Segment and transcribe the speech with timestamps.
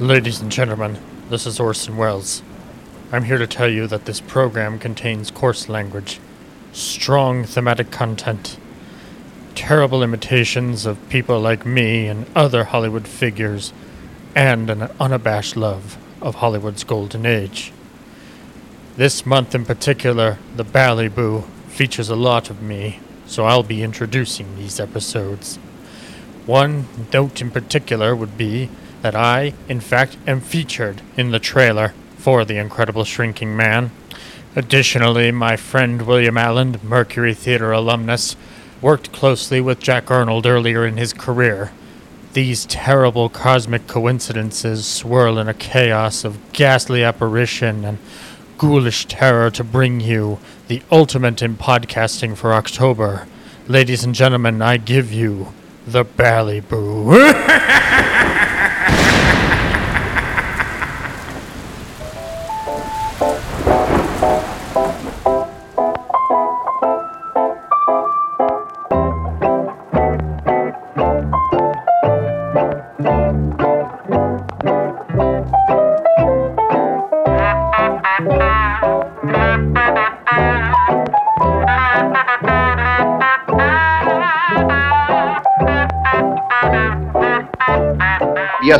[0.00, 0.96] Ladies and gentlemen,
[1.28, 2.40] this is Orson Welles.
[3.10, 6.20] I'm here to tell you that this program contains coarse language,
[6.72, 8.58] strong thematic content,
[9.56, 13.72] terrible imitations of people like me and other Hollywood figures,
[14.36, 17.72] and an unabashed love of Hollywood's golden age.
[18.96, 24.54] This month in particular, the Ballyhoo features a lot of me, so I'll be introducing
[24.54, 25.56] these episodes.
[26.46, 28.70] One note in particular would be
[29.02, 33.90] that I, in fact, am featured in the trailer for The Incredible Shrinking Man.
[34.56, 38.36] Additionally, my friend William Alland, Mercury Theater alumnus,
[38.80, 41.72] worked closely with Jack Arnold earlier in his career.
[42.32, 47.98] These terrible cosmic coincidences swirl in a chaos of ghastly apparition and
[48.58, 53.26] ghoulish terror to bring you the ultimate in podcasting for October.
[53.66, 55.52] Ladies and gentlemen, I give you
[55.86, 57.14] the Ballyhoo.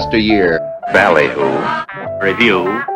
[0.08, 0.58] yesteryear.
[0.94, 1.60] Ballyhoo.
[2.22, 2.87] Review.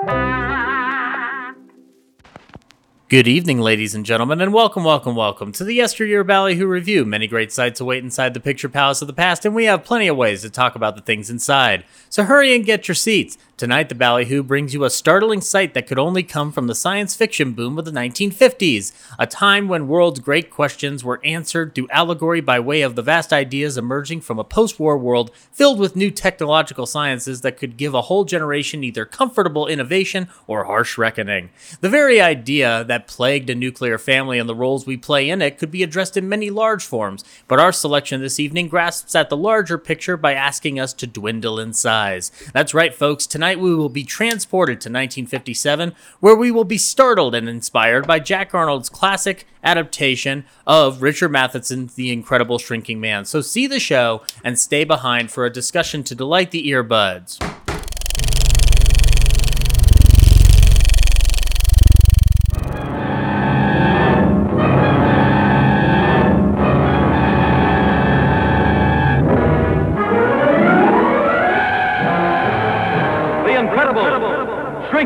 [3.13, 7.05] Good evening, ladies and gentlemen, and welcome, welcome, welcome to the Yesteryear Ballyhoo Review.
[7.05, 10.09] Many great sights await inside the picture palace of the past, and we have plenty
[10.09, 11.85] of ways to talk about the things inside.
[12.09, 13.37] So hurry and get your seats.
[13.59, 17.15] Tonight, the Ballyhoo brings you a startling sight that could only come from the science
[17.15, 22.41] fiction boom of the 1950s, a time when world's great questions were answered through allegory
[22.41, 26.11] by way of the vast ideas emerging from a post war world filled with new
[26.11, 31.51] technological sciences that could give a whole generation either comfortable innovation or harsh reckoning.
[31.83, 35.59] The very idea that plagued a nuclear family and the roles we play in it
[35.59, 39.37] could be addressed in many large forms, but our selection this evening grasps at the
[39.37, 42.33] larger picture by asking us to dwindle in size.
[42.53, 43.27] That's right, folks.
[43.27, 48.07] Tonight, Tonight we will be transported to 1957, where we will be startled and inspired
[48.07, 53.25] by Jack Arnold's classic adaptation of Richard Matheson's The Incredible Shrinking Man.
[53.25, 57.62] So see the show and stay behind for a discussion to delight the earbuds.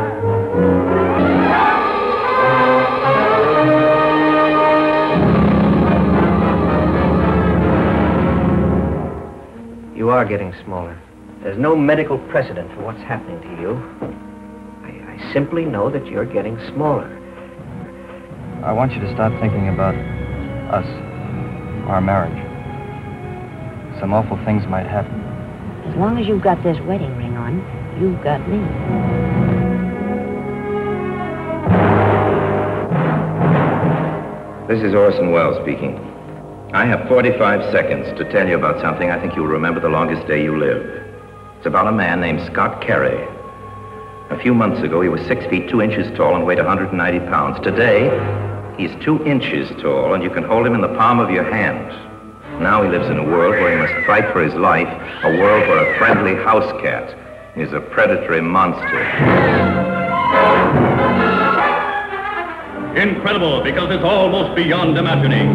[9.96, 10.98] You are getting smaller.
[11.44, 13.76] There's no medical precedent for what's happening to you.
[14.84, 17.16] I, I simply know that you're getting smaller.
[18.64, 19.96] I want you to stop thinking about
[20.74, 20.86] us,
[21.88, 22.38] our marriage.
[24.00, 25.20] Some awful things might happen.
[25.86, 28.60] As long as you've got this wedding ring on, You've got me.
[34.74, 36.00] This is Orson Welles speaking.
[36.72, 40.26] I have 45 seconds to tell you about something I think you'll remember the longest
[40.28, 40.82] day you live.
[41.58, 43.22] It's about a man named Scott Carey.
[44.30, 47.60] A few months ago, he was six feet two inches tall and weighed 190 pounds.
[47.66, 48.08] Today,
[48.78, 51.90] he's two inches tall, and you can hold him in the palm of your hand.
[52.62, 54.88] Now he lives in a world where he must fight for his life,
[55.26, 57.19] a world where a friendly house cat
[57.56, 59.00] is a predatory monster.
[62.96, 65.50] Incredible because it's almost beyond imagining.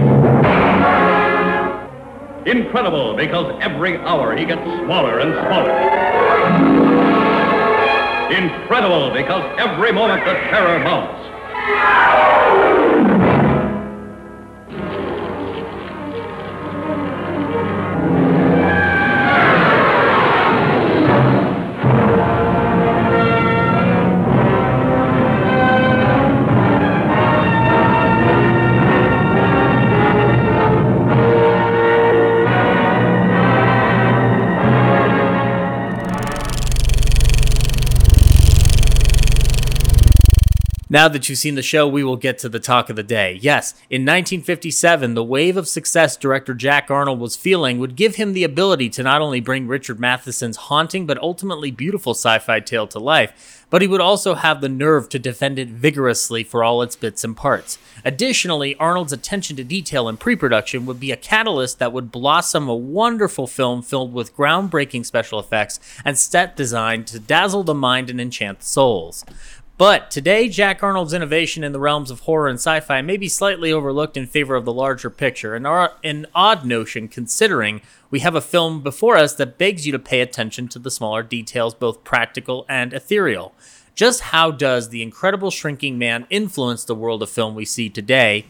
[2.47, 5.71] Incredible because every hour he gets smaller and smaller.
[8.33, 11.25] Incredible because every moment the terror mounts.
[40.95, 43.37] Now that you've seen the show, we will get to the talk of the day.
[43.43, 48.33] Yes, in 1957, the wave of success director Jack Arnold was feeling would give him
[48.33, 52.87] the ability to not only bring Richard Matheson's haunting but ultimately beautiful sci fi tale
[52.87, 56.81] to life, but he would also have the nerve to defend it vigorously for all
[56.81, 57.77] its bits and parts.
[58.05, 62.69] Additionally, Arnold's attention to detail in pre production would be a catalyst that would blossom
[62.69, 68.11] a wonderful film filled with groundbreaking special effects and set design to dazzle the mind
[68.11, 69.25] and enchant souls.
[69.77, 73.29] But today, Jack Arnold's innovation in the realms of horror and sci fi may be
[73.29, 75.67] slightly overlooked in favor of the larger picture, an,
[76.05, 80.21] an odd notion considering we have a film before us that begs you to pay
[80.21, 83.53] attention to the smaller details, both practical and ethereal.
[83.97, 88.47] Just how does the incredible shrinking man influence the world of film we see today?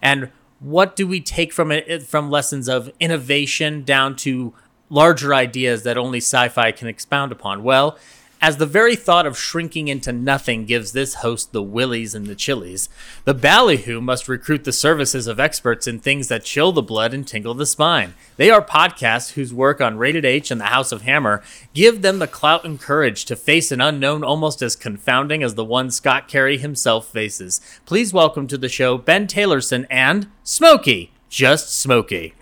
[0.00, 0.30] And
[0.60, 4.54] what do we take from it from lessons of innovation down to
[4.90, 7.64] larger ideas that only sci fi can expound upon?
[7.64, 7.98] Well,
[8.40, 12.34] as the very thought of shrinking into nothing gives this host the willies and the
[12.34, 12.88] chilies,
[13.24, 17.26] the ballyhoo must recruit the services of experts in things that chill the blood and
[17.26, 18.14] tingle the spine.
[18.36, 21.42] They are podcasts whose work on Rated H and the House of Hammer
[21.74, 25.64] give them the clout and courage to face an unknown almost as confounding as the
[25.64, 27.60] one Scott Carey himself faces.
[27.86, 32.34] Please welcome to the show Ben Taylorson and Smokey, just Smokey.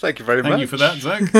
[0.00, 0.60] Thank you very Thank much.
[0.62, 1.22] you for that, Zach.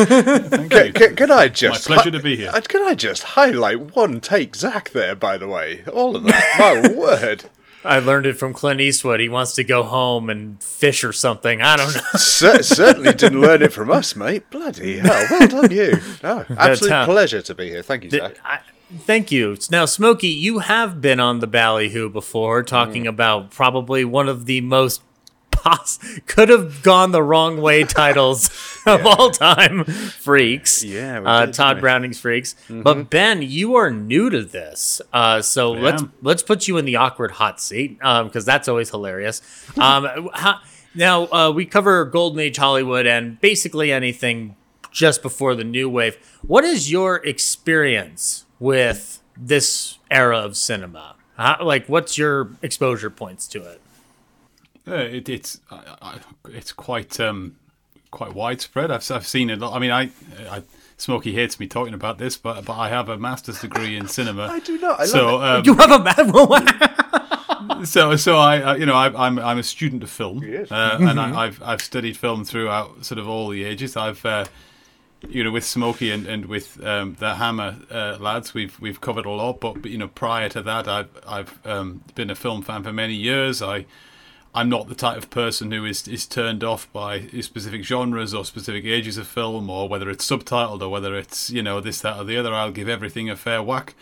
[0.51, 0.93] Thank Can, you.
[0.93, 2.51] can, can I just My pleasure to be here.
[2.53, 5.15] Uh, Can I just highlight one take Zach there?
[5.15, 6.57] By the way, all of that.
[6.59, 7.45] My word.
[7.83, 9.21] I learned it from Clint Eastwood.
[9.21, 11.63] He wants to go home and fish or something.
[11.63, 12.01] I don't know.
[12.19, 14.51] Cer- certainly didn't learn it from us, mate.
[14.51, 15.27] Bloody hell.
[15.31, 15.95] Well done, you.
[16.23, 17.83] No, absolute how- pleasure to be here.
[17.83, 18.37] Thank you, Zach.
[18.45, 18.59] I,
[18.99, 19.57] thank you.
[19.71, 23.09] Now, Smokey, you have been on the Ballyhoo before, talking Mm.
[23.09, 25.01] about probably one of the most
[25.63, 28.51] pos- could have gone the wrong way titles
[28.87, 30.83] of all time, Freaks.
[30.83, 31.81] Yeah, uh, did, Tod?
[31.81, 32.55] Browning's Freaks.
[32.69, 32.83] Mhm.
[32.83, 36.85] But Ben, you are new to this, uh, so I let's let's put you in
[36.85, 39.43] the awkward hot seat because that's always hilarious.
[39.81, 40.61] Um, how,
[40.95, 44.57] now uh, we cover Golden Age Hollywood and basically anything
[44.91, 46.17] just before the new wave.
[46.43, 51.15] What is your experience with this era of cinema?
[51.37, 53.81] How, like, what's your exposure points to it?
[54.91, 57.57] Uh, it, it's I, I, it's quite um,
[58.11, 58.91] quite widespread.
[58.91, 59.63] I've I've seen it.
[59.63, 60.11] I mean, I,
[60.51, 60.63] I
[60.97, 64.49] Smokey hates me talking about this, but but I have a master's degree in cinema.
[64.49, 65.01] I do not.
[65.01, 69.27] I so love um, you have a bad so so I uh, you know I,
[69.27, 70.71] I'm I'm a student of film, Yes.
[70.71, 73.97] uh, and I, I've I've studied film throughout sort of all the ages.
[73.97, 74.45] I've uh,
[75.29, 79.27] you know with Smokey and, and with um, the Hammer uh, lads, we've we've covered
[79.27, 79.61] a lot.
[79.61, 82.93] But, but you know prior to that, I've I've um, been a film fan for
[82.93, 83.63] many years.
[83.63, 83.87] I
[84.55, 88.45] I'm not the type of person who is is turned off by specific genres or
[88.45, 92.19] specific ages of film, or whether it's subtitled or whether it's you know this that
[92.19, 92.53] or the other.
[92.53, 93.95] I'll give everything a fair whack.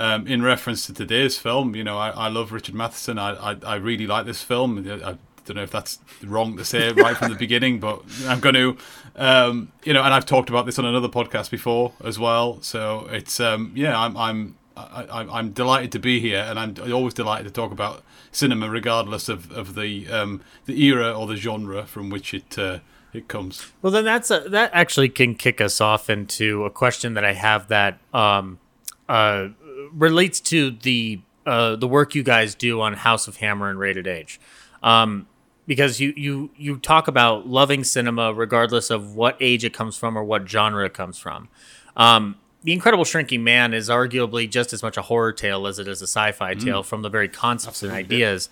[0.00, 3.18] Um, in reference to today's film, you know, I, I love Richard Matheson.
[3.18, 4.78] I, I I really like this film.
[4.78, 8.54] I, don't know if that's wrong to say right from the beginning, but I'm going
[8.54, 8.76] to,
[9.16, 12.60] um, you know, and I've talked about this on another podcast before as well.
[12.60, 16.92] So it's um, yeah, I'm I'm I, I- I'm delighted to be here, and I'm
[16.92, 21.36] always delighted to talk about cinema, regardless of of the um, the era or the
[21.36, 22.78] genre from which it uh,
[23.12, 23.72] it comes.
[23.82, 27.32] Well, then that's a, that actually can kick us off into a question that I
[27.32, 28.58] have that um,
[29.08, 29.48] uh,
[29.92, 34.06] relates to the uh, the work you guys do on House of Hammer and Rated
[34.06, 34.38] H.
[34.82, 35.26] Um,
[35.66, 40.16] because you, you you talk about loving cinema regardless of what age it comes from
[40.16, 41.48] or what genre it comes from.
[41.96, 45.86] Um, the Incredible Shrinking Man is arguably just as much a horror tale as it
[45.88, 48.48] is a sci-fi tale from the very concepts and ideas.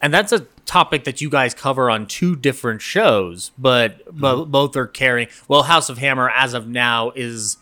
[0.00, 4.76] And that's a topic that you guys cover on two different shows, but bo- both
[4.76, 5.26] are carrying.
[5.48, 7.56] Well, House of Hammer, as of now, is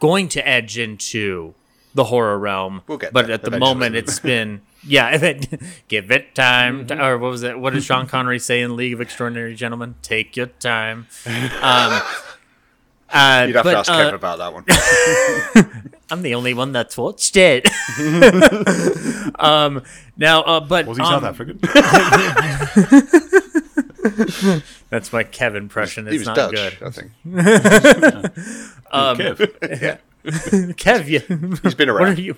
[0.00, 1.54] going to edge into
[1.94, 2.80] the horror realm.
[2.86, 5.10] We'll but at the moment, it's been yeah.
[5.22, 7.58] It give it time, to- or what was it?
[7.58, 9.94] What did Sean Connery say in League of Extraordinary Gentlemen?
[10.00, 11.06] Take your time.
[11.60, 12.00] Um,
[13.14, 14.64] uh, You'd have but, to ask uh, Kevin about that one.
[16.10, 17.66] I'm the only one that's watched it.
[19.40, 19.82] um,
[20.16, 21.58] now, uh, but Was he um, South African?
[24.90, 26.06] That's my Kev impression.
[26.06, 26.76] he It's was not Dutch, good.
[26.82, 27.10] I think.
[28.92, 29.38] Um, Kev.
[30.74, 31.20] Kev, yeah.
[31.62, 32.18] He's been What around.
[32.18, 32.36] are you?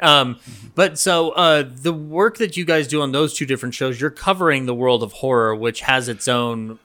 [0.00, 0.38] Um,
[0.74, 4.10] but so uh, the work that you guys do on those two different shows, you're
[4.10, 6.78] covering the world of horror, which has its own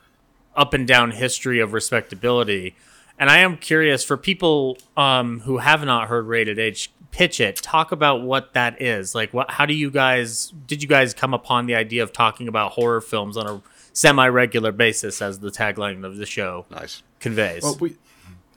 [0.56, 2.76] up and down history of respectability.
[3.20, 7.58] And I am curious for people um, who have not heard Rated H pitch it.
[7.58, 9.14] Talk about what that is.
[9.14, 9.52] Like, what?
[9.52, 10.54] How do you guys?
[10.68, 13.62] Did you guys come upon the idea of talking about horror films on a
[13.92, 17.04] semi-regular basis, as the tagline of the show Nice.
[17.20, 17.64] conveys?
[17.64, 17.98] Well, we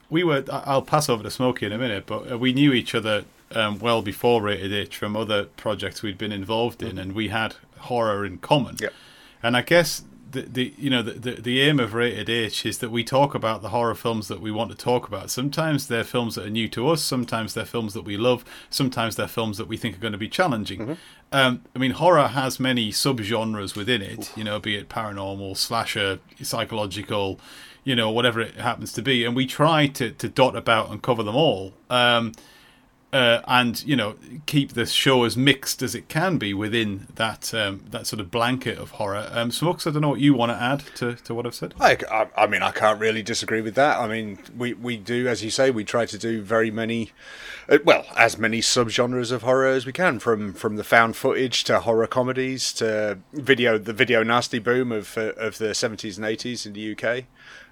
[0.09, 0.45] we were.
[0.49, 3.25] I- I'll pass over to Smokey in a minute, but uh, we knew each other
[3.51, 7.55] um, well before Rated H from other projects we'd been involved in, and we had
[7.79, 8.77] horror in common.
[8.79, 8.93] Yep.
[9.41, 10.03] And I guess
[10.33, 13.33] the, the you know the, the the aim of Rated H is that we talk
[13.33, 15.29] about the horror films that we want to talk about.
[15.29, 17.01] Sometimes they're films that are new to us.
[17.01, 18.43] Sometimes they're films that we love.
[18.69, 20.97] Sometimes they're films that we think are going to be challenging.
[21.31, 24.35] Um, I mean, horror has many subgenres within it.
[24.35, 27.39] You know, be it paranormal, slasher, psychological,
[27.83, 29.23] you know, whatever it happens to be.
[29.23, 31.73] And we try to to dot about and cover them all.
[31.89, 32.33] Um,
[33.13, 34.15] uh, and you know
[34.47, 38.31] keep the show as mixed as it can be within that um, that sort of
[38.31, 39.29] blanket of horror.
[39.31, 41.75] Um, Smokes, I don't know what you want to add to, to what I've said.
[41.79, 43.99] I, I, mean, I can't really disagree with that.
[43.99, 47.11] I mean, we, we do, as you say, we try to do very many,
[47.69, 51.63] uh, well, as many subgenres of horror as we can, from from the found footage
[51.65, 56.25] to horror comedies to video, the video nasty boom of uh, of the seventies and
[56.25, 57.25] eighties in the UK.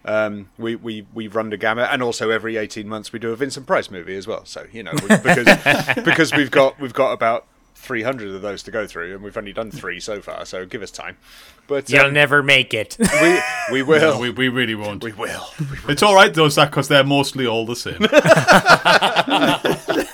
[0.03, 3.36] Um, we, we, we run the gamut, and also every eighteen months we do a
[3.36, 4.46] Vincent Price movie as well.
[4.46, 8.63] So you know, we, because because we've got we've got about three hundred of those
[8.63, 10.46] to go through, and we've only done three so far.
[10.46, 11.17] So give us time.
[11.67, 12.98] But You'll um, never make it.
[13.22, 13.39] we
[13.72, 14.15] we will.
[14.15, 15.03] No, we, we really won't.
[15.03, 15.48] We will.
[15.88, 18.01] It's all right though, Zach, because they're mostly all the same.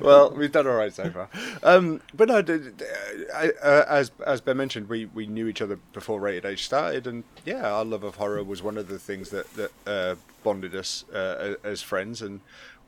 [0.00, 1.28] well, we've done all right so far.
[1.62, 2.36] Um, but no,
[3.34, 7.06] I, uh, as as Ben mentioned, we, we knew each other before Rated H started,
[7.06, 10.74] and yeah, our love of horror was one of the things that that uh, bonded
[10.74, 12.40] us uh, as friends, and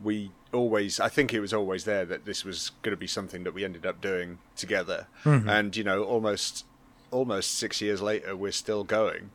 [0.03, 3.45] we always, I think it was always there that this was going to be something
[3.45, 5.49] that we ended up doing together, Mhm.
[5.49, 6.65] and you know, almost
[7.11, 9.31] almost six years later, we're still going,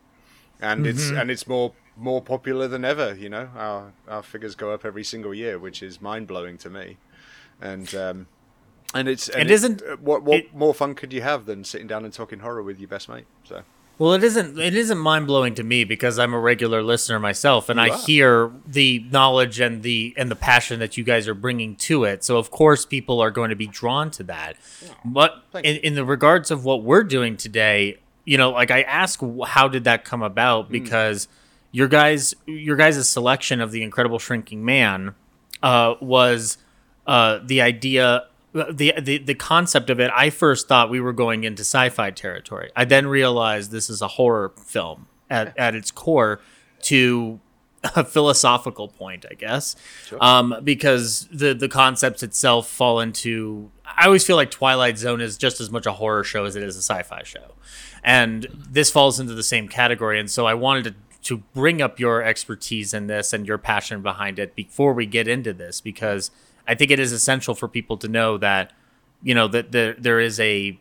[0.60, 1.20] and it's Mhm.
[1.22, 3.14] and it's more more popular than ever.
[3.14, 6.70] You know, our our figures go up every single year, which is mind blowing to
[6.70, 6.96] me,
[7.60, 8.26] and um,
[8.94, 11.86] and it's and It isn't- uh, what what more fun could you have than sitting
[11.86, 13.26] down and talking horror with your best mate?
[13.44, 13.62] So
[13.98, 14.58] Well, it isn't.
[14.58, 17.88] It isn't mind blowing to me because I'm a regular listener myself, and You I
[17.90, 17.98] are.
[18.06, 22.22] hear the knowledge and the and the passion that you guys are bringing to it.
[22.24, 24.56] So of course, people are going to be drawn to that.
[25.04, 29.20] But in, in the regards of what we're doing today, you know, like I ask,
[29.48, 30.70] how did that come about?
[30.70, 31.26] Because
[31.72, 35.14] your guys, your guys' selection of the Incredible Shrinking Man
[35.62, 36.56] uh, was
[37.08, 41.44] uh, the idea the, the the concept of it i first thought we were going
[41.44, 42.70] into sci-fi territory.
[42.76, 46.40] I then realized this is a horror film at, at its core
[46.82, 47.40] to
[47.96, 49.76] a philosophical point i guess.
[50.20, 55.38] Um, because the the concepts itself fall into i always feel like twilight zone is
[55.38, 57.54] just as much a horror show as it is a sci-fi show.
[58.04, 60.18] And this falls into the same category.
[60.20, 64.02] And so i wanted to to bring up your expertise in this and your passion
[64.02, 66.30] behind it before we get into this because
[66.68, 68.72] I think it is essential for people to know that
[69.22, 70.78] you know that there there is a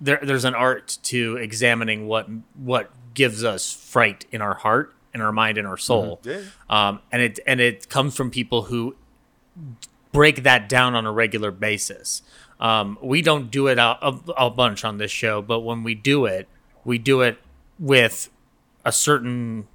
[0.00, 5.20] there there's an art to examining what what gives us fright in our heart, in
[5.20, 6.20] our mind, in our soul.
[6.24, 6.46] Mhm.
[6.68, 8.96] Um, and it and it comes from people who
[10.12, 12.22] break that down on a regular basis.
[12.60, 15.94] Um, we don't do it a, a, a bunch on this show, but when we
[15.94, 16.48] do it,
[16.84, 17.38] we do it
[17.78, 18.28] with
[18.84, 19.66] a certain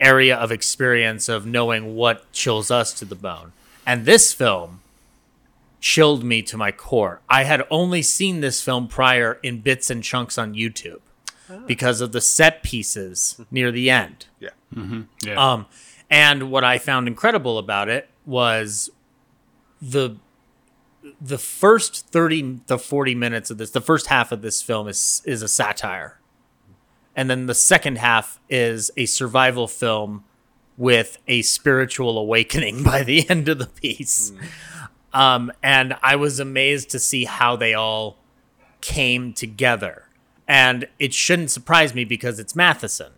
[0.00, 3.52] area of experience of knowing what chills us to the bone.
[3.86, 4.80] And this film
[5.80, 7.20] chilled me to my core.
[7.28, 11.00] I had only seen this film prior in bits and chunks on YouTube
[11.66, 14.26] because of the set pieces near the end.
[14.40, 14.50] Yeah.
[14.74, 15.02] Mm-hmm.
[15.22, 15.52] Yeah.
[15.52, 15.66] Um,
[16.08, 18.90] and what I found incredible about it was
[19.80, 20.16] the
[21.20, 25.20] the first 30 to 40 minutes of this, the first half of this film is
[25.24, 26.20] is a satire.
[27.14, 30.24] And then the second half is a survival film
[30.76, 34.32] with a spiritual awakening by the end of the piece.
[35.12, 38.16] Um, and I was amazed to see how they all
[38.80, 40.04] came together.
[40.48, 43.12] And it shouldn't surprise me because it's Matheson,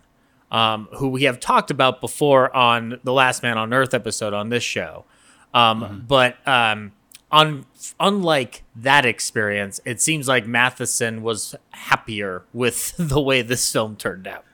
[0.50, 4.48] um, who we have talked about before on the Last Man on Earth episode on
[4.50, 5.04] this show.
[5.52, 6.92] Um, But um,
[7.30, 7.64] un-
[8.00, 14.26] unlike that experience, it seems like Matheson was happier with the way this film turned
[14.26, 14.44] out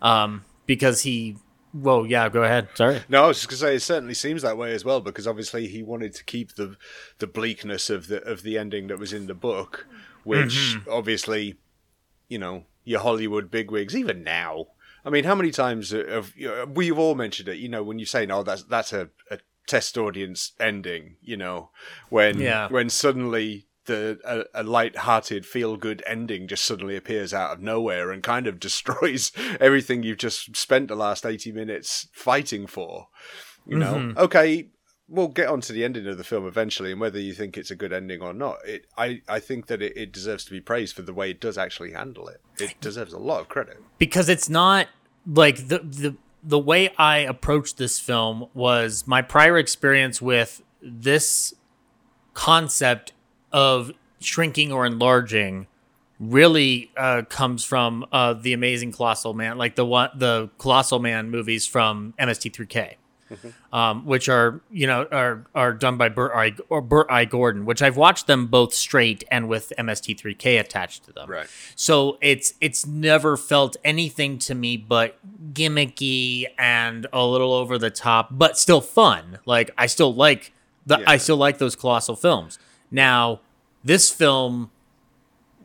[0.00, 1.36] um, because he.
[1.74, 2.68] Whoa, yeah, go ahead.
[2.74, 3.02] Sorry.
[3.08, 5.66] No, I was just gonna say it certainly seems that way as well because obviously
[5.66, 6.76] he wanted to keep the
[7.18, 9.86] the bleakness of the of the ending that was in the book,
[10.22, 10.86] which Mhm.
[10.88, 11.56] obviously,
[12.28, 14.66] you know, your Hollywood bigwigs even now.
[15.04, 16.32] I mean, how many times have
[16.68, 17.56] we've all mentioned it?
[17.58, 21.16] You know, when you say no, that's that's a, a test audience ending.
[21.22, 21.70] You know,
[22.08, 22.68] when Yeah.
[22.68, 24.18] when suddenly the
[24.54, 29.32] a, a light-hearted, feel-good ending just suddenly appears out of nowhere and kind of destroys
[29.60, 33.08] everything you've just spent the last eighty minutes fighting for.
[33.66, 34.16] You know, Mhm.
[34.18, 34.68] okay,
[35.08, 37.70] we'll get on to the ending of the film eventually, and whether you think it's
[37.70, 40.60] a good ending or not, it I I think that it, it deserves to be
[40.60, 42.40] praised for the way it does actually handle it.
[42.58, 43.78] It deserves a lot of credit.
[43.98, 44.88] because it's not
[45.26, 51.54] like the the the way I approached this film was my prior experience with this
[52.34, 53.13] concept
[53.54, 55.68] of shrinking or enlarging
[56.18, 61.30] really uh, comes from uh, the amazing Colossal Man, like the one the Colossal Man
[61.30, 62.94] movies from MST3K,
[63.72, 67.24] um, which are you know are are done by Bert I, or Bert I.
[67.24, 71.30] Gordon, which I've watched them both straight and with MST3K attached to them.
[71.30, 71.46] Right.
[71.76, 75.18] So it's it's never felt anything to me but
[75.52, 79.38] gimmicky and a little over the top, but still fun.
[79.46, 80.52] Like I still like
[80.86, 82.58] the I still like those colossal films.
[82.94, 83.40] Now,
[83.82, 84.70] this film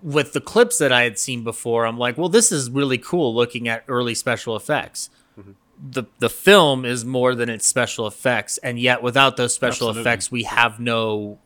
[0.02, 3.36] with the clips that I had seen before, I'm like, well, this is really cool
[3.36, 5.12] looking at early special effects.
[5.40, 5.52] Mm-hmm.
[5.92, 10.02] The the film is more than its special effects, and yet without those special Absolutely.
[10.02, 11.38] effects, we have no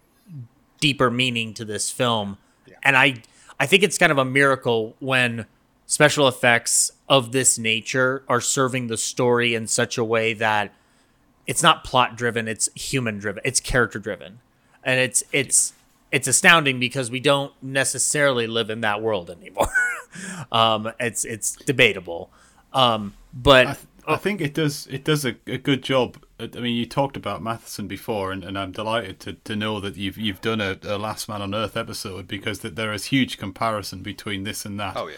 [0.79, 2.37] deeper meaning to this film.
[2.81, 3.21] And I
[3.59, 5.45] I think it's kind of a miracle when
[5.85, 10.73] special effects of this nature are serving the story in such a way that
[11.45, 14.39] it's not plot driven, it's human driven, it's character driven.
[14.83, 15.73] And it's it's
[16.11, 19.67] it's astounding because we don't necessarily live in that world anymore.
[20.51, 22.29] um it's it's debatable.
[22.73, 26.23] Um but I, th- I think it does it does a, a good job.
[26.39, 29.95] I mean, you talked about Matheson before, and, and I'm delighted to, to know that
[29.95, 33.37] you've you've done a, a Last Man on Earth episode because that there is huge
[33.37, 34.97] comparison between this and that.
[34.97, 35.17] Oh yeah.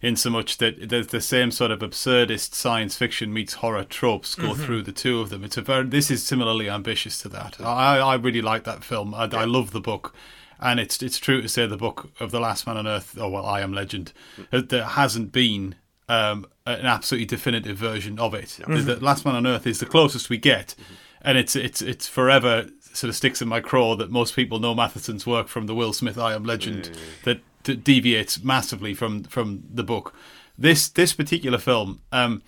[0.00, 4.36] In so much that there's the same sort of absurdist science fiction meets horror tropes
[4.36, 4.64] go Mhm.
[4.64, 5.42] through the two of them.
[5.42, 7.60] It's a very this is similarly ambitious to that.
[7.60, 9.12] I I really like that film.
[9.14, 10.14] I, I love the book.
[10.60, 13.30] And it's it's true to say the book of the Last Man on Earth, or
[13.30, 14.12] well, I Am Legend,
[14.52, 15.76] uh, there hasn't been
[16.08, 18.58] um, an absolutely definitive version of it.
[18.66, 20.74] The, the Last Man on Earth is the closest we get,
[21.22, 24.74] and it's it's it's forever sort of sticks in my craw that most people know
[24.74, 26.90] Matheson's work from the Will Smith I Am Legend
[27.24, 27.40] that
[27.76, 30.14] deviates massively from from the book.
[30.56, 32.00] This this particular film.
[32.12, 32.42] Um,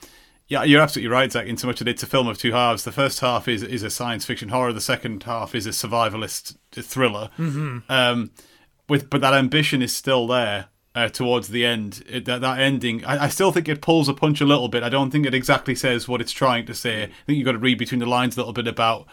[0.49, 1.47] yeah, you're absolutely right, Zach.
[1.47, 2.83] In so much that it's a film of two halves.
[2.85, 4.73] The first half is is a science fiction horror.
[4.73, 7.31] The second half is a survivalist thriller.
[7.39, 7.83] Mhm.
[7.89, 8.31] Um,
[8.89, 12.03] with but that ambition is still there uh, towards the end.
[12.09, 14.83] It, that that ending, I, I still think it pulls a punch a little bit.
[14.83, 17.05] I don't think it exactly says what it's trying to say.
[17.05, 19.07] I think you've got to read between the lines a little bit about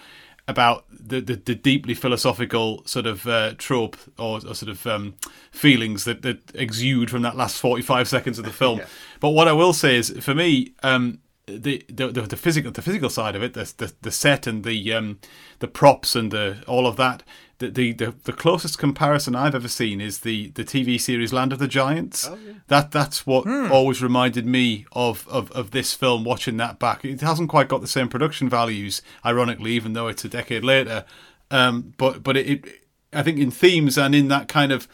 [0.47, 5.15] about the the, the deeply philosophical sort of uh, trope or, or sort of um,
[5.51, 8.81] feelings that, that exude from that last forty five seconds of the film.
[9.19, 10.73] But what I will say is, for me.
[10.83, 14.47] Um, the, the the the physical the physical side of it, the the, the set
[14.47, 15.19] and the um
[15.59, 17.23] the props and the all of that.
[17.59, 21.53] The, the the the closest comparison I've ever seen is the the TV series Land
[21.53, 22.29] of the Giants.
[22.67, 26.23] That that's what always reminded me of, of of this film.
[26.23, 30.23] Watching that back, it hasn't quite got the same production values, ironically, even though it's
[30.23, 31.05] a decade later.
[31.49, 32.81] Um, but but it, it
[33.13, 34.87] I think in themes and in that kind of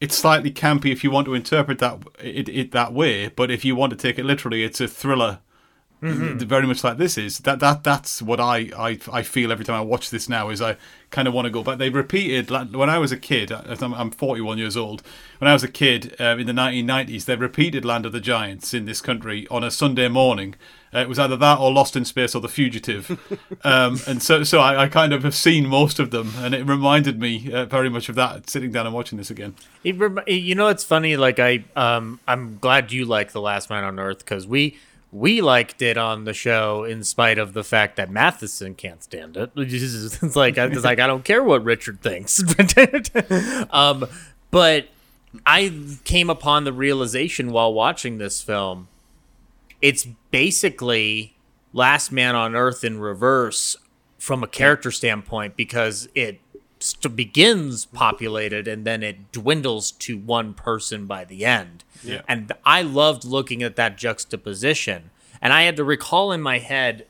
[0.00, 3.28] it's slightly campy if you want to interpret that it, it that way.
[3.28, 5.38] But if you want to take it literally, it's a thriller
[6.02, 6.42] Mhm.
[6.42, 9.76] very much like this is that that that's what I, I I feel every time
[9.76, 10.76] I watch this now is I
[11.10, 11.78] kind of want to go back.
[11.78, 13.52] They repeated like, when I was a kid.
[13.52, 15.02] I'm, I'm 41 years old.
[15.38, 18.72] When I was a kid um, in the 1990s, they repeated Land of the Giants
[18.72, 20.54] in this country on a Sunday morning.
[20.94, 23.10] Uh, it was either that or Lost in Space or The Fugitive,
[23.64, 26.66] um, and so so I, I kind of have seen most of them, and it
[26.66, 28.50] reminded me uh, very much of that.
[28.50, 29.54] Sitting down and watching this again.
[29.84, 29.96] It
[30.28, 31.16] you know, it's funny.
[31.16, 34.76] Like I, um, I'm glad you like the Last Man on Earth because we
[35.12, 39.36] we liked it on the show in spite of the fact that Matheson can't stand
[39.36, 39.52] it.
[39.56, 42.42] It's like it's like I don't care what Richard thinks.
[43.70, 44.06] um,
[44.50, 44.88] but
[45.44, 45.72] I
[46.04, 48.88] came upon the realization while watching this film.
[49.82, 51.36] It's basically
[51.72, 53.76] Last Man on Earth in reverse
[54.18, 56.40] from a character standpoint because it
[56.82, 61.84] st- begins populated and then it dwindles to one person by the end.
[62.02, 62.22] Yeah.
[62.28, 65.10] And I loved looking at that juxtaposition.
[65.40, 67.06] And I had to recall in my head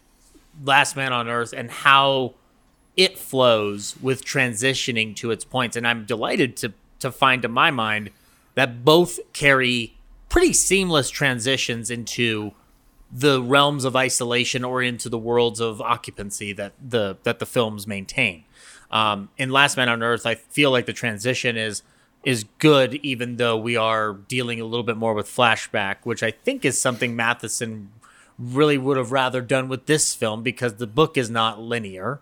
[0.65, 2.35] Last Man on Earth and how
[2.97, 5.77] it flows with transitioning to its points.
[5.77, 8.11] And I'm delighted to to find in my mind
[8.55, 9.97] that both carry
[10.29, 12.53] pretty seamless transitions into
[13.11, 17.87] the realms of isolation or into the worlds of occupancy that the that the films
[17.87, 18.45] maintain.
[18.93, 21.83] Um, in Last Man on Earth, I feel like the transition is
[22.25, 26.31] is good, even though we are dealing a little bit more with flashback, which I
[26.31, 27.91] think is something Matheson
[28.39, 32.21] really would have rather done with this film because the book is not linear.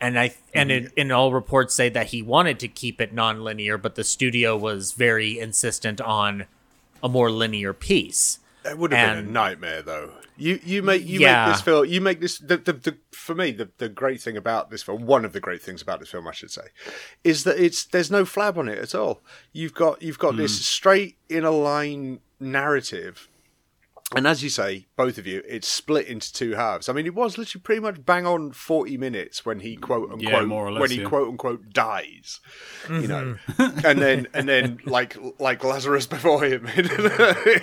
[0.00, 3.78] And I and it, and all reports say that he wanted to keep it non-linear,
[3.78, 6.46] but the studio was very insistent on
[7.02, 8.40] a more linear piece.
[8.62, 10.10] That would have been a nightmare, though.
[10.36, 11.46] You you make you Yeah.
[11.46, 11.86] make this film.
[11.86, 12.38] You make this.
[12.38, 15.40] The, the, the for me the, the great thing about this film, one of the
[15.40, 16.68] great things about this film, I should say,
[17.24, 19.22] is that it's there's no flab on it at all.
[19.52, 20.62] You've got you've got this hmm.
[20.62, 23.28] straight in a line narrative
[24.14, 26.88] And as you say, both of you, it's split into two halves.
[26.88, 30.22] I mean, it was literally pretty much bang on forty minutes when he quote unquote
[30.22, 31.08] Yeah, more or less, when he yeah.
[31.08, 32.38] quote unquote dies,
[32.88, 36.66] you know, and then and then like like Lazarus before him.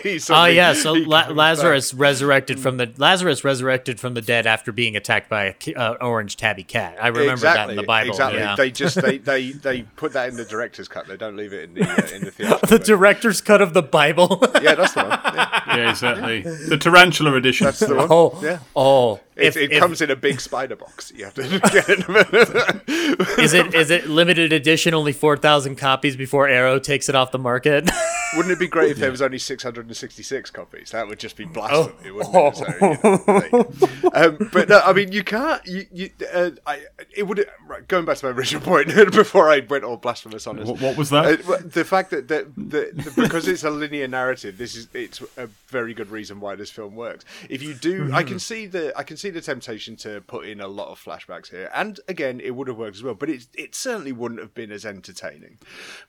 [0.03, 2.01] he Oh suddenly- yeah, so La- Lazarus back.
[2.01, 6.35] resurrected from the Lazarus resurrected from the dead after being attacked by a uh, orange
[6.35, 6.97] tabby cat.
[7.01, 8.09] I remember that in the Bible.
[8.11, 8.39] Exactly.
[8.41, 8.55] Yeah.
[8.57, 11.07] They just they, they they put that in the director's cut.
[11.07, 12.67] They don't leave it in the uh, in the theatrical.
[12.67, 14.39] the director's cut of the Bible.
[14.61, 15.19] yeah, that's the one.
[15.23, 15.93] Yeah, Yeah,
[16.39, 16.69] exactly.
[16.69, 17.65] The tarantula edition.
[17.65, 18.07] that's the one.
[18.09, 18.59] oh, Yeah.
[18.75, 19.19] oh.
[19.35, 21.11] It, If- it if- comes in a big spider box.
[21.15, 23.39] You have to get it.
[23.39, 24.93] is it is it limited edition?
[24.93, 27.89] Only four thousand copies before Arrow takes it off the market.
[28.35, 30.89] Wouldn't it be great if there was only 666 copies?
[30.89, 32.15] That would just be blasphemy, Oh.
[32.15, 32.55] wouldn't it?
[32.57, 35.63] So, you know, um, but no, I mean, you can't.
[35.67, 36.81] You, you, uh, I,
[37.15, 37.47] it would.
[37.67, 40.67] Right, going back to my original point before I went all blasphemous on us.
[40.67, 41.47] What- what was that?
[41.47, 45.21] Uh, the fact that, that, that, that because it's a linear narrative, this is it's
[45.37, 47.25] a very good reason why this film works.
[47.49, 50.59] If you do, I can see the I can see the temptation to put in
[50.59, 53.13] a lot of flashbacks here, and again, it would have worked as well.
[53.13, 55.57] But it it certainly wouldn't have been as entertaining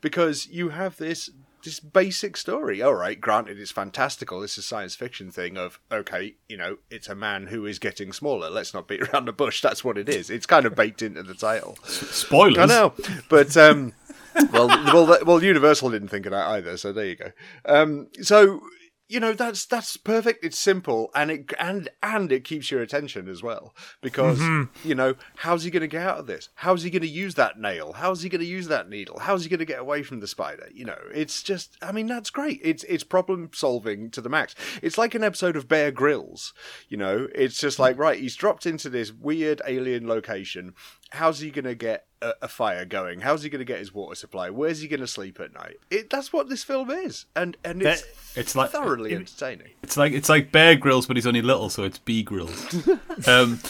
[0.00, 1.30] because you have this
[1.62, 2.82] this basic story.
[2.82, 4.40] All right, granted, it's fantastical.
[4.40, 7.78] This is a science fiction thing of okay, you know, it's a man who is
[7.78, 8.50] getting smaller.
[8.50, 9.62] Let's not beat around the bush.
[9.62, 10.28] That's what it is.
[10.28, 11.78] It's kind of baked into the title.
[11.84, 12.58] Spoilers.
[12.58, 12.94] I know,
[13.28, 13.92] but um,
[14.52, 16.76] well, well, well, Universal didn't think of that either.
[16.76, 17.30] So there you go.
[17.64, 18.60] Um, so
[19.08, 20.44] you know that's that's perfect.
[20.44, 24.88] It's simple, and it and and it keeps your attention as well because mm-hmm.
[24.88, 26.48] you know how's he going to get out of this?
[26.54, 27.92] How's he going to use that nail?
[27.92, 29.18] How's he going to use that needle?
[29.18, 30.68] How's he going to get away from the spider?
[30.72, 31.76] You know, it's just.
[31.82, 32.60] I mean, that's great.
[32.62, 34.54] It's it's problem solving to the max.
[34.82, 36.54] It's like an episode of Bear Grylls.
[36.88, 38.00] You know, it's just like mm.
[38.00, 38.18] right.
[38.18, 40.74] He's dropped into this weird alien location.
[41.10, 43.20] How's he going to get a, a fire going?
[43.20, 44.50] How's he going to get his water supply?
[44.50, 45.76] Where's he going to sleep at night?
[45.90, 49.70] It, that's what this film is, and and it's It's like thoroughly entertaining.
[49.82, 52.74] It's like it's like Bear Grylls, but he's only little, so it's B Grills.
[53.28, 53.60] um,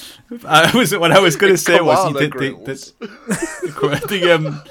[0.47, 2.93] I was what I was going to say was he did, grills.
[2.99, 4.63] the, the, the, um,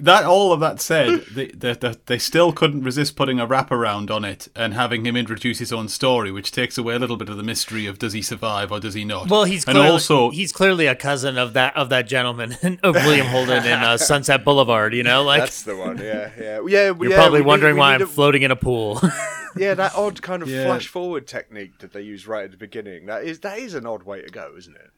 [0.00, 4.10] that all of that said, they, they, they, they still couldn't resist putting a wraparound
[4.10, 7.28] on it and having him introduce his own story, which takes away a little bit
[7.28, 9.28] of the mystery of does he survive or does he not.
[9.30, 12.94] Well, he's and clearly, also he's clearly a cousin of that of that gentleman of
[12.94, 14.94] William Holden in uh, Sunset Boulevard.
[14.94, 15.98] You know, like That's the one.
[15.98, 16.92] Yeah, yeah, yeah.
[16.98, 19.00] you're yeah, probably we need- wondering we why I'm a- floating in a pool.
[19.56, 20.64] yeah, that odd kind of Yeah.
[20.64, 23.06] flash forward technique that they use right at the beginning.
[23.06, 24.90] That is that is an odd way to go, isn't it?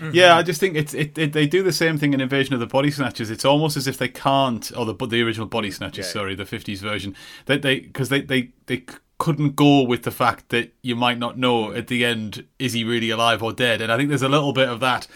[0.00, 0.38] Yeah, mm-hmm.
[0.38, 1.32] I just think it's it, it.
[1.32, 3.30] They do the same thing in Invasion of the Body Snatchers.
[3.30, 6.06] It's almost as if they can't, or the the original Body Snatchers.
[6.06, 6.12] Yeah.
[6.12, 7.14] Sorry, the fifties version.
[7.46, 8.84] That they because they they they
[9.18, 12.84] couldn't go with the fact that you might not know at the end is he
[12.84, 13.80] really alive or dead.
[13.80, 15.08] And I think there's a little bit of that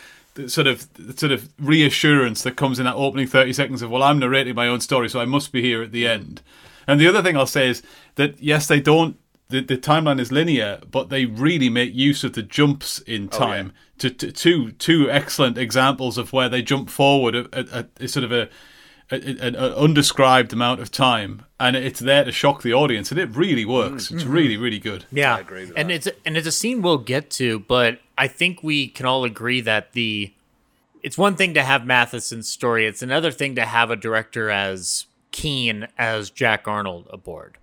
[0.46, 4.18] sort of sort of reassurance that comes in that opening 30 seconds of well i'm
[4.18, 6.08] narrating my own story so i must be here at the mm.
[6.08, 6.42] end
[6.86, 7.82] and the other thing i'll say is
[8.14, 9.18] that yes they don't
[9.50, 13.38] the, the timeline is linear but they really make use of the jumps in oh,
[13.38, 13.72] time
[14.02, 18.24] to, to two two excellent examples of where they jump forward a, a, a sort
[18.24, 18.48] of a
[19.10, 23.64] an undescribed amount of time and it's there to shock the audience and it really
[23.64, 24.32] works it's mm-hmm.
[24.32, 25.94] really really good Yeah, I agree with and that.
[25.94, 29.60] it's and it's a scene we'll get to, but I think we can all agree
[29.60, 30.32] that the
[31.02, 35.06] it's one thing to have Matheson's story; it's another thing to have a director as
[35.30, 37.58] keen as Jack Arnold aboard.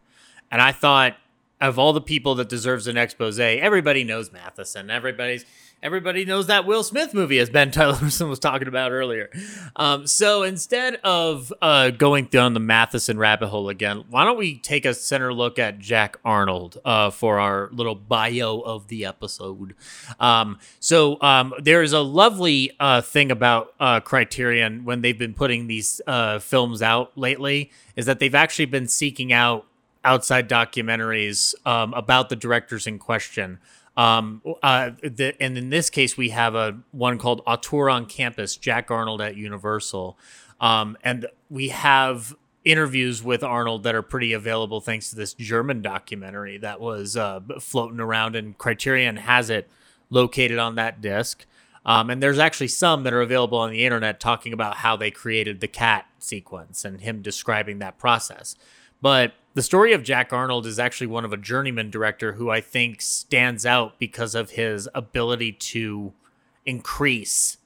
[0.52, 1.16] And I thought,
[1.62, 4.90] of all the people that deserves an expose, everybody knows Matheson.
[4.90, 5.46] Everybody's
[5.82, 9.30] everybody knows that Will Smith movie, as Ben Tylerson was talking about earlier.
[9.76, 14.58] Um, so instead of uh, going down the Matheson rabbit hole again, why don't we
[14.58, 19.76] take a center look at Jack Arnold uh, for our little bio of the episode?
[20.20, 25.34] Um, so um, there is a lovely uh, thing about uh, Criterion when they've been
[25.34, 29.66] putting these uh, films out lately is that they've actually been seeking out
[30.04, 33.60] outside documentaries um, about the directors in question.
[34.00, 38.56] Um, uh, the, and in this case, we have a one called Auteur on Campus,
[38.56, 40.18] Jack Arnold at Universal,
[40.62, 42.34] um, and we have
[42.64, 47.42] interviews with Arnold that are pretty available thanks to this German documentary that was uh,
[47.60, 49.70] floating around, and Criterion has it
[50.10, 51.46] located on that disc.
[51.86, 55.12] Um, and there's actually some that are available on the internet talking about how they
[55.12, 58.56] created the cat sequence and him describing that process.
[59.02, 62.62] But the story of Jack Arnold is actually one of a journeyman director who I
[62.62, 66.14] think stands out because of his ability to
[66.66, 67.58] increase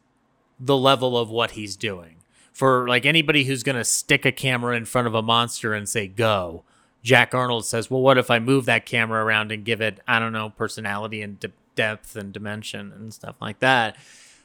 [0.59, 2.15] the level of what he's doing.
[2.51, 5.89] For like anybody who's going to stick a camera in front of a monster and
[5.89, 6.63] say go,
[7.01, 10.19] Jack Arnold says, "Well, what if I move that camera around and give it, I
[10.19, 13.97] don't know, personality and de- depth and dimension and stuff like that?"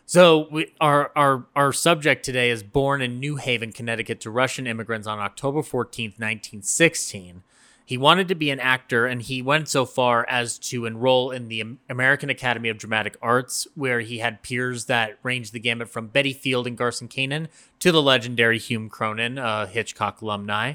[0.09, 4.67] So we, our our our subject today is born in New Haven, Connecticut, to Russian
[4.67, 7.43] immigrants on October fourteenth, nineteen sixteen.
[7.85, 11.49] He wanted to be an actor, and he went so far as to enroll in
[11.49, 16.07] the American Academy of Dramatic Arts, where he had peers that ranged the gamut from
[16.07, 17.49] Betty Field and Garson Kanin
[17.81, 20.75] to the legendary Hume Cronyn, uh, Hitchcock alumni.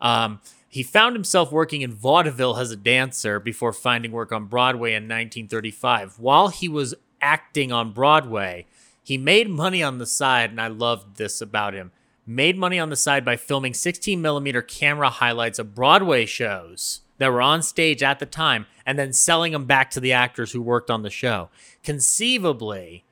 [0.00, 4.90] Um, he found himself working in vaudeville as a dancer before finding work on Broadway
[4.90, 6.18] in 1935.
[6.18, 8.66] While he was acting on Broadway,
[9.02, 11.90] he made money on the side, and I loved this about him
[12.26, 17.28] made money on the side by filming 16 millimeter camera highlights of Broadway shows that
[17.28, 20.62] were on stage at the time and then selling them back to the actors who
[20.62, 21.48] worked on the show.
[21.82, 23.04] Conceivably,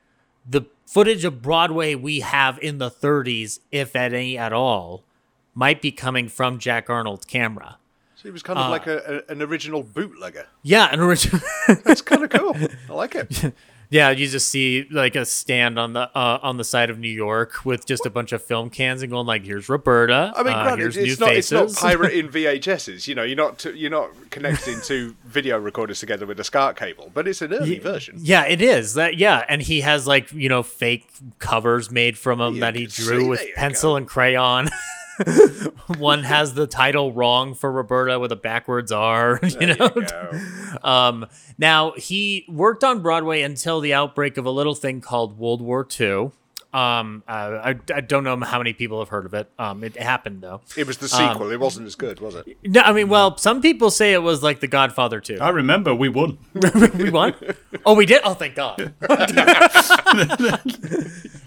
[0.47, 5.03] the footage of Broadway we have in the 30s, if at any at all,
[5.55, 7.77] might be coming from Jack Arnold's camera.
[8.15, 10.47] So he was kind of uh, like a, a, an original bootlegger.
[10.63, 11.41] Yeah, an original.
[11.83, 12.55] That's kind of cool.
[12.89, 13.53] I like it.
[13.93, 17.07] Yeah, you just see like a stand on the uh, on the side of New
[17.07, 20.51] York with just a bunch of film cans and going like, "Here's Roberta." I mean,
[20.51, 21.51] uh, granted, it's not faces.
[21.51, 23.07] it's not pirating VHSs.
[23.07, 27.11] You know, you're not you're not connecting two video recorders together with a SCART cable,
[27.13, 28.15] but it's an early yeah, version.
[28.17, 28.95] Yeah, it is.
[28.95, 32.87] That yeah, and he has like you know fake covers made from him that he
[32.87, 33.97] drew with pencil go.
[33.97, 34.69] and crayon.
[35.97, 39.39] One has the title wrong for Roberta with a backwards R.
[39.59, 39.91] You know.
[39.95, 45.37] You um, now he worked on Broadway until the outbreak of a little thing called
[45.37, 46.31] World War II.
[46.73, 49.47] Um, uh, I, I don't know how many people have heard of it.
[49.59, 50.61] Um, it happened though.
[50.75, 51.43] It was the sequel.
[51.43, 52.57] Um, it wasn't as good, was it?
[52.63, 55.37] No, I mean, well, some people say it was like The Godfather 2.
[55.39, 56.39] I remember we won.
[56.95, 57.35] we won.
[57.85, 58.21] Oh, we did.
[58.23, 58.91] Oh, thank God.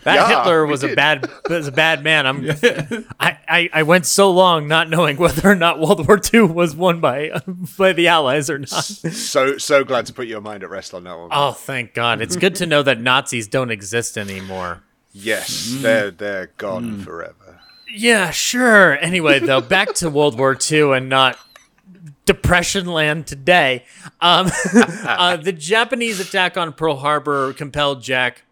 [0.06, 2.26] that yeah, Hitler was a bad was a bad man.
[2.26, 2.44] I'm.
[2.44, 2.54] Yeah.
[3.20, 6.76] I, I, I went so long not knowing whether or not World War II was
[6.76, 7.40] won by
[7.76, 8.68] by the Allies or not.
[8.68, 11.30] So so glad to put your mind at rest on that one.
[11.32, 12.20] Oh, thank God!
[12.20, 14.82] It's good to know that Nazis don't exist anymore.
[15.18, 15.80] Yes, mm.
[15.80, 17.04] they're they're gone mm.
[17.04, 17.60] forever.
[17.90, 18.98] Yeah, sure.
[18.98, 21.38] Anyway, though, back to World War II and not
[22.26, 23.84] Depression Land today.
[24.20, 28.42] Um, uh, the Japanese attack on Pearl Harbor compelled Jack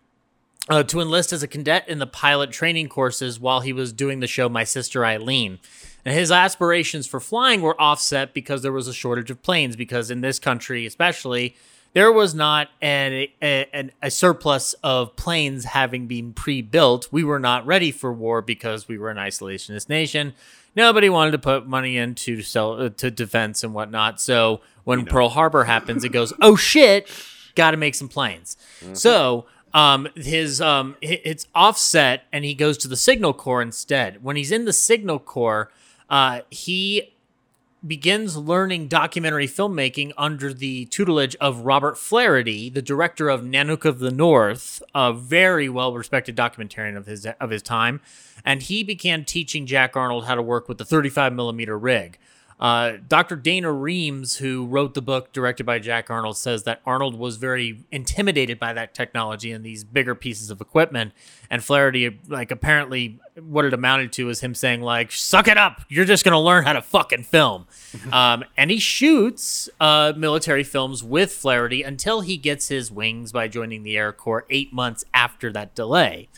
[0.70, 4.20] uh, to enlist as a cadet in the pilot training courses while he was doing
[4.20, 5.58] the show My Sister Eileen.
[6.06, 10.10] And his aspirations for flying were offset because there was a shortage of planes, because
[10.10, 11.56] in this country, especially,
[11.94, 17.08] there was not an, a, a surplus of planes having been pre-built.
[17.10, 20.34] We were not ready for war because we were an isolationist nation.
[20.76, 24.20] Nobody wanted to put money into sell uh, to defense and whatnot.
[24.20, 25.10] So when you know.
[25.12, 27.08] Pearl Harbor happens, it goes, oh shit,
[27.54, 28.56] got to make some planes.
[28.80, 28.94] Mm-hmm.
[28.94, 34.22] So um, his um, it's offset, and he goes to the Signal Corps instead.
[34.22, 35.70] When he's in the Signal Corps,
[36.10, 37.13] uh, he
[37.86, 43.98] begins learning documentary filmmaking under the tutelage of Robert Flaherty, the director of Nanook of
[43.98, 48.00] the North, a very well respected documentarian of his of his time,
[48.44, 52.18] and he began teaching Jack Arnold how to work with the 35 millimeter rig.
[52.58, 53.36] Uh, Dr.
[53.36, 57.84] Dana Reemes, who wrote the book directed by Jack Arnold, says that Arnold was very
[57.90, 61.12] intimidated by that technology and these bigger pieces of equipment.
[61.50, 65.84] And Flaherty, like, apparently, what it amounted to is him saying, like, "Suck it up!
[65.88, 67.66] You're just gonna learn how to fucking film."
[68.12, 73.48] um, and he shoots uh, military films with Flaherty until he gets his wings by
[73.48, 76.28] joining the Air Corps eight months after that delay.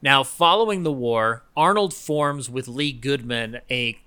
[0.00, 3.98] Now, following the war, Arnold forms with Lee Goodman a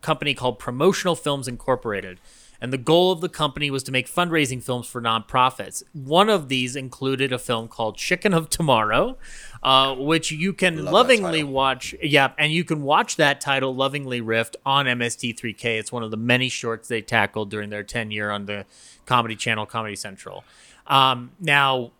[0.00, 2.20] company called Promotional Films Incorporated.
[2.60, 5.82] And the goal of the company was to make fundraising films for nonprofits.
[5.94, 9.16] One of these included a film called Chicken of Tomorrow,
[9.62, 11.94] uh, which you can Love lovingly watch.
[12.02, 15.78] Yeah, and you can watch that title, Lovingly Riffed, on MST3K.
[15.78, 18.66] It's one of the many shorts they tackled during their tenure on the
[19.06, 20.44] Comedy Channel, Comedy Central.
[20.86, 21.92] Um, now,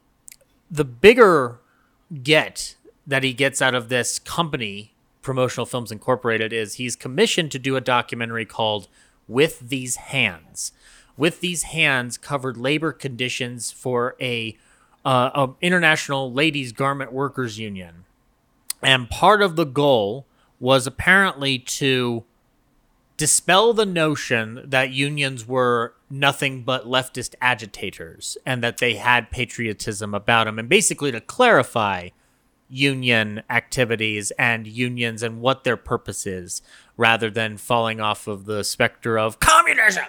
[0.71, 1.59] the bigger
[2.23, 7.59] get that he gets out of this company Promotional Films Incorporated is he's commissioned to
[7.59, 8.89] do a documentary called
[9.29, 10.73] With These Hands.
[11.17, 14.57] With These Hands covered labor conditions for a,
[15.05, 18.05] uh, a international ladies garment workers union.
[18.83, 20.27] And part of the goal
[20.59, 22.25] was apparently to
[23.21, 30.15] dispel the notion that unions were nothing but leftist agitators and that they had patriotism
[30.15, 32.09] about them and basically to clarify
[32.71, 36.63] union activities and unions and what their purpose is
[36.97, 40.05] rather than falling off of the specter of communism.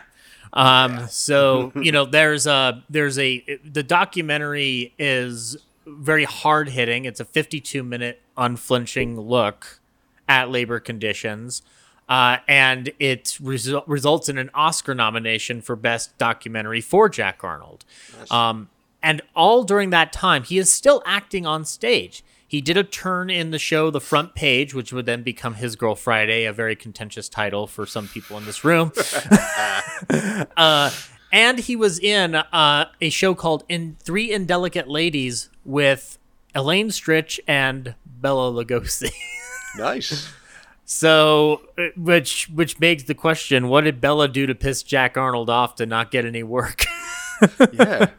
[0.54, 1.06] Um, yeah.
[1.08, 7.06] so you know, there's a there's a the documentary is very hard hitting.
[7.06, 9.80] It's a 52 minute unflinching look
[10.28, 11.62] at labor conditions.
[12.10, 17.86] Uh, and it resu- results in an Oscar nomination for Best Documentary for Jack Arnold.
[18.20, 18.30] Nice.
[18.30, 18.70] Um,
[19.02, 22.22] and all during that time, he is still acting on stage.
[22.52, 25.78] He did a turn in the show The Front Page, which would then become His
[25.78, 28.92] Girl Friday, a very contentious title for some people in this room.
[30.58, 30.92] uh,
[31.32, 36.18] and he was in uh, a show called "In Three Indelicate Ladies" with
[36.54, 39.14] Elaine Stritch and Bela Lugosi.
[39.78, 40.30] Nice.
[40.84, 45.50] So, uh, which which begs the question: What did Bela do to piss Jack Arnold
[45.50, 46.84] off to not get any work?
[47.72, 48.10] Yeah.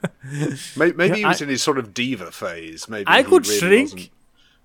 [0.75, 2.89] Maybe, maybe he was I- in his sort of diva phase.
[2.89, 3.93] Maybe I could really shrink.
[3.93, 4.11] wasn't-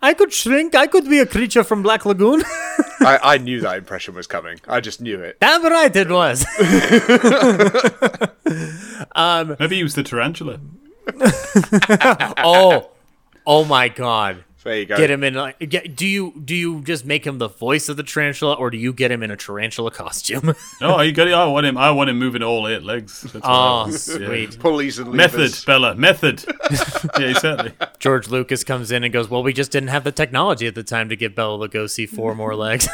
[0.01, 0.75] I could shrink.
[0.75, 2.43] I could be a creature from Black Lagoon.
[2.99, 4.60] I, I knew that impression was coming.
[4.67, 5.39] I just knew it.
[5.39, 6.45] Damn right it was.
[9.15, 10.60] um, Maybe he was the tarantula.
[12.43, 12.89] oh,
[13.45, 14.43] oh my God!
[14.67, 14.97] There you go.
[14.97, 15.34] Get him in.
[15.34, 18.69] Like, get, do you do you just make him the voice of the tarantula, or
[18.69, 20.53] do you get him in a tarantula costume?
[20.82, 21.34] No, you got it.
[21.34, 21.77] I want him.
[21.77, 23.21] I want him moving all eight legs.
[23.21, 23.93] That's oh, want.
[23.93, 24.60] sweet.
[24.60, 25.65] Pulleys and Method, levers.
[25.65, 25.95] Bela.
[25.95, 26.43] Method.
[27.19, 27.71] yeah, exactly.
[27.97, 30.84] George Lucas comes in and goes, "Well, we just didn't have the technology at the
[30.84, 32.89] time to give Bela Lugosi four more legs."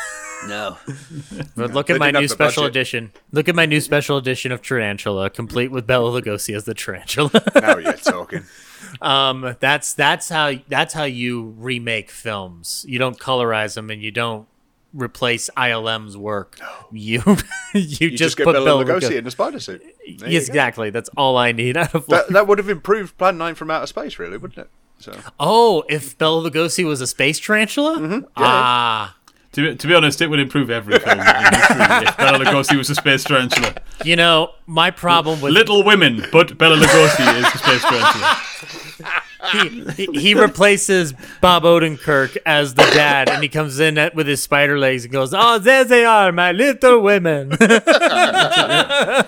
[0.47, 0.77] No.
[1.55, 2.75] But look They at my new special budget.
[2.75, 3.11] edition.
[3.31, 7.31] Look at my new special edition of Tarantula, complete with Bela Lugosi as the tarantula.
[7.55, 8.43] now you're talking.
[9.03, 12.85] Um, that's that's how that's how you remake films.
[12.87, 14.47] You don't colorize them, and you don't
[14.93, 16.59] replace ILM's work.
[16.91, 17.21] You
[17.73, 19.17] you, You just, just, get put Bela Bela Lugosi Lugosi.
[19.17, 19.81] in the spider suit.
[19.81, 19.89] There
[20.29, 20.51] you Yes, go.
[20.51, 20.89] exactly.
[20.91, 23.87] That's all I need out of That, that would have improved Plan 9 from outer
[23.87, 24.69] space, really, wouldn't it?
[24.99, 27.97] So Oh, if Bela Lugosi was a space tarantula?
[27.99, 28.25] Mm-hmm.
[28.37, 29.17] Ah.
[29.53, 32.77] To be, to be honest, it would improve every film in history if Bela Lugosi
[32.77, 33.75] was a space tarantula.
[34.03, 38.37] You know, my problem with Little Women, but Bela Lugosi is the space tarantula.
[39.51, 44.27] he, he- he replaces Bob Odenkirk as the dad, and he comes in at, with
[44.27, 47.49] his spider legs and goes, "Oh, there they are, my little women."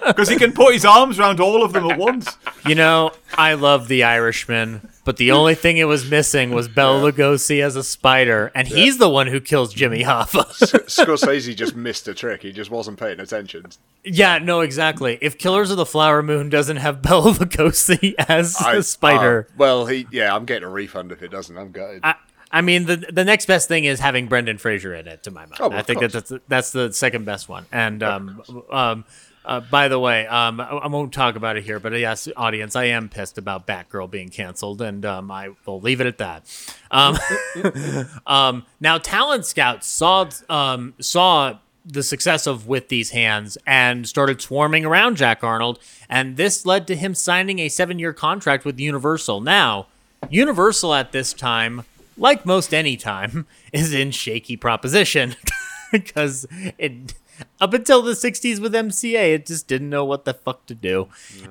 [0.05, 2.37] Because he can put his arms around all of them at once.
[2.65, 7.09] you know, I love The Irishman, but the only thing it was missing was Bela
[7.11, 10.43] Lugosi as a spider, and he's the one who kills Jimmy Hoffa.
[10.89, 12.41] Scorsese just missed a trick.
[12.41, 13.67] He just wasn't paying attention.
[14.03, 15.17] yeah, no, exactly.
[15.21, 19.47] If Killers of the Flower Moon doesn't have Bela Lugosi as I- a spider.
[19.49, 21.57] uh, well, he yeah, I'm getting a refund if it doesn't.
[21.57, 22.01] I'm gutted.
[22.03, 22.15] I,
[22.51, 25.41] I mean, the the next best thing is having Brendan Fraser in it, to my
[25.41, 25.57] mind.
[25.59, 27.65] Oh, well, I think that that's that's the second best one.
[27.71, 28.41] And um,
[28.71, 29.05] um,
[29.45, 32.75] uh, by the way, um, I, I won't talk about it here, but yes, audience,
[32.75, 36.43] I am pissed about Batgirl being canceled, and um, I will leave it at that.
[36.91, 37.17] Um,
[38.27, 44.41] um, now, Talent Scout saw um, saw the success of with these hands and started
[44.41, 45.79] swarming around Jack Arnold,
[46.09, 49.41] and this led to him signing a seven year contract with Universal.
[49.41, 49.87] Now,
[50.29, 51.83] Universal at this time,
[52.17, 55.35] like most any time, is in shaky proposition
[55.91, 57.13] because it
[57.61, 61.07] up until the 60s with MCA, it just didn't know what the fuck to do.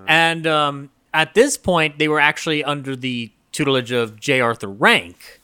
[0.07, 4.41] And um, at this point, they were actually under the tutelage of J.
[4.41, 5.41] Arthur Rank,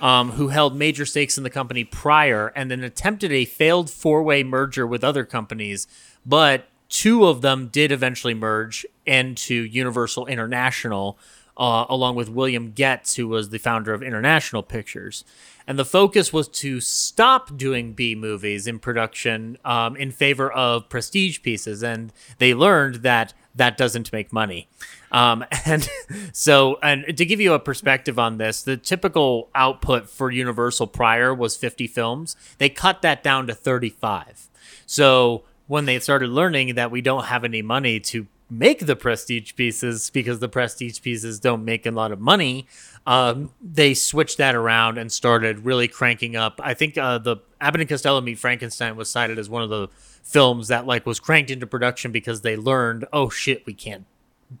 [0.00, 4.22] um, who held major stakes in the company prior and then attempted a failed four
[4.22, 5.86] way merger with other companies,
[6.26, 11.18] but two of them did eventually merge into Universal International,
[11.56, 15.24] uh, along with William Goetz, who was the founder of International Pictures.
[15.66, 20.88] And the focus was to stop doing B movies in production um, in favor of
[20.88, 21.82] prestige pieces.
[21.82, 24.68] And they learned that that doesn't make money.
[25.10, 25.88] Um, and
[26.32, 31.32] so, and to give you a perspective on this, the typical output for Universal prior
[31.32, 32.36] was 50 films.
[32.58, 34.48] They cut that down to 35.
[34.86, 39.54] So when they started learning that we don't have any money to make the prestige
[39.54, 42.66] pieces because the prestige pieces don't make a lot of money,
[43.06, 46.60] um, they switched that around and started really cranking up.
[46.62, 49.88] I think uh, the Abbott and Costello Meet Frankenstein was cited as one of the
[50.22, 54.06] films that like was cranked into production because they learned, oh shit, we can't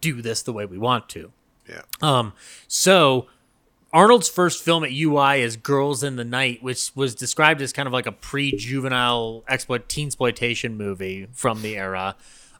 [0.00, 1.32] do this the way we want to.
[1.68, 1.82] Yeah.
[2.02, 2.34] Um,
[2.68, 3.28] so
[3.92, 7.86] Arnold's first film at UI is Girls in the Night, which was described as kind
[7.86, 12.16] of like a pre-juvenile exploit teen exploitation movie from the era.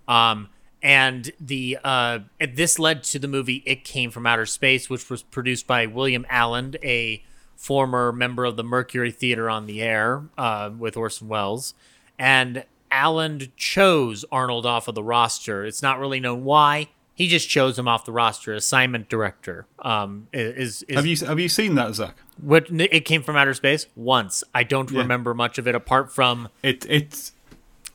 [0.09, 0.49] Um,
[0.85, 2.19] and the uh,
[2.53, 6.25] this led to the movie It Came from Outer Space, which was produced by William
[6.31, 7.25] Alland, a
[7.57, 11.73] former member of the Mercury Theater on the Air uh, with Orson Welles.
[12.19, 15.65] And Alland chose Arnold off of the roster.
[15.65, 16.89] It's not really known why.
[17.15, 18.53] He just chose him off the roster.
[18.55, 22.17] Assignment director um, is, is Have you have you seen that, Zach?
[22.43, 24.43] what it came from outer space once.
[24.55, 24.99] I don't Yeah.
[24.99, 27.33] remember much of it apart from It it's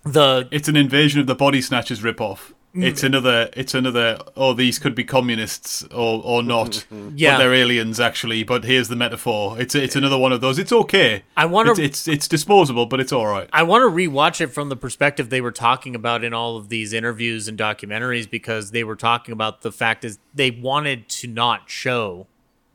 [0.04, 2.54] the it's an invasion of the body snatchers ripoff.
[2.76, 2.84] Mm.
[2.84, 3.50] It's another.
[3.54, 4.20] It's another.
[4.38, 6.86] Oh, these could be communists or or not.
[7.16, 7.34] Yeah.
[7.34, 8.44] but they're aliens actually.
[8.44, 9.60] But here's the metaphor.
[9.60, 10.60] It's it's another one of those.
[10.60, 11.24] It's okay.
[11.36, 13.50] I wanna- It's it's, it's disposable, but it's all right.
[13.52, 16.70] I want to rewatch it from the perspective they were talking about in all of
[16.70, 21.28] these interviews and documentaries because they were talking about the fact is they wanted to
[21.28, 22.28] not show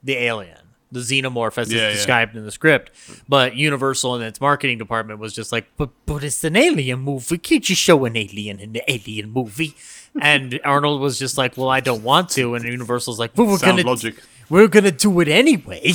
[0.02, 0.58] the alien.
[0.94, 1.88] The xenomorph as Yeah, yeah.
[1.88, 2.90] it's described in the script.
[3.28, 7.36] But Universal and its marketing department was just like, but but it's an alien movie.
[7.38, 9.74] Can't you show an alien in the alien movie?
[10.20, 12.54] And Arnold was just like, well, I don't want to.
[12.54, 14.14] And Universal's like, well, we're Sound gonna logic.
[14.48, 15.92] we're gonna do it anyway.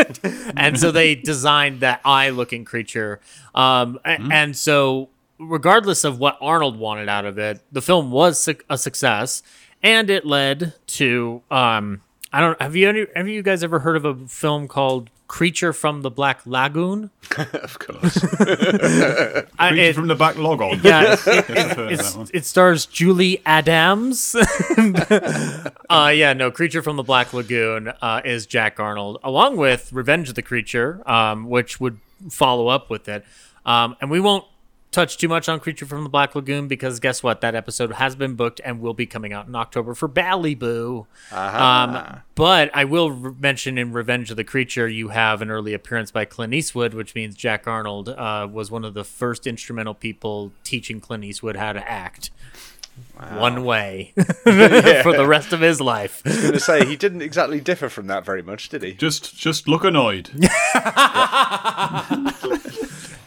[0.56, 3.20] and so they designed that eye-looking creature.
[3.54, 8.48] Um, a- and so regardless of what Arnold wanted out of it, the film was
[8.70, 9.42] a success,
[9.82, 12.00] and it led to um,
[12.36, 15.72] I don't have you any, have you guys ever heard of a film called Creature
[15.72, 17.08] from the Black Lagoon?
[17.38, 18.18] of course.
[19.58, 20.80] I- Creature it- from the Black Lagoon.
[20.84, 22.28] yeah, it, I've heard of it's- that one.
[22.34, 24.36] it stars Julie Adams.
[24.36, 30.28] uh, yeah, no, Creature from the Black Lagoon uh, is Jack Arnold, along with Revenge
[30.28, 31.98] of the Creature, um, which would
[32.30, 33.24] follow up with it.
[33.64, 34.44] Um, and we won't
[34.96, 37.42] touch too much on Creature from the Black Lagoon because guess what?
[37.42, 41.04] That episode has been booked and will be coming out in October for Ballyhoo.
[41.30, 45.74] Um, but I will re- mention in Revenge of the Creature, you have an early
[45.74, 49.92] appearance by Clint Eastwood, which means Jack Arnold uh, was one of the first instrumental
[49.92, 52.30] people teaching Clint Eastwood how to act.
[53.34, 54.24] One way for
[55.12, 56.22] the rest of his life.
[56.24, 58.94] I was going to say he didn't exactly differ from that very much, did he?
[58.94, 60.30] Just just look annoyed.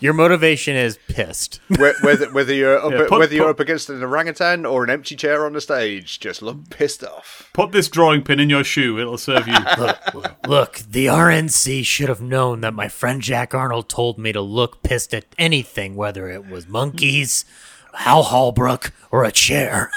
[0.01, 1.59] Your motivation is pissed.
[1.77, 4.89] Whether whether you're up Yeah, put- whether you're put- up against an orangutan or an
[4.89, 7.49] empty chair on the stage, just look pissed off.
[7.53, 8.97] Put this drawing pin in your shoe.
[8.99, 9.53] It'll serve you.
[10.47, 14.81] Look, the RNC should have known that my friend Jack Arnold told me to look
[14.83, 17.43] pissed at anything, whether it was monkeys,
[17.93, 19.91] Hal Holbrook, or a chair.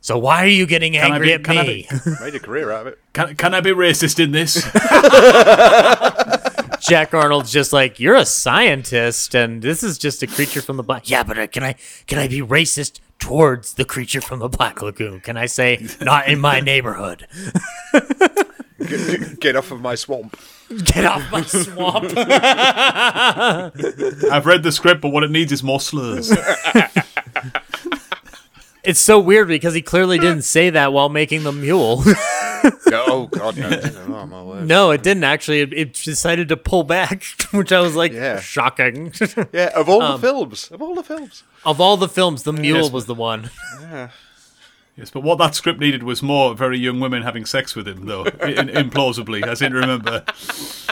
[0.00, 1.88] so why are you getting Can I angry be- at can I me?
[2.20, 2.98] Made a career out of it.
[3.12, 4.62] Can, can I be racist in this?
[6.80, 10.82] Jack Arnold's just like, you're a scientist, and this is just a creature from the
[10.82, 11.08] black.
[11.08, 11.74] Yeah, but uh, can I
[12.06, 15.20] can I be racist towards the creature from the Black Lagoon?
[15.20, 17.26] Can I say not in my neighborhood?
[18.78, 20.38] Get, get off of my swamp.
[20.84, 22.04] Get off my swamp.
[24.32, 26.30] I've read the script, but what it needs is more slurs.
[28.88, 32.02] it's so weird because he clearly didn't say that while making the mule.
[32.92, 33.68] oh God, no!
[33.68, 34.08] it didn't.
[34.08, 34.66] My word.
[34.66, 35.60] no, it didn't actually.
[35.60, 37.22] It, it decided to pull back,
[37.52, 38.40] which I was like, Yeah.
[38.40, 39.12] shocking.
[39.52, 41.44] Yeah, of all Um, the films, of all the films.
[41.64, 42.90] of all the films, the mule Yes.
[42.92, 43.50] was the one.
[44.96, 48.06] Yes, but what that script needed was more very young women having sex with him,
[48.06, 49.46] though, in, implausibly.
[49.46, 50.24] I seem to remember.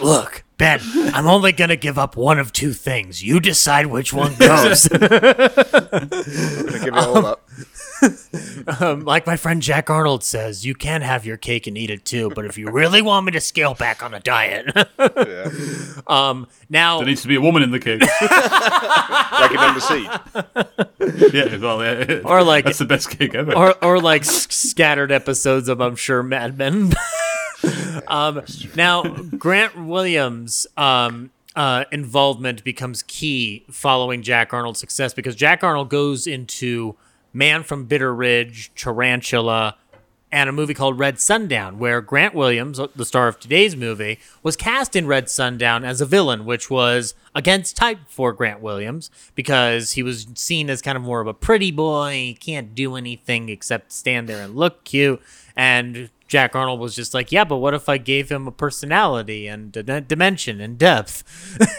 [0.01, 0.78] Look, Ben,
[1.12, 3.24] I'm only gonna give up one of two things.
[3.24, 4.86] You decide which one goes.
[4.92, 6.09] I'm gonna
[6.84, 7.45] give it all up.
[8.80, 12.05] Um, like my friend Jack Arnold says, you can have your cake and eat it
[12.05, 15.51] too, but if you really want me to scale back on a diet, Yeah.
[16.07, 18.03] um, now There needs to be a woman in the cake.
[19.38, 21.34] Like it on the seat.
[21.34, 23.55] yeah, well, yeah, Or like- that's the best cake ever.
[23.55, 26.92] or or like s- scattered episodes of I'm sure Mad Men.
[28.09, 28.42] um,
[28.74, 35.90] now Grant Williams' um, uh, involvement becomes key following Jack Arnold's success because Jack Arnold
[35.90, 36.97] goes into
[37.37, 39.76] Man from Bitter Ridge, Tarantula,
[40.32, 44.57] and a movie called Red Sundown, where Grant Williams, the star of today's movie, was
[44.57, 49.93] cast in Red Sundown as a villain, which was against type for Grant Williams because
[49.93, 52.34] he was seen as kind of more of a pretty boy.
[52.41, 55.20] Can't do anything except stand there and look cute.
[55.55, 59.47] And Jack Arnold was just like, yeah, but what if I gave him a personality
[59.47, 61.22] and a dimension and depth?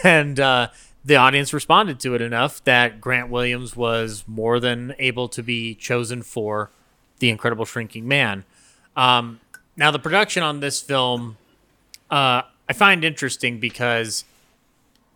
[0.04, 0.68] and uh,
[1.04, 5.74] the audience responded to it enough that Grant Williams was more than able to be
[5.74, 6.70] chosen for
[7.18, 8.44] the Incredible Shrinking Man.
[8.96, 9.40] Um,
[9.76, 11.36] now, the production on this film,
[12.10, 14.24] uh, I find interesting because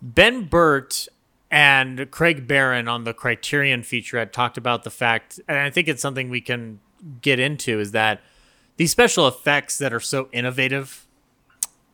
[0.00, 1.08] Ben Burtt
[1.50, 5.88] and Craig Barron on the Criterion feature had talked about the fact, and I think
[5.88, 6.80] it's something we can
[7.20, 8.20] get into, is that
[8.76, 11.06] these special effects that are so innovative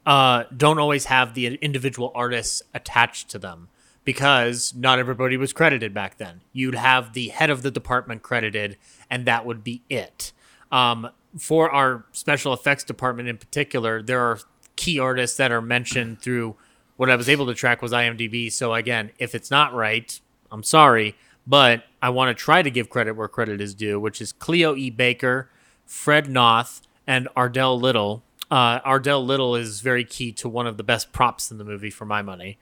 [0.06, 3.68] uh, don't always have the individual artists attached to them
[4.08, 6.40] because not everybody was credited back then.
[6.54, 8.78] You'd have the head of the department credited,
[9.10, 10.32] and that would be it.
[10.72, 14.38] Um, for our special effects department in particular, there are
[14.76, 16.56] key artists that are mentioned through
[16.96, 18.50] what I was able to track was IMDb.
[18.50, 20.18] So again, if it's not right,
[20.50, 21.14] I'm sorry,
[21.46, 24.74] but I want to try to give credit where credit is due, which is Cleo
[24.74, 24.88] E.
[24.88, 25.50] Baker,
[25.84, 28.22] Fred Knoth, and Ardell Little.
[28.50, 31.90] Uh, Ardell Little is very key to one of the best props in the movie,
[31.90, 32.56] for my money.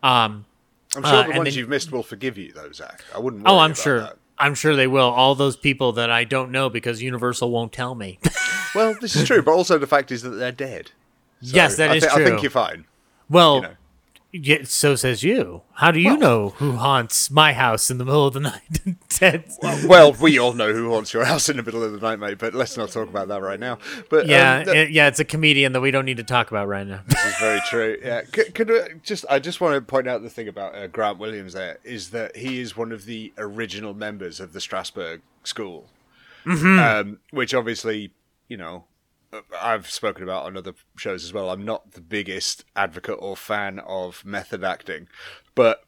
[0.00, 0.46] Um,
[0.96, 3.02] I'm sure Uh, the ones then- you've missed will forgive you, though, Zach.
[3.14, 3.42] I wouldn't.
[3.46, 4.00] oh, I'm sure.
[4.00, 4.16] that.
[4.38, 5.08] I'm sure they will.
[5.08, 8.18] All those people that I don't know because Universal won't tell me.
[8.74, 10.92] Well, this is true, but also the fact is that they're dead.
[11.42, 12.22] So yes, that I is true.
[12.22, 12.86] I think you're fine.
[13.28, 13.74] well, you know.
[14.34, 15.60] Yeah, so says you.
[15.74, 18.62] How do you know who haunts my house in the middle of the night?
[19.10, 19.44] Ted?
[19.86, 22.38] well, we all know who haunts your house in the middle of the night, mate.
[22.38, 23.76] But let's not talk about that right now.
[24.08, 26.50] But yeah, um, th- it- yeah, it's a comedian that we don't need to talk
[26.50, 27.02] about right now.
[27.06, 27.98] This is very true.
[28.02, 30.86] Yeah, could, could I just I just want to point out the thing about uh,
[30.86, 31.52] Grant Williams.
[31.52, 35.84] There is that he is one of the original members of the Strasberg School,
[36.46, 36.78] Mhm.
[37.00, 38.12] um, which obviously
[38.48, 38.84] you know
[39.60, 41.50] I've spoken about on other shows as well.
[41.50, 45.08] I'm not the biggest advocate or fan of method acting,
[45.54, 45.84] but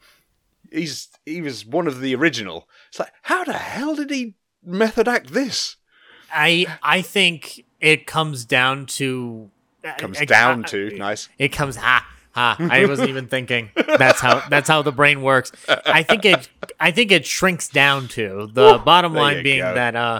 [0.71, 2.67] he's he was one of the original.
[2.89, 4.33] It's like how the hell did he
[4.63, 5.75] method act this?
[6.33, 9.49] I I think it comes down to
[9.99, 11.29] Comes I- down I- to nice.
[11.37, 12.57] It comes ha ha.
[12.59, 13.69] I wasn't even thinking.
[13.75, 15.51] That's how that's how the brain works.
[15.85, 19.75] I think it I think it shrinks down to the bottom line being go.
[19.75, 20.19] that uh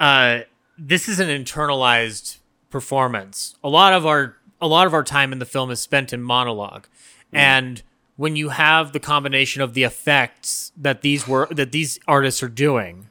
[0.00, 0.40] uh
[0.78, 2.38] this is an internalized
[2.72, 3.54] performance.
[3.62, 6.22] A lot of our a lot of our time in the film is spent in
[6.22, 6.86] monologue.
[7.32, 7.38] Mm.
[7.38, 7.82] And
[8.16, 12.48] when you have the combination of the effects that these were that these artists are
[12.48, 13.08] doing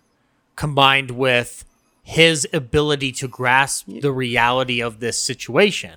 [0.55, 1.65] combined with
[2.03, 5.95] his ability to grasp the reality of this situation.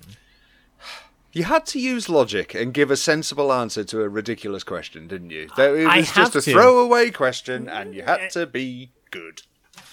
[1.33, 5.31] You had to use logic and give a sensible answer to a ridiculous question, didn't
[5.31, 5.49] you?
[5.57, 6.51] It I was just a to.
[6.51, 9.41] throwaway question, and you had eh, to be good.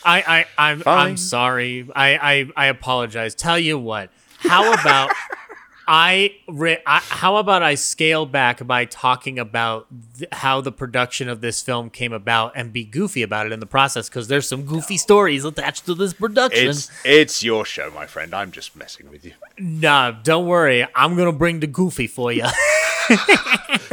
[0.04, 0.22] I,
[0.56, 1.06] I I'm Fine.
[1.10, 1.88] I'm sorry.
[1.94, 3.34] I, I I apologize.
[3.34, 4.10] Tell you what.
[4.38, 5.10] How about
[5.86, 9.86] I, re- I how about I scale back by talking about
[10.18, 13.60] th- how the production of this film came about and be goofy about it in
[13.60, 16.68] the process because there's some goofy stories attached to this production.
[16.68, 18.34] It's it's your show, my friend.
[18.34, 19.32] I'm just messing with you.
[19.58, 20.86] Nah, don't worry.
[20.94, 22.44] I'm gonna bring the goofy for you.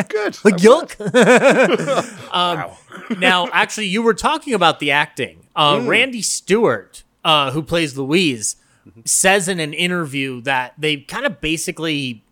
[0.08, 0.34] Good.
[0.36, 0.96] Yuck.
[2.34, 5.38] um, Now, actually, you were talking about the acting.
[5.56, 5.88] Uh, Mm.
[5.88, 8.56] Randy Stuart, uh, who plays Louise,
[8.90, 9.02] Mm-hmm.
[9.06, 12.24] says in an interview that they kind of basically,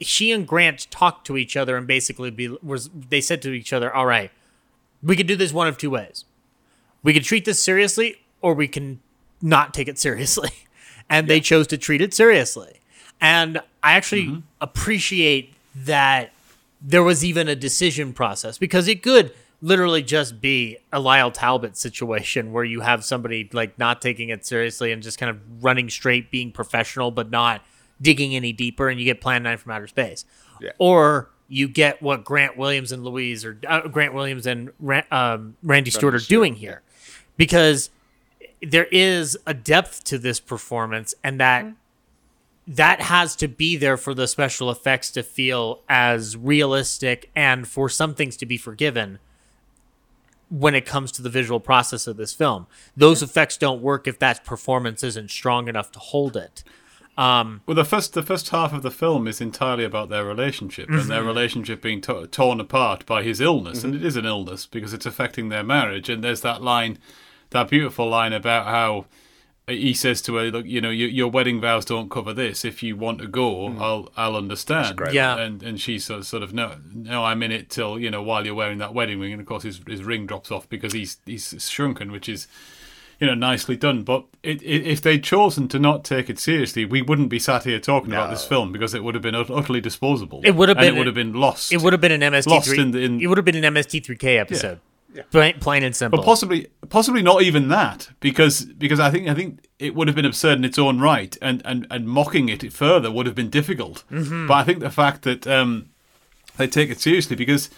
[0.00, 3.72] she and Grant talked to each other and basically be, was they said to each
[3.72, 4.30] other, "All right,
[5.02, 6.24] we could do this one of two ways.
[7.02, 9.00] We could treat this seriously, or we can
[9.40, 10.50] not take it seriously."
[11.10, 12.80] And they chose to treat it seriously.
[13.18, 14.40] And I actually Mm-hmm.
[14.60, 16.32] appreciate that
[16.82, 21.76] there was even a decision process because it could literally just be a Lyle Talbot
[21.76, 25.90] situation where you have somebody like not taking it seriously and just kind of running
[25.90, 27.62] straight, being professional, but not
[28.00, 30.24] digging any deeper, and you get Plan 9 from Outer Space.
[30.60, 30.70] Yeah.
[30.78, 35.56] Or you get what Grant Williams and Louise or uh, Grant Williams and Ra- um,
[35.62, 36.82] Randy Stuart are doing here.
[37.36, 37.90] Because
[38.60, 41.66] there is a depth to this performance and that
[42.66, 47.88] that has to be there for the special effects to feel as realistic and for
[47.88, 49.18] some things to be forgiven
[50.50, 52.66] when it comes to the visual process of this film.
[52.96, 56.64] Those effects don't work if that performance isn't strong enough to hold it.
[57.18, 60.88] Um, Well, the first the first half of the film is entirely about their relationship
[60.88, 61.26] and their Mhm.
[61.26, 64.04] relationship being to- torn apart by his illness, and Mm-hmm.
[64.04, 66.08] it is an illness because it's affecting their marriage.
[66.08, 66.98] And there's that line,
[67.50, 69.06] that beautiful line about how
[69.68, 72.64] he says to her, "Look, you know, your, your wedding vows don't cover this.
[72.64, 73.82] If you want to go, hmm.
[73.82, 75.36] I'll I'll understand." great Yeah.
[75.38, 78.22] and and she sort of, sort of no, no, I'm in it till you know
[78.22, 80.92] while you're wearing that wedding ring, and of course his his ring drops off because
[80.92, 82.48] he's he's shrunken, which is
[83.20, 84.02] you know, nicely done.
[84.04, 87.64] But it, it, if they'd chosen to not take it seriously, we wouldn't be sat
[87.64, 90.40] here talking about this film because it would have been utterly disposable.
[90.44, 91.72] It would have And been It would have been lost.
[91.72, 92.46] It would have been an MST3.
[92.46, 94.78] Lost in the- in- it would have been an MST3K episode.
[95.30, 96.18] Plain, plain and simple.
[96.18, 100.14] But possibly, possibly not even that, because because I think I think it would have
[100.14, 103.50] been absurd in its own right, and and, and mocking it further would have been
[103.50, 104.04] difficult.
[104.10, 104.46] Mhm.
[104.46, 105.88] But I think the fact that um,
[106.56, 107.70] they take it seriously, because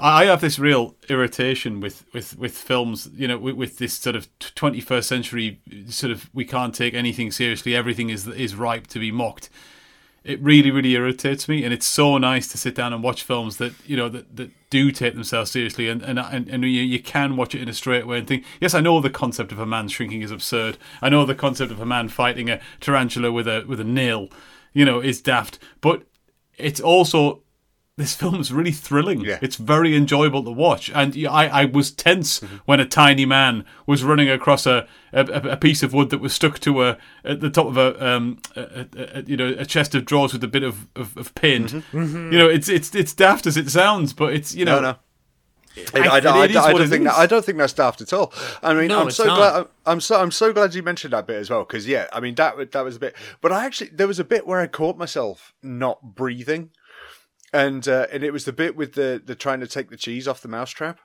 [0.00, 3.94] I I have this real irritation with with with films, you know, with, with this
[3.94, 8.54] sort of twenty first century sort of we can't take anything seriously, everything is is
[8.54, 9.50] ripe to be mocked
[10.26, 13.56] it really really irritates me and it's so nice to sit down and watch films
[13.56, 17.00] that you know that, that do take themselves seriously and and, and, and you, you
[17.00, 19.58] can watch it in a straight way and think yes i know the concept of
[19.58, 20.78] a man shrinking is absurd.
[21.00, 24.28] I know the concept of a man fighting a tarantula with a with a nail
[24.72, 25.58] you know is daft.
[25.80, 26.02] But
[26.58, 27.42] it's also
[27.96, 29.24] this film is really thrilling.
[29.24, 34.04] It's very enjoyable to watch, and I, I was tense when a tiny man was
[34.04, 37.48] running across a, a, a piece of wood that was stuck to a at the
[37.48, 38.86] top of a, um, a, a,
[39.18, 41.70] a you know a chest of drawers with a bit of, of, of paint.
[41.92, 42.32] Mhm.
[42.32, 44.76] You know, it's it's it's daft as it sounds, but it's you know.
[44.76, 44.88] No, no.
[44.90, 44.96] I-
[45.94, 46.20] I, I, I, I
[46.72, 47.18] don't think that, is.
[47.18, 48.32] I don't think that's daft at all.
[48.62, 49.36] I mean, No, I'm so not.
[49.36, 49.54] glad.
[49.56, 52.20] I'm, I'm so I'm so glad you mentioned that bit as well because yeah, I
[52.20, 53.14] mean that that was a bit.
[53.42, 56.70] But I actually there was a bit where I caught myself not breathing,
[57.56, 60.28] and uh, and it was the bit with the the trying to take the cheese
[60.28, 61.00] off the mousetrap.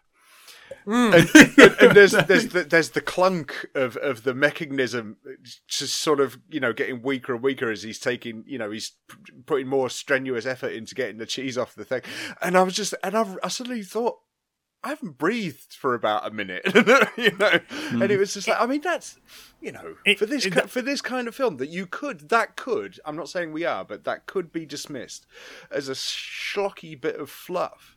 [0.85, 5.17] and, and, and there's there's the, there's the clunk of, of the mechanism
[5.67, 8.93] just sort of you know getting weaker and weaker as he's taking you know he's
[9.45, 12.01] putting more strenuous effort into getting the cheese off the thing.
[12.41, 14.17] And I was just and I, I suddenly thought
[14.84, 16.63] I haven't breathed for about a minute
[17.17, 18.01] you know mm.
[18.01, 19.19] and it was just like I mean that's
[19.59, 22.55] you know it, for this it, for this kind of film that you could that
[22.55, 25.27] could I'm not saying we are but that could be dismissed
[25.69, 27.95] as a schlocky bit of fluff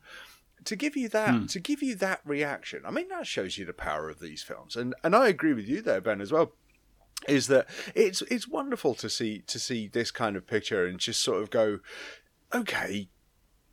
[0.65, 1.47] to give you that hmm.
[1.47, 4.77] to give you that reaction i mean that shows you the power of these films
[4.77, 6.53] and and i agree with you there ben as well
[7.29, 11.23] is that it's it's wonderful to see to see this kind of picture and just
[11.23, 11.81] sort of go
[12.53, 13.09] okay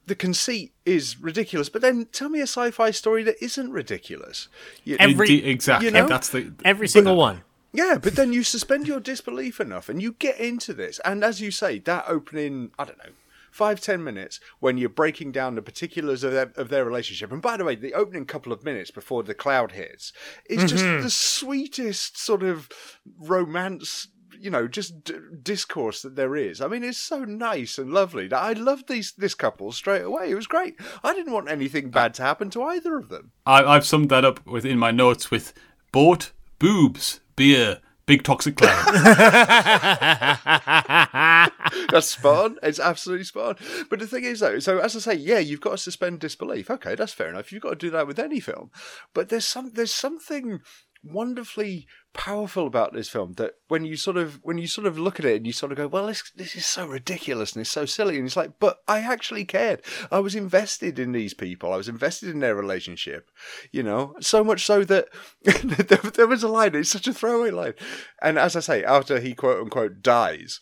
[0.08, 4.48] the conceit is ridiculous but then tell me a sci-fi story that isn't ridiculous
[4.84, 6.08] you, every exactly you know?
[6.08, 7.44] that's the every single but, one
[7.74, 11.00] yeah, but then you suspend your disbelief enough and you get into this.
[11.06, 13.12] And as you say, that opening, I don't know,
[13.50, 17.32] five ten minutes when you're breaking down the particulars of their, of their relationship.
[17.32, 20.12] And by the way, the opening couple of minutes before the cloud hits
[20.48, 20.68] is mm-hmm.
[20.68, 22.70] just the sweetest sort of
[23.18, 24.08] romance
[24.40, 26.62] you know, just d- discourse that there is.
[26.62, 28.32] I mean, it's so nice and lovely.
[28.32, 30.32] I loved these this couple straight away.
[30.32, 30.76] It was great.
[31.04, 33.32] I didn't want anything bad to happen to either of them.
[33.46, 35.54] I, I've summed that up within my notes with
[35.92, 37.80] boat, boobs, beer,
[38.12, 38.94] Big toxic cloud.
[41.92, 42.58] that's spot on.
[42.64, 43.86] It's absolutely spot on.
[43.90, 46.70] But the thing is, though, so as I say, yeah, you've got to suspend disbelief.
[46.70, 47.52] Okay, that's fair enough.
[47.52, 48.72] You've got to do that with any film.
[49.14, 50.62] But there's some there's something
[51.04, 55.20] wonderfully powerful about this film that when you sort of when you sort of look
[55.20, 57.70] at it and you sort of go well this this is so ridiculous and it's
[57.70, 59.82] so silly and it's like but I actually cared.
[60.12, 61.74] I was invested in these people.
[61.74, 63.30] I was invested in their relationship
[63.72, 65.08] you know so much so that
[65.44, 67.74] there, there was a line it's such a throwaway line.
[68.22, 70.62] And as I say after he quote unquote dies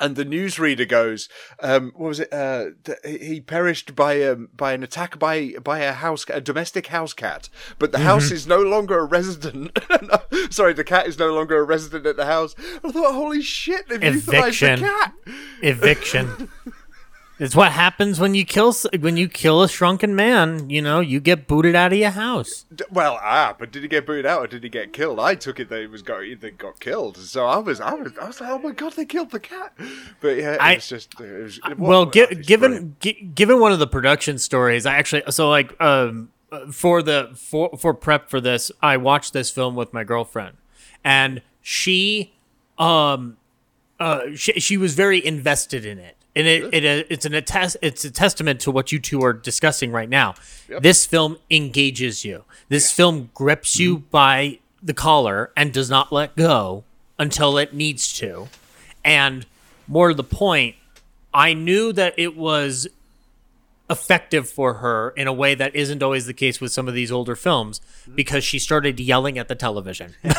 [0.00, 1.28] and the newsreader goes,
[1.60, 2.32] um, "What was it?
[2.32, 6.88] Uh, th- he perished by um, by an attack by by a house a domestic
[6.88, 8.06] house cat, but the mm-hmm.
[8.06, 9.78] house is no longer a resident.
[10.50, 12.54] Sorry, the cat is no longer a resident at the house.
[12.84, 14.78] I thought, holy shit, they've Eviction.
[14.78, 15.12] euthanized the cat.
[15.62, 16.48] Eviction.
[17.38, 20.68] It's what happens when you kill when you kill a shrunken man.
[20.70, 22.66] You know, you get booted out of your house.
[22.90, 25.20] Well, ah, but did he get booted out or did he get killed?
[25.20, 27.16] I took it that he was got he got killed.
[27.16, 29.72] So I was, I was, I was like, oh my god, they killed the cat.
[30.20, 31.20] But yeah, it I, was just.
[31.20, 35.80] It was, it, well, given given one of the production stories, I actually so like
[35.80, 36.30] um
[36.72, 40.56] for the for for prep for this, I watched this film with my girlfriend,
[41.04, 42.34] and she
[42.78, 43.36] um
[44.00, 47.76] uh she, she was very invested in it and it, it, uh, it's an attest
[47.82, 50.34] it's a testament to what you two are discussing right now.
[50.68, 50.82] Yep.
[50.82, 52.44] This film engages you.
[52.68, 52.96] This yeah.
[52.96, 54.10] film grips you mm-hmm.
[54.10, 56.84] by the collar and does not let go
[57.18, 58.48] until it needs to.
[59.04, 59.46] And
[59.88, 60.76] more to the point,
[61.34, 62.86] I knew that it was
[63.90, 67.10] effective for her in a way that isn't always the case with some of these
[67.10, 67.80] older films
[68.14, 70.14] because she started yelling at the television.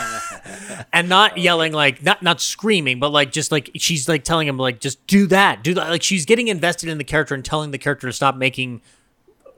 [0.94, 4.58] And not yelling like not not screaming but like just like she's like telling him
[4.58, 5.90] like just do that do that.
[5.90, 8.82] Like she's getting invested in the character and telling the character to stop making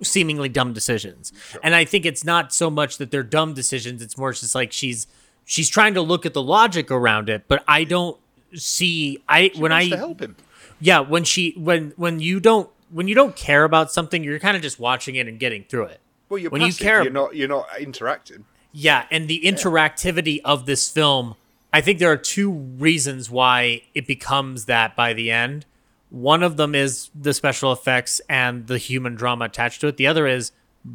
[0.01, 1.31] seemingly dumb decisions.
[1.49, 1.61] Sure.
[1.63, 4.71] and i think it's not so much that they're dumb decisions it's more just like
[4.71, 5.05] she's
[5.45, 8.17] she's trying to look at the logic around it but i don't
[8.53, 10.35] see i she when i help him.
[10.79, 14.55] Yeah when she when when you don't when you don't care about something, you're kind
[14.55, 15.99] of just watching it and getting through it.
[16.29, 16.79] Well, you're when passive.
[16.79, 18.45] you care, you're not you're not interacting.
[18.71, 20.41] Yeah, and the interactivity yeah.
[20.45, 21.35] of this film,
[21.73, 25.65] I think there are two reasons why it becomes that by the end.
[26.09, 29.97] One of them is the special effects and the human drama attached to it.
[29.97, 30.51] The other is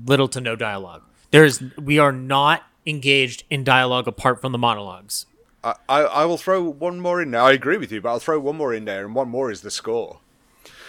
[0.07, 1.03] little to no dialogue.
[1.31, 5.27] There is we are not engaged in dialogue apart from the monologues.
[5.65, 7.41] I, I, I will throw one more in there.
[7.41, 9.63] I agree with you, but I'll throw one more in there, and one more is
[9.63, 10.21] the score.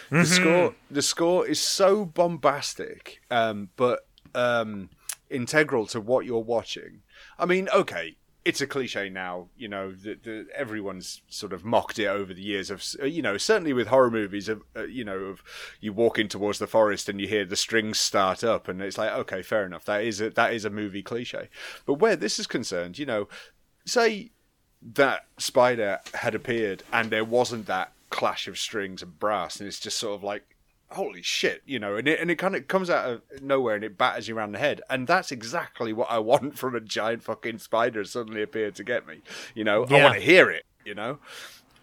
[0.09, 0.25] The mm-hmm.
[0.25, 4.89] score, the score is so bombastic, um, but um,
[5.29, 7.01] integral to what you're watching.
[7.37, 9.91] I mean, okay, it's a cliche now, you know.
[9.91, 13.73] The, the, everyone's sort of mocked it over the years of, uh, you know, certainly
[13.73, 15.43] with horror movies, of uh, you know, of
[15.81, 19.11] you walking towards the forest and you hear the strings start up, and it's like,
[19.11, 21.49] okay, fair enough, that is a, that is a movie cliche.
[21.85, 23.27] But where this is concerned, you know,
[23.85, 24.31] say
[24.81, 29.79] that spider had appeared and there wasn't that clash of strings and brass, and it's
[29.79, 30.55] just sort of like
[30.91, 33.83] holy shit, you know, and it and it kind of comes out of nowhere and
[33.83, 37.23] it batters you around the head, and that's exactly what I want from a giant
[37.23, 39.21] fucking spider suddenly appeared to get me.
[39.53, 39.97] You know, yeah.
[39.97, 40.65] I want to hear it.
[40.85, 41.19] You know.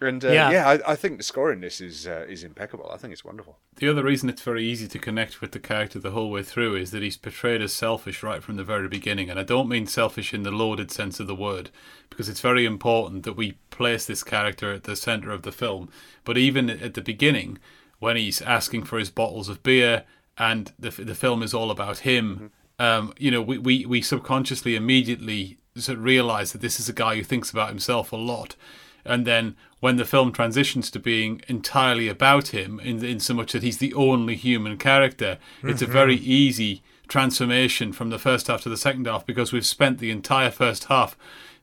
[0.01, 2.89] And uh, yeah, yeah I, I, think the score in this is uh, is impeccable.
[2.93, 3.57] I think it's wonderful.
[3.75, 6.75] The other reason it's very easy to connect with the character the whole way through
[6.75, 9.87] is that he's portrayed as selfish right from the very beginning, and I don't mean
[9.87, 11.69] selfish in the loaded sense of the word,
[12.09, 15.89] because it's very important that we place this character at the center of the film.
[16.23, 17.59] But even at the beginning,
[17.99, 20.03] when he's asking for his bottles of beer,
[20.37, 22.35] and the the film is all about him.
[22.35, 22.45] Mm-hmm
[22.77, 26.93] um, you know, we, we, we subconsciously immediately sort of realize that this is a
[26.93, 28.55] guy who thinks about himself a lot.
[29.03, 29.55] And then
[29.85, 33.77] when the film transitions to being entirely about him, in, in so much that he's
[33.77, 38.77] the only human character, it's a very easy transformation from the first half to the
[38.77, 41.15] second half because we've spent the entire first half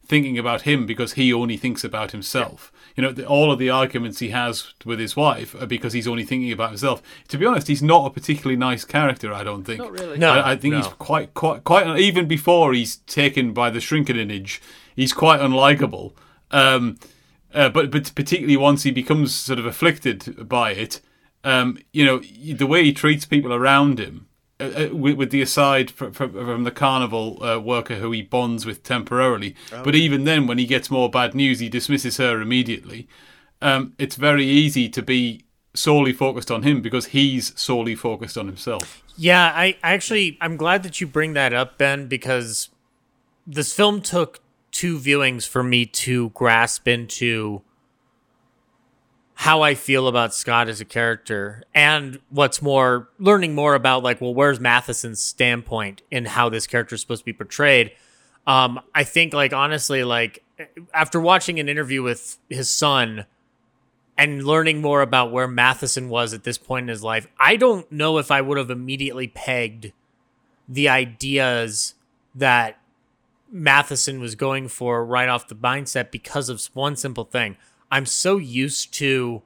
[0.06, 2.70] thinking about him because he only thinks about himself.
[2.94, 6.06] You know, the, all of the arguments he has with his wife are because he's
[6.06, 7.02] only thinking about himself.
[7.26, 9.32] To be honest, he's not a particularly nice character.
[9.32, 9.80] I don't think.
[9.80, 10.16] Not really.
[10.16, 11.98] No, No, I, I think he's quite, quite, quite.
[11.98, 14.60] Even before he's taken by the shrinkinage,
[14.94, 16.12] he's quite unlikable.
[16.52, 16.98] Um,
[17.54, 21.00] uh, but but particularly once he becomes sort of afflicted by it,
[21.44, 24.26] um, you know, the way he treats people around him,
[24.60, 28.22] uh, uh, with, with the aside from, from, from the carnival uh, worker who he
[28.22, 29.56] bonds with temporarily.
[29.72, 29.82] Oh.
[29.82, 33.08] But even then, when he gets more bad news, he dismisses her immediately.
[33.60, 35.44] Um, it's very easy to be
[35.74, 39.02] solely focused on him because he's solely focused on himself.
[39.16, 42.68] Yeah, I I actually I'm glad that you bring that up, Ben, because
[43.46, 44.40] this film took
[44.72, 47.62] two viewings for me to grasp into
[49.34, 54.20] how I feel about Scott as a character, and what's more, learning more about like,
[54.20, 57.92] well, where's Matheson's standpoint in how this character is supposed to be portrayed.
[58.46, 60.44] Um, I think like honestly, like
[60.94, 63.26] after watching an interview with his son
[64.16, 67.90] and learning more about where Matheson was at this point in his life, I don't
[67.90, 69.92] know if I would have immediately pegged
[70.68, 71.94] the ideas
[72.34, 72.78] that
[73.52, 77.56] Matheson was going for right off the mindset because of one simple thing.
[77.90, 79.42] I'm so used to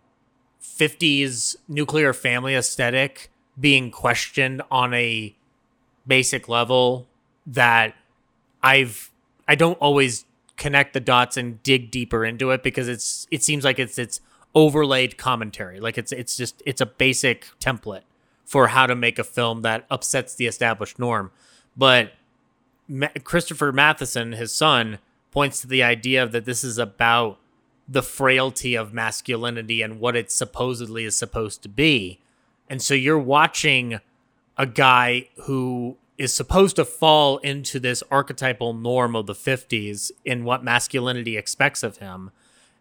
[0.63, 5.35] 50s nuclear family aesthetic being questioned on a
[6.07, 7.09] basic level
[7.47, 7.95] that
[8.63, 9.11] I've
[9.49, 10.25] I don't always
[10.57, 14.21] connect the dots and dig deeper into it because it's it seems like it's it's
[14.55, 15.81] overlaid commentary.
[15.81, 18.03] Like it's it's just it's a basic template
[18.45, 21.33] for how to make a film that upsets the established norm.
[21.77, 22.13] But
[23.25, 24.99] Christopher Matheson, his son,
[25.31, 27.39] points to the idea that this is about
[27.89, 32.21] the frailty of masculinity and what it supposedly is supposed to be.
[32.69, 34.01] And so you're watching
[34.57, 40.45] a guy who is supposed to fall into this archetypal norm of the 50s in
[40.45, 42.31] what masculinity expects of him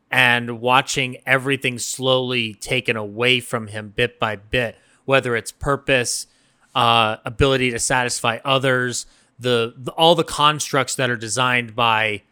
[0.09, 6.27] and watching everything slowly taken away from him bit by bit whether it's purpose
[6.73, 9.05] uh, ability to satisfy others
[9.39, 12.23] the, the all the constructs that are designed by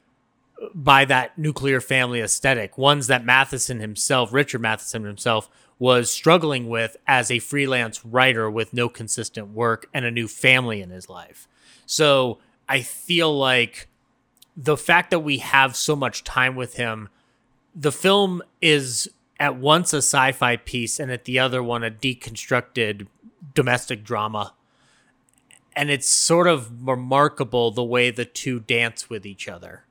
[0.74, 5.50] by that nuclear family aesthetic, ones that Matheson himself, Richard Matheson himself,
[5.80, 10.82] was struggling with as a freelance writer with no consistent work and a new family
[10.82, 11.48] in his life.
[11.86, 12.40] So
[12.70, 13.88] I feel like
[14.56, 17.10] the fact that we have so much time with him,
[17.76, 21.92] the film is at once a sci fi piece and at the other one a
[21.92, 23.08] deconstructed
[23.54, 24.54] domestic drama.
[25.76, 29.86] And it's sort of remarkable the way the two dance with each other.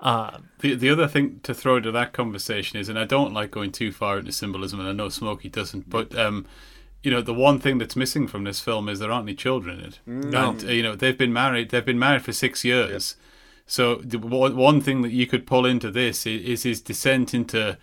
[0.00, 3.50] Um, The the other thing to throw into that conversation is, and I don't like
[3.50, 6.46] going too far into symbolism, and I know Smokey doesn't, but um,
[7.02, 9.78] you know, the one thing that's missing from this film is there aren't any children
[9.78, 10.00] in it.
[10.06, 10.50] No.
[10.50, 11.70] And, uh, you know, they've been married.
[11.70, 13.16] They've been married for six years.
[13.66, 17.34] So the one one thing that you could pull into this is, is his descent
[17.34, 17.78] into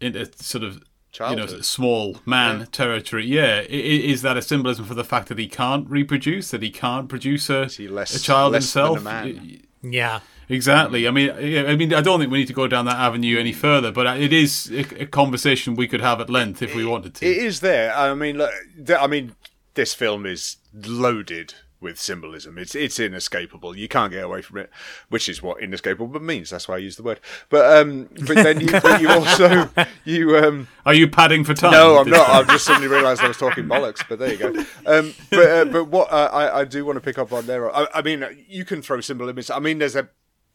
[0.00, 0.82] into sort of
[1.18, 3.26] you know small man territory.
[3.26, 6.62] Yeah, I- i- is that a symbolism for the fact that he can't reproduce, that
[6.62, 9.04] he can't produce a, less- a child less than a himself?
[9.04, 9.62] man?
[9.82, 10.20] Yeah.
[10.48, 11.06] Exactly.
[11.06, 13.52] I mean, I mean, I don't think we need to go down that avenue any
[13.52, 13.56] mm.
[13.56, 16.84] further, but uh, it is a, a conversation we could have at length if we
[16.84, 17.26] wanted to.
[17.26, 17.94] It is there.
[17.94, 18.50] I mean, look,
[18.98, 19.36] I mean,
[19.74, 22.58] this film is loaded with symbolism.
[22.58, 23.76] It's it's inescapable.
[23.76, 24.70] You can't get away from it,
[25.08, 26.50] which is what inescapable means.
[26.50, 27.20] That's why I use the word.
[27.48, 29.70] But um, but then you, but you also
[30.04, 30.68] you um.
[30.84, 31.72] Are you padding for time?
[31.72, 32.28] No, I'm not.
[32.28, 34.04] I've just suddenly realised I was talking bollocks.
[34.08, 34.48] But there you go.
[34.86, 37.74] Um, but uh, but what uh, I I do want to pick up on there.
[37.74, 39.56] I, I mean, you can throw symbolism.
[39.56, 40.08] I mean, there's a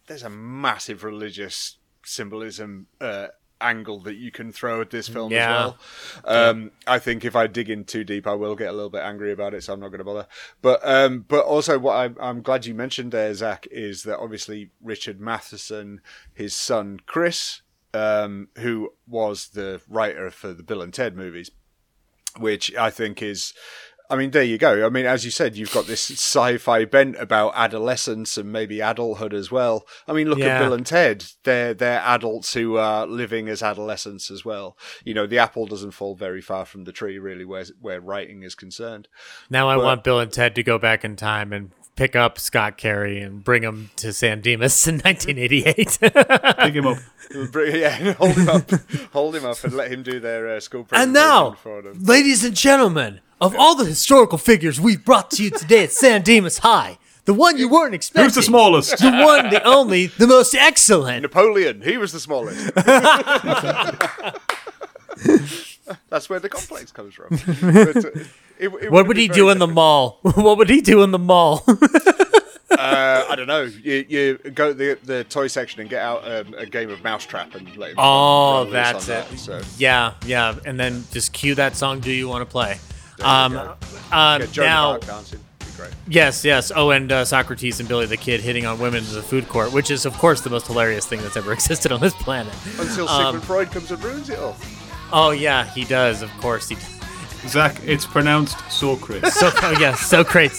[0.07, 3.27] there's a massive religious symbolism uh,
[3.61, 5.67] angle that you can throw at this film Yeah.
[5.67, 5.73] as
[6.25, 6.49] well.
[6.49, 9.01] Um, I think if I dig in too deep, I will get a little bit
[9.03, 10.27] angry about it, so I'm not going to bother.
[10.61, 14.71] But um, but also, what I'm, I'm glad you mentioned there, Zach, is that obviously
[14.81, 16.01] Richard Matheson,
[16.33, 17.61] his son Chris,
[17.93, 21.51] um, who was the writer for the Bill and Ted movies,
[22.37, 23.53] which I think is.
[24.09, 24.85] I mean, there you go.
[24.85, 29.33] I mean, as you said, you've got this sci-fi bent about adolescence and maybe adulthood
[29.33, 29.85] as well.
[30.07, 30.57] I mean, look Yeah.
[30.57, 31.25] at Bill and Ted.
[31.43, 34.77] They're they're adults who are living as adolescents as well.
[35.03, 38.43] You know, the apple doesn't fall very far from the tree, really, where where writing
[38.43, 39.07] is concerned.
[39.49, 42.37] Now I But- want Bill and Ted to go back in time and pick up
[42.37, 45.97] Scott Carey and bring him to San Dimas in 1988.
[46.01, 46.97] Pick him up.
[47.55, 48.69] Yeah, hold him up,
[49.11, 52.03] hold him up, and let him do their uh, school and now, for them.
[52.03, 56.21] ladies and gentlemen, Of all the historical figures we've brought to you today at San
[56.21, 58.23] Dimas High, the one you weren't expecting.
[58.25, 58.97] Who's the smallest?
[58.97, 61.23] The one, the only, the most excellent.
[61.23, 62.73] Napoleon, he was the smallest.
[66.09, 67.29] That's where the complex comes from.
[67.61, 68.09] But, uh,
[68.57, 70.19] it- it What would would he do in the mall?
[70.21, 71.63] what would he do in the mall?
[71.67, 73.63] Uh, I don't know.
[73.63, 77.03] You, you go to the the toy section and get out um, a game of
[77.03, 77.95] Mousetrap and let him.
[77.97, 79.27] Oh, that's it.
[79.29, 81.99] that, so Yeah, yeah, and then just cue that song.
[81.99, 82.77] Do you want to play?
[83.23, 83.75] Um, go.
[84.11, 85.39] um, get Joan now, dancing.
[85.59, 85.91] Be great.
[86.07, 86.71] yes, yes.
[86.75, 89.71] Oh, and uh, Socrates and Billy the Kid hitting on women in the food court,
[89.73, 92.53] which is, of course, the most hilarious thing that's ever existed on this planet.
[92.79, 94.55] Until Um, Sigmund Freud comes and ruins it all.
[95.11, 96.21] Oh yeah, he does.
[96.21, 96.75] Of course, he.
[96.75, 96.91] does.
[97.47, 99.33] Zach, it's pronounced Socrates.
[99.35, 100.51] So oh, yeah, so great.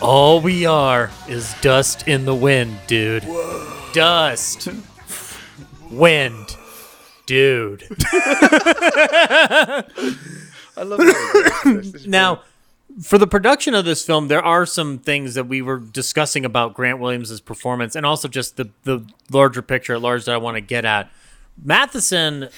[0.00, 3.26] All we are is dust in the wind, dude.
[3.92, 4.68] Dust.
[5.90, 6.56] Wind.
[7.26, 7.84] Dude.
[10.76, 12.06] I love it.
[12.06, 12.42] Now,
[13.02, 16.74] for the production of this film, there are some things that we were discussing about
[16.74, 20.56] Grant Williams' performance and also just the, the larger picture at large that I want
[20.56, 21.10] to get at.
[21.62, 22.48] Matheson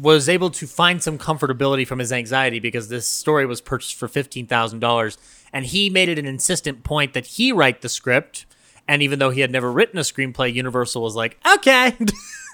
[0.00, 4.08] was able to find some comfortability from his anxiety because this story was purchased for
[4.08, 5.16] $15,000.
[5.52, 8.46] And he made it an insistent point that he write the script.
[8.88, 11.96] And even though he had never written a screenplay, Universal was like, okay.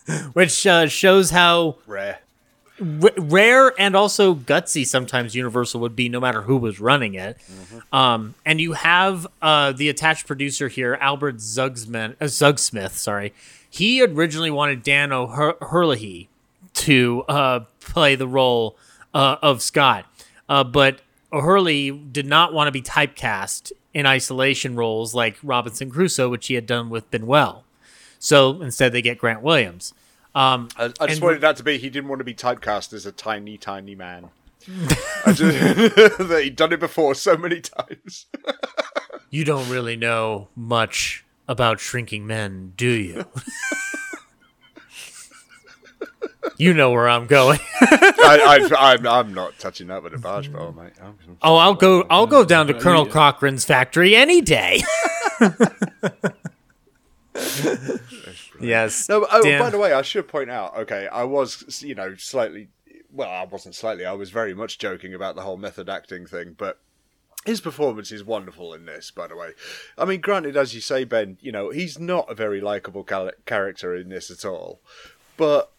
[0.33, 2.19] Which uh, shows how Rare.
[2.81, 7.37] r- rare and also gutsy sometimes Universal would be, no matter who was running it.
[7.93, 12.93] Um, and you have uh, the attached producer here, Albert Zugsman, uh, Zugsmith.
[12.93, 13.33] Sorry,
[13.71, 16.29] he originally wanted Dan O'Herlihy
[16.75, 18.77] to uh, play the role
[19.15, 20.07] uh, of Scott,
[20.49, 21.01] uh, but
[21.33, 26.55] O'Herlihy did not want to be typecast in isolation roles like Robinson Crusoe, which he
[26.55, 27.63] had done with Buñuel.
[28.23, 29.93] So instead, they get Grant Williams.
[30.33, 31.77] Um, I, I just wanted that to be.
[31.77, 34.31] He didn't want to be typecast as a tiny, tiny man.
[35.27, 38.27] Just, that he'd done it before so many times.
[39.35, 43.25] You don't really know much about shrinking men, do you?
[46.59, 47.59] you know where I'm going.
[47.81, 50.93] I, I, I'm, I'm not touching that with a barge pole, mate.
[51.03, 52.07] I'm, oh, I'll go.
[52.11, 54.83] I'll go down to Colonel Cochran's factory any day.
[58.61, 59.09] Yes.
[59.09, 60.77] No, oh, Dan- by the way, I should point out.
[60.77, 62.69] Okay, I was, you know, slightly.
[63.11, 64.05] Well, I wasn't slightly.
[64.07, 66.79] I was very much joking about the whole method acting thing, but
[67.45, 69.11] his performance is wonderful in this.
[69.11, 69.51] By the way,
[69.99, 73.31] I mean, granted, as you say, Ben, you know, he's not a very likable cal-
[73.47, 74.81] character in this at all,
[75.37, 75.73] but.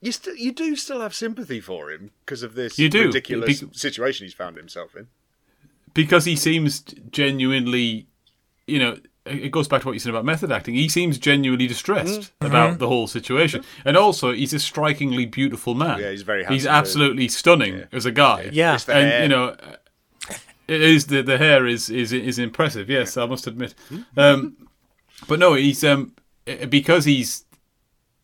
[0.00, 3.62] You still, you do still have sympathy for him because of this You do, ridiculous
[3.62, 5.08] be- situation he's found himself in.
[5.92, 8.06] because he seems genuinely,
[8.68, 8.98] you know,
[9.30, 10.74] it goes back to what you said about method acting.
[10.74, 12.46] He seems genuinely distressed Mhm.
[12.46, 12.78] about Mhm.
[12.78, 16.00] the whole situation, and also he's a strikingly beautiful man.
[16.00, 18.48] Yeah, he's very He's handsome, absolutely stunning as a guy.
[18.52, 18.74] Yeah.
[18.74, 19.56] It's the and you know,
[20.66, 22.88] it is the the hair is is is impressive.
[22.90, 23.74] Yes, I must admit.
[24.16, 24.56] Um,
[25.26, 26.12] but no, he's um
[26.68, 27.44] because he's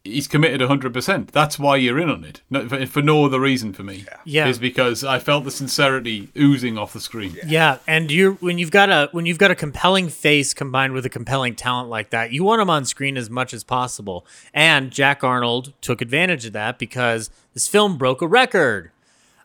[0.04, 1.30] he's committed 100%.
[1.30, 2.42] That's why you're in on it.
[2.50, 4.04] No, for, for no other reason for me.
[4.24, 4.46] Yeah.
[4.46, 7.36] Is because I felt the sincerity oozing off the screen.
[7.46, 11.06] Yeah, and you when you've got a when you've got a compelling face combined with
[11.06, 14.26] a compelling talent like that, you want him on screen as much as possible.
[14.52, 18.90] And Jack Arnold took advantage of that because this film broke a record.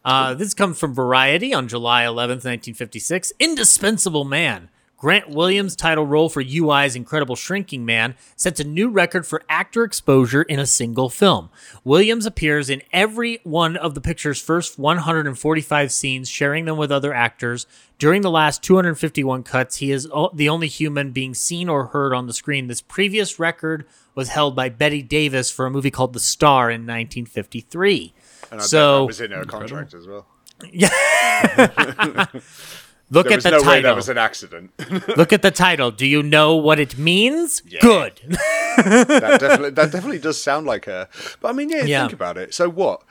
[0.03, 3.33] Uh, this comes from Variety on July 11th, 1956.
[3.39, 4.69] Indispensable Man.
[4.99, 9.85] Grant Williams' title role for UI's Incredible Shrinking Man sets a new record for actor
[9.85, 11.49] exposure in a single film.
[11.85, 17.13] Williams appears in every one of the picture's first 145 scenes, sharing them with other
[17.13, 17.65] actors.
[17.97, 22.27] During the last 251 cuts, he is the only human being seen or heard on
[22.27, 22.67] the screen.
[22.67, 23.85] This previous record
[24.15, 28.13] was held by Bette Davis for a movie called The Star in 1953.
[28.51, 30.27] And I so that was in her contract as well.
[33.11, 33.81] Look There at was the no way title.
[33.83, 34.71] that was an accident.
[35.17, 35.89] Look at the title.
[35.91, 37.61] Do you know what it means?
[37.61, 38.21] Good.
[38.77, 41.07] that definitely that definitely does sound like her.
[41.41, 42.01] But I mean, yeah, Yeah.
[42.01, 42.53] think about it.
[42.53, 43.01] So what?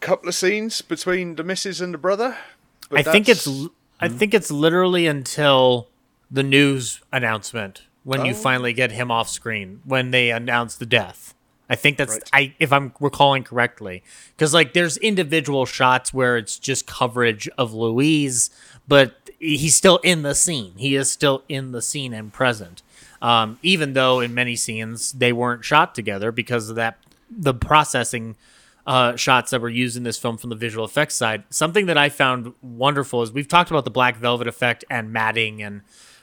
[0.00, 2.36] Couple of scenes between the missus and the brother.
[2.90, 3.48] But I think it's
[3.98, 5.88] I think it's literally until
[6.30, 8.36] the news announcement when you Oh.
[8.36, 11.32] finally get him off screen when they announce the death.
[11.68, 14.04] I think that's I if I'm recalling correctly
[14.36, 18.50] because like there's individual shots where it's just coverage of Louise,
[18.88, 20.74] but he's still in the scene.
[20.76, 22.82] He is still in the scene and present.
[23.22, 26.98] Um, even though in many scenes they weren't shot together because of that
[27.30, 28.36] the processing
[28.86, 31.42] uh, shots that were used in this film from the visual effects side.
[31.50, 35.60] Something that I found wonderful is we've talked about the black velvet effect and matting
[35.62, 35.82] and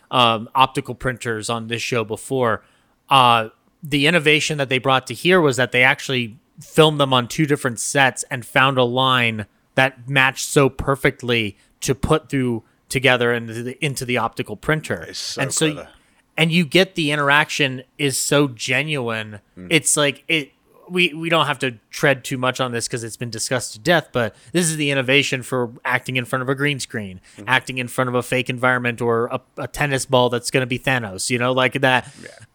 [0.09, 2.63] um, optical printers on this show before.
[3.09, 3.49] Uh,
[3.81, 7.45] the innovation that they brought to here was that they actually filmed them on two
[7.45, 9.45] different sets and found a line
[9.75, 15.13] that matched so perfectly to put through together into the, into the optical printer.
[15.13, 15.89] so and so clever.
[16.37, 19.39] and you get the interaction is so genuine.
[19.55, 19.67] Hmm.
[19.69, 20.51] It's like it
[20.89, 23.79] we we don't have to tread too much on this because it's been discussed to
[23.79, 27.43] death, but this is the innovation for acting in front of a green screen, Hmm.
[27.47, 30.67] acting in front of a fake environment or a, a tennis ball that's going to
[30.67, 32.11] be Thanos, you know, like that.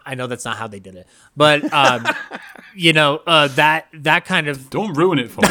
[0.09, 1.06] I know that's not how they did it,
[1.36, 2.06] but um,
[2.74, 5.48] you know uh, that that kind of don't ruin it for me.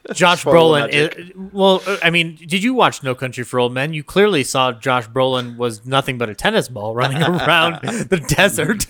[0.14, 0.88] Josh Brolin.
[0.90, 3.92] Is, well, uh, I mean, did you watch No Country for Old Men?
[3.92, 8.86] You clearly saw Josh Brolin was nothing but a tennis ball running around the desert.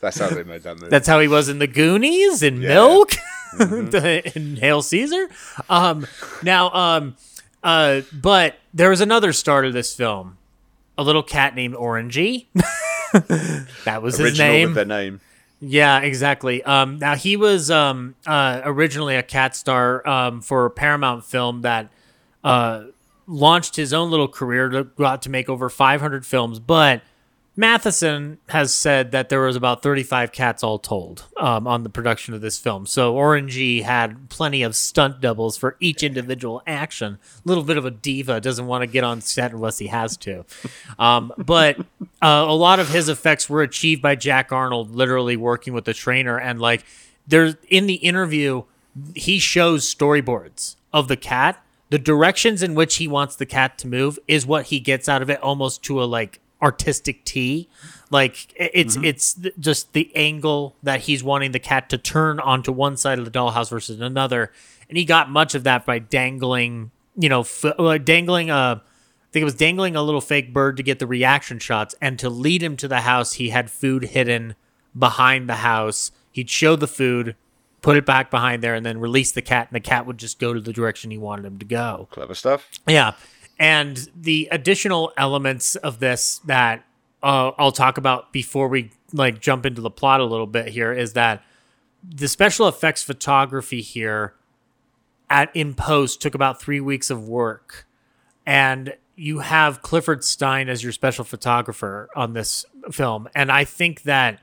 [0.00, 0.88] That's how they made that movie.
[0.90, 2.68] That's how he was in the Goonies and Yeah.
[2.74, 3.12] Milk
[3.56, 4.38] Mm-hmm.
[4.38, 5.28] in Hail Caesar.
[5.70, 6.06] Um,
[6.42, 7.16] now, um,
[7.62, 10.36] uh, but there was another star to this film,
[10.98, 12.46] a little cat named Orangey.
[13.84, 14.68] that was his name.
[14.68, 15.20] with their name.
[15.60, 16.62] Yeah, exactly.
[16.62, 21.62] Um, now he was um, uh, originally a cat star um, for a Paramount film
[21.62, 21.90] that
[22.44, 22.84] uh,
[23.26, 26.58] launched his own little career to go out to make over 500 films.
[26.58, 27.02] But
[27.58, 32.34] Matheson has said that there was about 35 cats all told um, on the production
[32.34, 32.84] of this film.
[32.84, 37.18] So Orangey had plenty of stunt doubles for each individual action.
[37.44, 40.18] A little bit of a diva, doesn't want to get on set unless he has
[40.18, 40.44] to.
[40.98, 41.78] Um, but
[42.20, 45.94] uh, a lot of his effects were achieved by Jack Arnold, literally working with the
[45.94, 46.38] trainer.
[46.38, 46.84] And like,
[47.26, 48.64] there's in the interview,
[49.14, 51.62] he shows storyboards of the cat.
[51.88, 55.22] The directions in which he wants the cat to move is what he gets out
[55.22, 57.68] of it, almost to a like artistic T.
[58.10, 62.72] Like it's it's th- just the angle that he's wanting the cat to turn onto
[62.72, 64.52] one side of the dollhouse versus another,
[64.88, 68.82] and he got much of that by dangling, you know, f- uh, dangling a.
[68.82, 72.18] I think it was dangling a little fake bird to get the reaction shots, and
[72.20, 74.54] to lead him to the house, he had food hidden
[74.98, 76.10] behind the house.
[76.32, 77.34] He'd show the food,
[77.82, 80.38] put it back behind there, and then release the cat, and the cat would just
[80.38, 82.08] go to the direction he wanted him to go.
[82.12, 82.70] Clever stuff.
[82.86, 83.12] Yeah.
[83.58, 86.84] And the additional elements of this that
[87.22, 90.92] uh, I'll talk about before we like jump into the plot a little bit here
[90.92, 91.42] is that
[92.02, 94.34] the special effects photography here
[95.30, 97.86] at in post took about three weeks of work.
[98.44, 103.28] And you have Clifford Stine as your special photographer on this film.
[103.34, 104.40] And i think that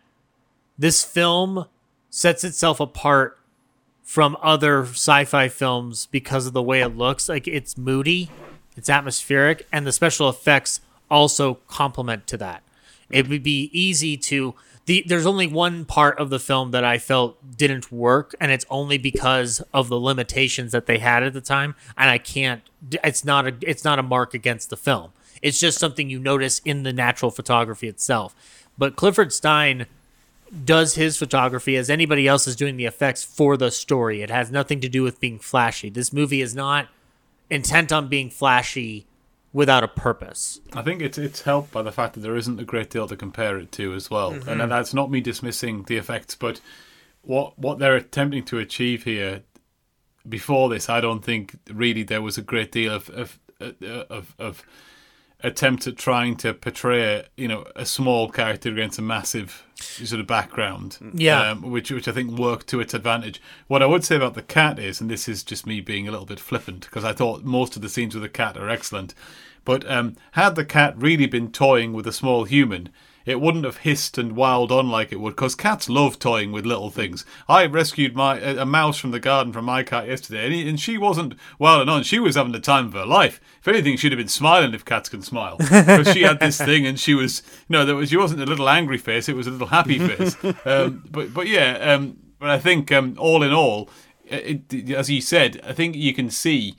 [0.77, 1.67] this film
[2.09, 3.39] sets itself apart
[4.01, 7.29] from other sci-fi films because of the way it looks.
[7.29, 8.29] Like it's moody
[8.75, 12.63] it's atmospheric and the special effects also complement to that.
[13.09, 14.55] It would be easy to
[14.85, 18.65] the there's only one part of the film that I felt didn't work and it's
[18.69, 22.61] only because of the limitations that they had at the time and I can't
[23.03, 25.11] it's not a it's not a mark against the film.
[25.41, 28.35] It's just something you notice in the natural photography itself.
[28.77, 29.85] But Clifford Stine
[30.65, 34.21] does his photography as anybody else is doing the effects for the story.
[34.21, 35.89] It has nothing to do with being flashy.
[35.89, 36.89] This movie is not
[37.49, 39.05] intent on being flashy
[39.51, 42.63] without a purpose I think it's it's helped by the fact that there isn't a
[42.63, 44.61] great deal to compare it to as well, Mhm.
[44.61, 46.59] and that's not me dismissing the effects, but
[47.21, 49.43] what what they're attempting to achieve here.
[50.27, 53.71] Before this, I don't think really there was a great deal of of uh,
[54.09, 54.63] of, of
[55.41, 60.27] attempt at trying to portray you know a small character against a massive sort of
[60.27, 61.51] background Yeah.
[61.51, 64.41] um, which which I think worked to its advantage what I would say about the
[64.41, 67.43] cat is and this is just me being a little bit flippant because I thought
[67.43, 69.13] most of the scenes with the cat are excellent
[69.65, 72.89] but um, had the cat really been toying with a small human
[73.25, 76.65] it wouldn't have hissed and wowed on like it would because cats love toying with
[76.65, 77.25] little things.
[77.47, 80.79] I rescued my a, mouse from the garden from my cat yesterday, and, he, and
[80.79, 82.03] she wasn't wilding on.
[82.03, 83.39] She was having the time of her life.
[83.59, 86.85] If anything, she'd have been smiling if cats can smile because she had this thing,
[86.85, 89.47] and she was you know there was she wasn't a little angry face; it was
[89.47, 90.35] a little happy face.
[90.65, 93.89] Um, but but yeah, um, but I think um, all in all,
[94.25, 96.75] it, as you said, I think you can see.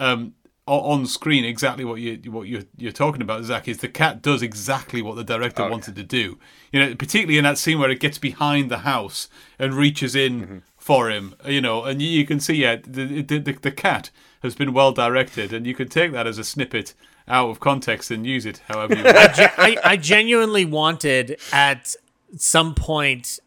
[0.00, 0.34] Um,
[0.66, 3.68] on screen exactly what you what you're you're talking about, Zach.
[3.68, 6.38] Is the cat does exactly what the director Oh, wanted to do.
[6.72, 10.40] You know, particularly in that scene where it gets behind the house and reaches in
[10.40, 10.58] Mm-hmm.
[10.78, 11.34] for him.
[11.46, 14.10] You know, and you, you can see yeah, the, the the the cat
[14.42, 16.94] has been well directed, and you can take that as a snippet
[17.28, 19.34] out of context and use it however you want.
[19.34, 21.94] ge- I, I genuinely wanted at
[22.36, 23.38] some point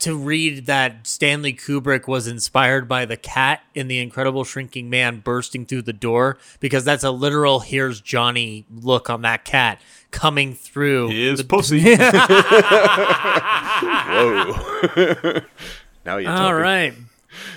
[0.00, 5.20] to read that Stanley Kubrick was inspired by the cat in The Incredible Shrinking Man
[5.20, 9.80] bursting through the door because that's a literal here's Johnny look on that cat
[10.10, 11.08] coming through.
[11.08, 11.96] Here's pussy.
[11.96, 12.04] Whoa.
[16.04, 16.62] now you're All talking.
[16.62, 16.94] right.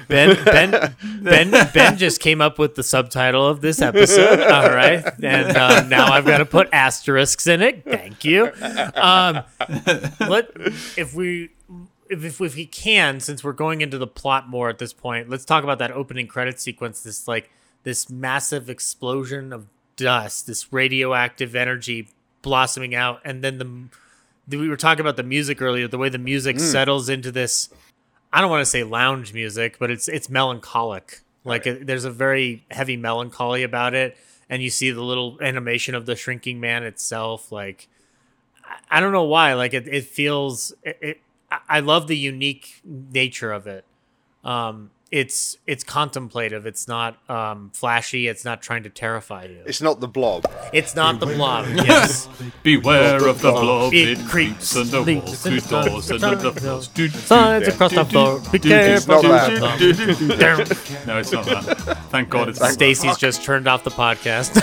[0.08, 4.40] Ben Ben Ben Ben just came up with the subtitle of this episode.
[4.42, 7.84] All right, and um, now I've got to put asterisks in it.
[7.84, 8.52] Thank you.
[8.96, 9.44] Um,
[10.20, 10.50] let
[10.98, 11.50] if we
[12.12, 15.46] if, if we can, since we're going into the plot more at this point, let's
[15.46, 17.02] talk about that opening credit sequence.
[17.02, 17.50] This like
[17.84, 22.08] this massive explosion of dust, this radioactive energy
[22.42, 23.88] blossoming out, and then the,
[24.48, 25.88] the we were talking about the music earlier.
[25.88, 26.60] The way the music Mm.
[26.62, 27.70] settles into this,
[28.34, 31.22] I don't want to say lounge music, but it's it's melancholic.
[31.44, 34.18] Like it, there's a very heavy melancholy about it,
[34.50, 37.52] and you see the little animation of the shrinking man itself.
[37.52, 37.88] Like
[38.66, 39.54] I- I don't know why.
[39.54, 40.74] Like it, it feels.
[40.84, 41.22] It, it,
[41.52, 43.84] I- I love the unique nature of it.
[44.44, 46.66] Um, it's it's contemplative.
[46.66, 48.30] It's not um, flashy.
[48.30, 49.62] It's not trying to terrify you.
[49.66, 50.46] It's not the blob.
[50.72, 51.66] It's not the blob.
[51.76, 52.30] Yes.
[52.64, 53.94] Beware of the blob.
[53.94, 56.60] It It creeps creeps under leaks walls, through into doors, the under the tunnels.
[56.64, 56.88] floors.
[56.88, 58.40] Do- do- Signs do- across the do- floor.
[58.40, 59.22] do- Be do- careful.
[59.22, 59.80] do- not do- that.
[59.80, 61.98] do- do- do- do- No, it's not that.
[62.10, 62.74] Thank God it's not that.
[62.74, 64.54] Stacy's just turned off the podcast.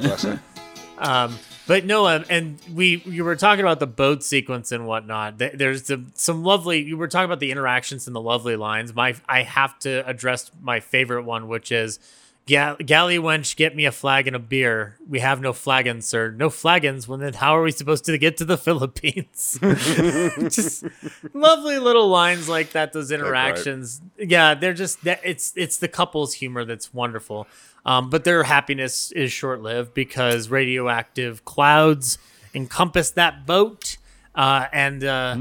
[0.00, 0.40] Bless her.
[0.96, 1.36] Um,
[1.66, 5.38] but no, um, and we you were talking about the boat sequence and whatnot.
[5.38, 6.82] There's the, some lovely.
[6.82, 8.94] You were talking about the interactions and the lovely lines.
[8.94, 11.98] My I have to address my favorite one, which is.
[12.46, 14.96] Ga- Galley wench, get me a flag and a beer.
[15.08, 16.30] We have no flagons, sir.
[16.30, 17.08] No flagons.
[17.08, 19.58] Well, then how are we supposed to get to the Philippines?
[19.62, 20.84] just
[21.32, 22.92] lovely little lines like that.
[22.92, 25.20] Those interactions, yeah, they're just that.
[25.24, 27.46] It's it's the couple's humor that's wonderful.
[27.86, 32.18] Um, but their happiness is short lived because radioactive clouds
[32.54, 33.96] encompass that boat,
[34.34, 35.36] uh, and uh,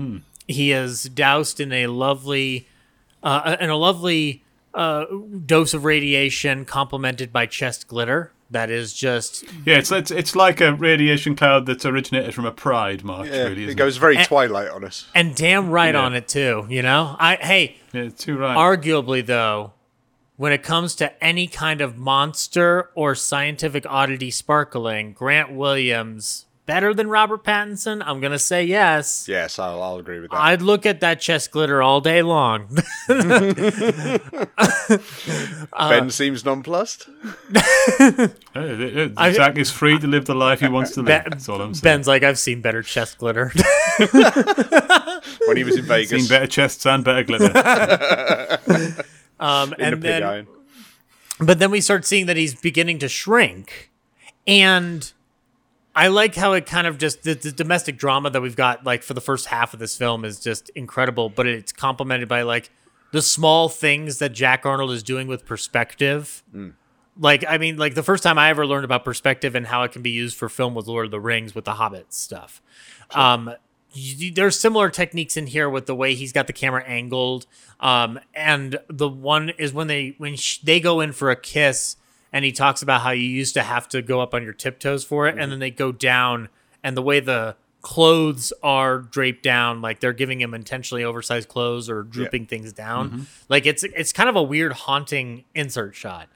[0.48, 2.68] he is doused in a lovely,
[3.24, 4.43] uh, in a lovely
[4.74, 5.06] uh,
[5.46, 8.32] dose of radiation, complemented by chest glitter.
[8.52, 12.52] That is just Yeah, it's, it's it's like a radiation cloud that's originated from a
[12.52, 13.30] pride march.
[13.30, 15.08] Yeah, really, it isn't goes very And- Twilight on us.
[15.16, 16.02] and damn right Yeah.
[16.02, 16.68] on it too.
[16.70, 18.56] You know, I hey, Yeah, too right.
[18.56, 19.74] arguably though,
[20.38, 26.94] when it comes to any kind of monster or scientific oddity sparkling, Grant Williams better
[26.94, 28.02] than Robert Pattinson.
[28.06, 29.26] I'm gonna say yes.
[29.28, 30.40] Yes, I'll, I'll agree with that.
[30.40, 32.68] I'd look at that chest glitter all day long.
[35.78, 37.10] ben seems nonplussed.
[38.56, 41.08] Zach is free to live the life he wants to live.
[41.08, 41.82] Ben- That's all I'm saying.
[41.84, 43.52] Ben's like, I've seen better chest glitter.
[45.48, 46.10] When he was in Vegas.
[46.10, 47.52] Seen better chests and better glitter.
[49.40, 50.48] um, in and the pig then iron.
[51.40, 53.92] But then we start seeing that he's beginning to shrink.
[54.48, 55.12] And
[55.96, 59.04] I like how it kind of just the, the domestic drama that we've got like
[59.04, 62.70] for the first half of this film is just incredible, but it's complemented by like
[63.12, 66.44] the small things that Jack Arnold is doing with perspective.
[67.20, 69.92] Like I mean, like the first time I ever learned about perspective and how it
[69.92, 72.60] can be used for film with Lord of the Rings with the Hobbit stuff.
[73.12, 73.54] Um,
[73.94, 77.46] you, there's similar techniques in here with the way he's got the camera angled.
[77.80, 81.98] Um, and the one is when they when sh- they go in for a kiss,
[82.34, 85.06] and he talks about how you used to have to go up on your tiptoes
[85.06, 85.50] for it, and mm-hmm.
[85.52, 86.50] then they go down,
[86.84, 91.90] and the way the clothes are draped down, like they're giving him intentionally oversized clothes
[91.90, 93.10] or drooping things down.
[93.10, 93.24] Mm-hmm.
[93.50, 96.28] Like it's it's kind of a weird haunting insert shot.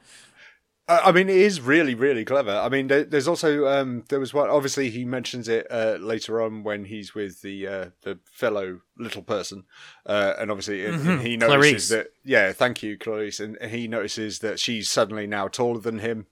[0.90, 2.52] I mean, it is really, really clever.
[2.56, 4.50] I mean, there, there's also um, there was one.
[4.50, 9.22] Obviously, he mentions it uh, later on when he's with the uh, the fellow little
[9.22, 9.66] person,
[10.06, 11.22] uh, and obviously Mhm.
[11.22, 11.40] he Clarice.
[11.72, 12.08] notices that.
[12.24, 16.28] Yeah, thank you, Clarice, and he notices that she's suddenly now taller than him.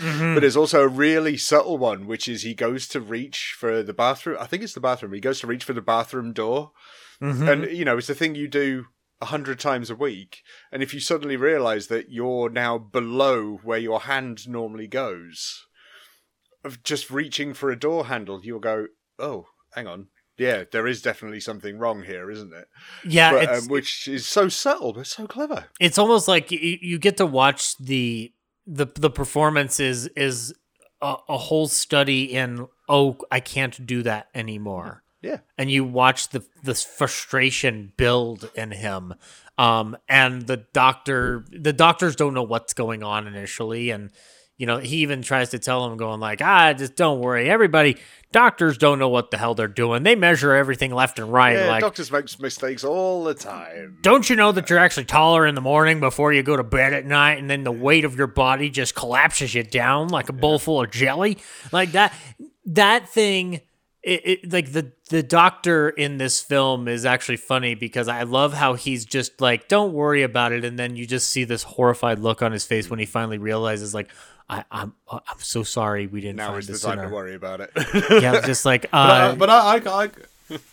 [0.00, 3.92] But there's also a really subtle one, which is he goes to reach for the
[3.94, 4.38] bathroom.
[4.40, 5.12] I think it's the bathroom.
[5.12, 6.72] He goes to reach for the bathroom door,
[7.22, 7.48] Mhm.
[7.48, 8.86] and you know it's a thing you do
[9.20, 10.42] a hundred times a week.
[10.72, 15.64] And if you suddenly realise that you're now below where your hand normally goes,
[16.64, 18.86] of just reaching for a door handle, you'll go,
[19.18, 22.66] "Oh, hang on." Yeah, there is definitely something wrong here, isn't it?
[23.04, 25.66] Yeah, But, um, which is so subtle but so clever.
[25.78, 28.32] it's almost like you, you get to watch the
[28.66, 30.52] the the performance is is
[31.00, 35.03] a, a whole study in oh I can't do that anymore.
[35.24, 35.38] Yeah.
[35.58, 39.14] And you watch the this frustration build in him.
[39.58, 44.10] Um and the doctor the doctors don't know what's going on initially and
[44.56, 47.50] you know, he even tries to tell him going like, "Ah, just don't worry.
[47.50, 47.96] Everybody
[48.30, 50.02] doctors don't know what the hell they're doing.
[50.02, 53.98] They measure everything left and right yeah, like doctors make mistakes all the time.
[54.02, 56.92] don't you know that you're actually taller in the morning before you go to bed
[56.92, 60.32] at night and then the weight of your body just collapses you down like a
[60.32, 61.38] bowl full of jelly
[61.70, 62.12] like that
[62.66, 63.60] that thing
[64.04, 68.52] it, it like the the doctor in this film is actually funny because I love
[68.54, 72.18] how he's just like don't worry about it and then you just see this horrified
[72.18, 74.08] look on his face when he finally realizes like
[74.48, 77.08] I, I'm I'm so sorry we didn't Now find is the this time sooner.
[77.08, 77.70] to worry about it.
[78.22, 80.10] yeah, just like but I, uh, but I, I, I,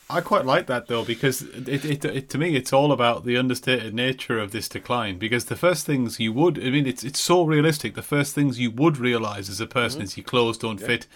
[0.10, 3.38] I quite like that though because it, it, it to me it's all about the
[3.38, 5.18] understated nature of this decline.
[5.18, 7.96] Because the first things you would, I mean, it's it's so realistic.
[7.96, 11.08] The first things you would realize as a person is your clothes don't fit,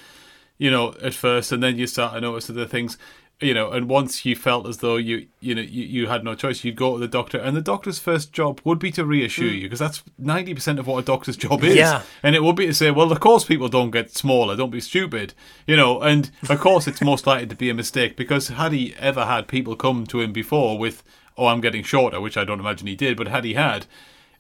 [0.57, 2.97] you know, at first, and then you start to notice other things.
[3.41, 6.33] you know, and once you felt as though you, you know, you, you had no
[6.35, 9.49] choice, you'd go to the doctor, and the doctor's first job would be to reassure
[9.49, 9.55] Mm.
[9.55, 11.75] you, because that's ninety percent of what a doctor's job is.
[11.75, 12.03] Yeah.
[12.23, 14.79] and it would be to say, well, of course people don't get smaller, don't be
[14.79, 15.33] stupid,
[15.67, 18.95] you know, and of course it's most likely to be a mistake because had he
[18.99, 21.03] ever had people come to him before with,
[21.37, 23.85] oh, I'm getting shorter, which I don't imagine he did, but had he had,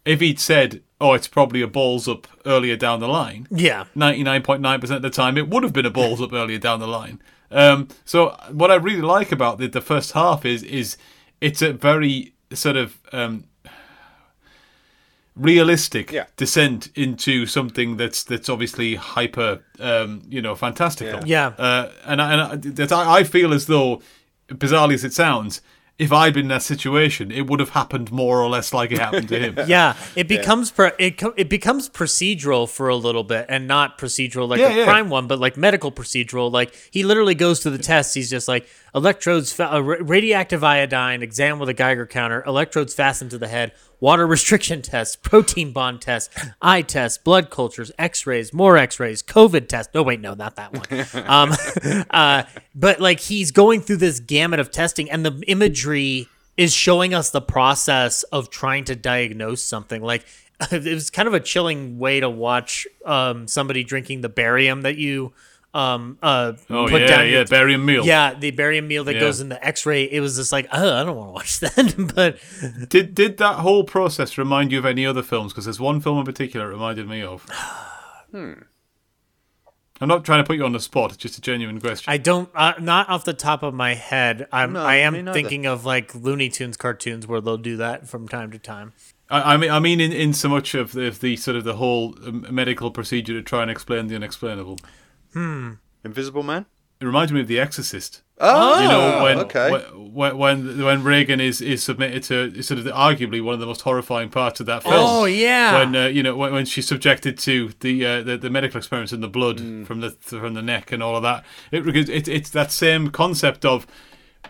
[0.05, 3.85] if he'd said, oh, it's probably a balls up earlier down the line, Yeah.
[3.95, 7.21] 99.9% of the time it would have been a balls up earlier down the line.
[7.51, 10.97] Um, so what I really like about the, the first half is is
[11.41, 13.43] it's a very sort of um,
[15.35, 16.25] realistic Yeah.
[16.37, 21.27] descent into something that's that's obviously hyper um, you know fantastical.
[21.27, 21.47] Yeah.
[21.57, 24.01] Uh, and I, and I, that I, I feel as though
[24.49, 25.61] bizarrely as it sounds.
[25.97, 28.97] If I'd been in that situation, it would have happened more or less like it
[28.97, 29.55] happened to him.
[29.67, 33.97] Yeah, it becomes pro- it co- it becomes procedural for a little bit, and not
[33.97, 34.83] procedural like Yeah, a yeah.
[34.83, 36.51] crime one, but like medical procedural.
[36.51, 38.13] Like he literally goes to the test.
[38.13, 43.31] He's just like electrodes, fa- uh, radioactive iodine, exam with a Geiger counter, electrodes fastened
[43.31, 43.71] to the head,
[44.05, 49.95] water restriction tests, protein bond tests, eye tests, blood cultures, X-rays, more X-rays, COVID test.
[49.95, 51.25] No, wait, no, not that one.
[51.27, 52.43] um, uh,
[52.75, 57.31] but like he's going through this gamut of testing, and the imagery is showing us
[57.31, 60.03] the process of trying to diagnose something.
[60.03, 60.23] Like
[60.71, 64.97] it was kind of a chilling way to watch um, somebody drinking the barium that
[64.97, 65.33] you
[65.75, 68.05] um, uh, Oh put yeah, down yeah, your- barium meal.
[68.05, 69.19] Yeah, the barium meal that Yeah.
[69.19, 70.03] goes in the X-ray.
[70.05, 72.13] It was just like, oh, I don't want to watch that.
[72.15, 75.51] but Did did that whole process remind you of any other films?
[75.53, 77.45] Because there's one film in particular it reminded me of.
[78.31, 78.53] Hmm.
[80.01, 81.11] I'm not trying to put you on the spot.
[81.13, 82.11] It's just a genuine question.
[82.11, 84.45] I don't, uh, not off the top of my head.
[84.51, 88.27] I'm, No, I am thinking of like Looney Tunes cartoons where they'll do that from
[88.27, 88.91] time to time.
[89.29, 91.63] I, I mean, I mean, in, in so much of the, of the sort of
[91.63, 94.77] the whole um, medical procedure to try and explain the unexplainable.
[95.35, 95.73] Hmm.
[96.03, 96.65] Invisible Man.
[97.01, 98.21] It reminds me of The Exorcist.
[98.37, 99.71] Oh, you know when okay.
[100.11, 103.65] when when when Regan is is submitted to sort of the, arguably one of the
[103.65, 104.95] most horrifying parts of that film.
[104.97, 105.79] Oh, yeah.
[105.79, 109.13] when uh, you know when, when she's subjected to the, uh, the the medical experiments
[109.13, 109.85] in the blood Mm.
[109.85, 111.45] from the from the neck and all of that.
[111.71, 113.87] It, it, it's that same concept of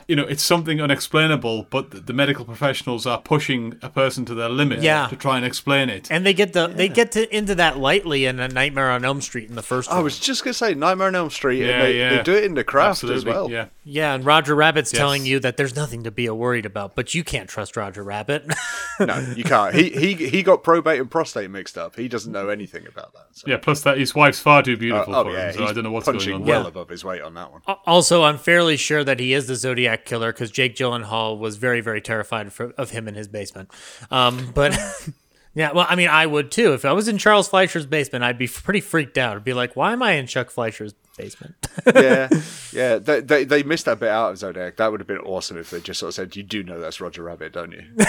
[0.07, 4.33] you know it's something unexplainable, but the, the medical professionals are pushing a person to
[4.33, 5.07] their limit Yeah.
[5.07, 6.09] to try and explain it.
[6.11, 9.21] And they get the they get to into that lightly in A Nightmare on Elm
[9.21, 10.03] Street in the first I one.
[10.05, 12.17] was just gonna say Nightmare on Elm Street, Yeah, and they, yeah.
[12.17, 13.49] they do it in the craft as well.
[13.49, 13.67] Yeah.
[13.83, 14.99] Yeah, and Roger Rabbit's Yes.
[14.99, 18.45] telling you that there's nothing to be worried about, but you can't trust Roger Rabbit.
[18.99, 19.75] No, you can't.
[19.75, 21.95] He he he got probate and prostate mixed up.
[21.97, 23.25] He doesn't know anything about that.
[23.33, 23.45] So.
[23.47, 25.69] Yeah, plus that his wife's far too Uh, beautiful oh for yeah, him, so he's
[25.69, 26.47] I don't know what's punching going on.
[26.47, 26.67] well Yeah.
[26.69, 27.61] above his weight on that one.
[27.85, 31.79] also, I'm fairly sure that he is the Zodiac killer because Jake Gyllenhaal was very,
[31.79, 33.69] very terrified for, of him in his basement.
[34.11, 34.77] Um, but
[35.53, 36.73] yeah, well, I mean, I would too.
[36.73, 39.37] If I was in Charles Fleischer's basement, I'd be pretty freaked out.
[39.37, 41.55] I'd be like, why am I in Chuck Fleischer's basement?
[41.95, 42.27] yeah,
[42.73, 42.97] yeah.
[42.97, 44.75] They, they they missed that bit out of Zodiac.
[44.77, 46.99] That would have been awesome if they just sort of said, "You do know that's
[46.99, 47.83] Roger Rabbit, don't you?"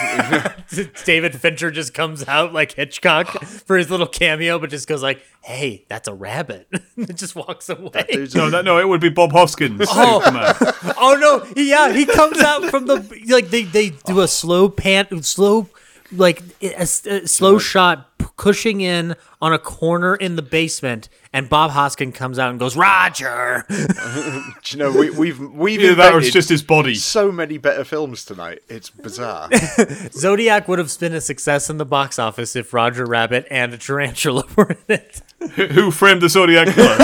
[1.04, 5.22] David Fincher just comes out like Hitchcock for his little cameo, but just goes like,
[5.42, 8.06] "Hey, that's a rabbit," and just walks away.
[8.10, 9.80] Dude's No, that, no, it would be Bob Hoskins.
[9.92, 10.20] Oh.
[10.24, 10.94] Come on.
[10.98, 12.96] oh no, yeah, he comes out from the
[13.28, 15.68] like they they do a slow pan, slow
[16.12, 18.09] like a, a slow shot p-
[18.40, 22.74] cushing in on a corner in the basement, and Bob Hoskin comes out and goes,
[22.74, 26.94] "Roger." Do you know we, we've we've Either that or it's just his body.
[26.94, 28.60] so many better films tonight.
[28.68, 29.50] It's bizarre.
[30.12, 33.78] Zodiac would have been a success in the box office if Roger Rabbit and a
[33.78, 35.20] tarantula were in it.
[35.56, 36.96] Who- Who framed the Zodiac killer?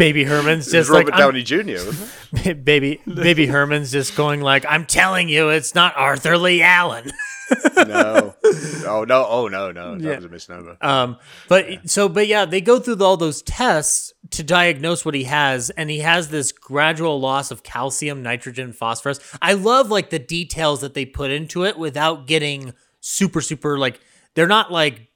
[0.00, 2.52] Baby Herman's just Robert like I'm- Downey Jr.
[2.54, 7.10] Baby baby Herman's just going like, "I'm telling you, it's not Arthur Leigh Allen."
[7.76, 8.34] No.
[8.86, 9.26] Oh no.
[9.28, 9.70] Oh no.
[9.72, 9.96] No.
[9.98, 10.16] That Yeah.
[10.16, 10.76] was a misnomer.
[10.80, 11.18] Um,
[11.48, 15.68] but so, but yeah, they go through all those tests to diagnose what he has,
[15.70, 19.20] and he has this gradual loss of calcium, nitrogen, phosphorus.
[19.42, 24.00] I love like the details that they put into it without getting super, super like
[24.34, 25.08] they're not like.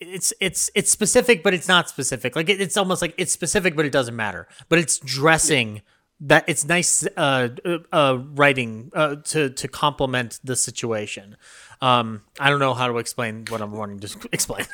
[0.00, 2.34] It's it's it's specific, but it's not specific.
[2.34, 4.48] Like it, it's almost like it's specific, but it doesn't matter.
[4.68, 5.82] But it's dressing
[6.20, 7.48] that it's nice uh,
[7.92, 11.36] uh, writing uh, to to complement the situation.
[11.80, 14.66] Um, I don't know how to explain what I'm wanting to explain.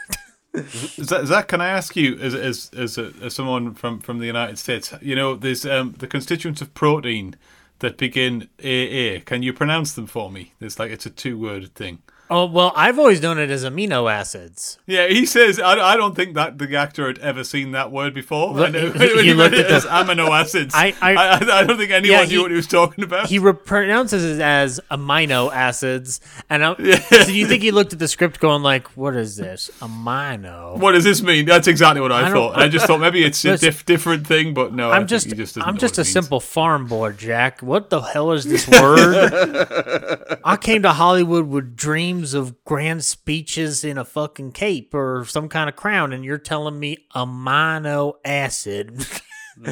[0.64, 4.58] Zach, can I ask you, as as as, a, as someone from, from the United
[4.58, 7.36] States, you know, there's um, the constituents of protein
[7.80, 9.20] that begin AA.
[9.24, 10.54] Can you pronounce them for me?
[10.60, 12.02] It's like it's a two word thing.
[12.28, 14.78] Oh well, I've always known it as amino acids.
[14.86, 18.14] Yeah, he says I, I don't think that the actor had ever seen that word
[18.14, 18.52] before.
[18.52, 20.74] Look, he- he read looked it at the- as amino acids.
[20.74, 23.28] I- I- I, I don't think anyone Yeah, knew he- what he was talking about.
[23.28, 26.20] He re- pronounces it as amino acids,
[26.50, 26.74] and I,
[27.24, 29.70] so you think he looked at the script going like, "What is this?
[29.80, 31.44] Amino?" what does this mean?
[31.46, 32.56] That's exactly what I, thought.
[32.56, 34.90] I just thought maybe it's a diff- different thing, but no.
[34.90, 37.60] I'm just, just I'm just a simple farm boy, Jack.
[37.62, 40.38] What the hell is this word?
[40.44, 45.48] I came to Hollywood with dreams of grand speeches in a fucking cape or some
[45.48, 49.06] kind of crown, and you're telling me amino acid.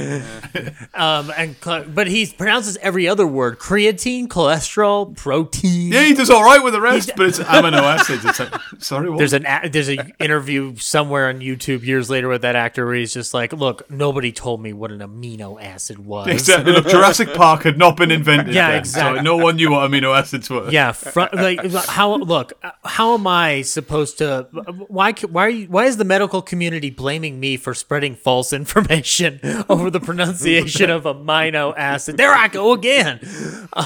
[0.94, 5.92] um, and cl- but he pronounces every other word: creatine, cholesterol, protein.
[5.92, 8.24] Yeah, he does all right with the rest, but it's amino acids.
[8.24, 9.18] It's like, sorry, what?
[9.18, 12.94] There's an a- there's a interview somewhere on YouTube years later with that actor where
[12.94, 16.72] he's just like, "Look, nobody told me what an amino acid was." Exactly.
[16.72, 18.54] Look, Jurassic Park had not been invented.
[18.54, 19.18] Yeah, then, exactly.
[19.18, 20.70] So no one knew what amino acids were.
[20.70, 22.54] Yeah, fr- like how look,
[22.84, 24.48] how am I supposed to
[24.88, 29.40] why why are you, why is the medical community blaming me for spreading false information
[29.74, 32.16] over the pronunciation of amino acid?
[32.16, 33.20] There I go again.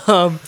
[0.06, 0.38] Um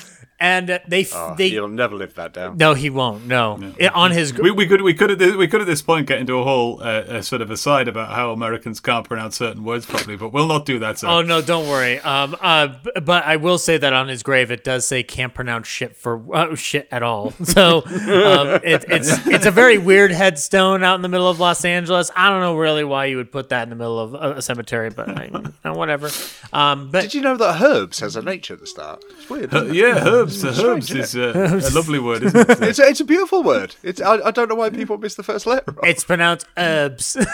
[0.41, 2.57] and uh, they f Oh, they you'll never live that down.
[2.57, 3.27] no, he won't.
[3.27, 5.83] No, It- on his We, we could we could at this, we could at this
[5.83, 9.37] point get into a whole uh, uh, sort of aside about how Americans can't pronounce
[9.37, 10.99] certain words properly, but we'll not do that.
[10.99, 11.09] Sir.
[11.09, 11.99] Oh no, don't worry.
[12.01, 15.35] Um, uh, b- but I will say that on his grave it does say can't
[15.35, 17.33] pronounce shit for uh, shit at all.
[17.45, 21.65] So um, it, it's it's a very weird headstone out in the middle of Los
[21.65, 22.11] Angeles.
[22.15, 24.43] I don't know really why you would put that in the middle of a, a
[24.43, 26.11] cemetery, but I, you know, whatever.
[26.53, 29.03] Um, but Did you know that herbs has a nature at the start?
[29.19, 29.53] It's weird.
[29.53, 30.30] Uh, yeah, herbs.
[30.31, 31.37] Strange, herbs isn't is it?
[31.37, 32.61] uh, a lovely word, isn't it?
[32.69, 33.77] It's a, it's a beautiful word.
[33.83, 35.75] It's I, I don't know why people miss the first letter.
[35.83, 37.17] it's pronounced herbs.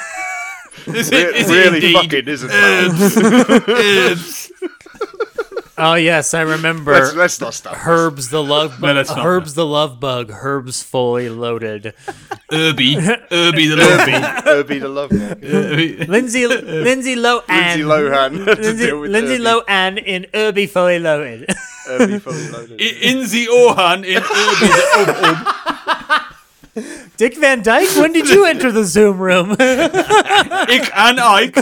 [0.86, 1.94] Is Re- it, is really it indeed?
[1.94, 3.68] fucking isn't it?
[3.68, 4.52] Herbs.
[5.78, 6.92] oh yes, I remember.
[6.92, 7.74] Let's, let's not stop.
[7.74, 7.82] this.
[7.86, 8.96] Herbs the love bug.
[8.96, 9.24] let's not.
[9.26, 10.30] Herbs the love bug.
[10.30, 11.94] Herbs fully loaded.
[12.52, 12.96] Irby.
[13.30, 14.12] Irby the lovely.
[14.52, 15.12] Irby the love.
[15.12, 16.06] Irby.
[16.06, 17.48] Lindsay Lindsay Lohan.
[17.48, 19.44] Lindsay Lohan to Lindsay, deal with Lindsay Irby.
[19.44, 21.48] Lohan in Irby fully loaded.
[21.88, 22.80] Irby fully loaded.
[22.80, 25.52] I- Inzi Ohan in Irby the Ub Ub.
[27.16, 29.52] Dick Van Dyke, when did you enter the Zoom room?
[29.58, 31.56] Ik and Ike.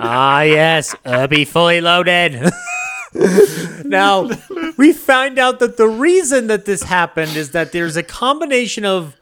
[0.00, 2.34] ah, yes, Irby fully loaded.
[3.84, 4.30] now,
[4.76, 9.16] we find out that the reason that this happened is that there's a combination of.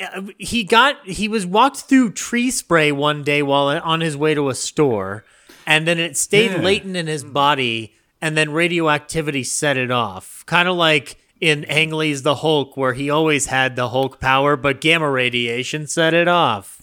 [0.00, 4.34] uh, He got he was walked through tree spray one day while on his way
[4.34, 5.24] to a store,
[5.66, 6.60] and then it stayed Yeah.
[6.62, 10.44] latent in his body, and then radioactivity set it off.
[10.46, 14.56] Kind of like in Ang Lee's The Hulk, where he always had the Hulk power,
[14.56, 16.73] but gamma radiation set it off,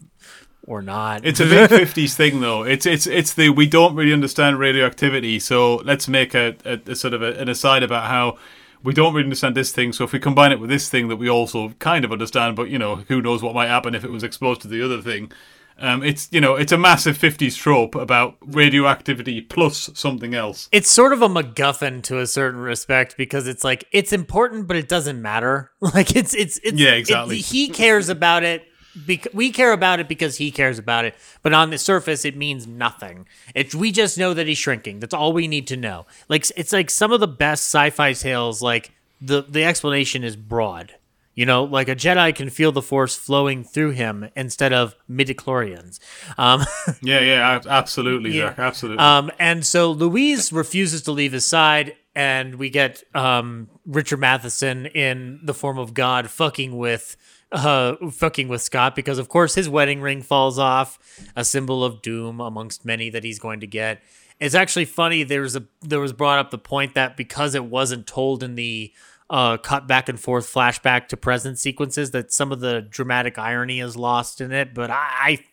[0.72, 1.26] or not.
[1.26, 2.64] It's a big fifties thing, though.
[2.64, 6.96] It's it's it's the we don't really understand radioactivity, so let's make a, a, a
[6.96, 8.38] sort of a, an aside about how
[8.84, 9.94] we don't really understand this thing.
[9.94, 12.70] So if we combine it with this thing that we also kind of understand, but
[12.70, 15.32] you know who knows what might happen if it was exposed to the other thing.
[15.80, 20.70] Um, it's you know it's a massive fifties trope about radioactivity plus something else.
[20.72, 24.78] it's sort of a MacGuffin to a certain respect because it's like it's important, but
[24.78, 25.72] it doesn't matter.
[25.82, 27.38] Like it's it's it's Yeah, it- exactly.
[27.38, 28.64] he cares about it.
[28.96, 32.36] Bec- we care about it because he cares about it, but on the surface, it
[32.36, 33.26] means nothing.
[33.56, 35.00] It we just know that he's shrinking.
[35.00, 36.06] That's all we need to know.
[36.28, 38.62] Like it's like some of the best sci-fi tales.
[38.62, 38.92] Like
[39.22, 40.96] the the explanation is broad.
[41.34, 46.00] You know, like a Jedi can feel the Force flowing through him instead of midichlorians.
[46.38, 46.66] Um,
[47.02, 48.54] Yeah, yeah, absolutely, Yeah.
[48.58, 49.02] Absolutely.
[49.02, 54.88] Um, and so Louise refuses to leave his side, and we get um, Richard Matheson
[54.88, 57.16] in the form of God fucking with
[57.52, 60.98] uh, fucking with Scott because, of course, his wedding ring falls off,
[61.36, 64.02] a symbol of doom amongst many that he's going to get.
[64.40, 65.24] It's actually funny.
[65.24, 68.56] There was a there was brought up the point that because it wasn't told in
[68.56, 68.92] the
[69.30, 73.80] uh, cut back and forth flashback to present sequences, that some of the dramatic irony
[73.80, 74.74] is lost in it.
[74.74, 75.46] But I, I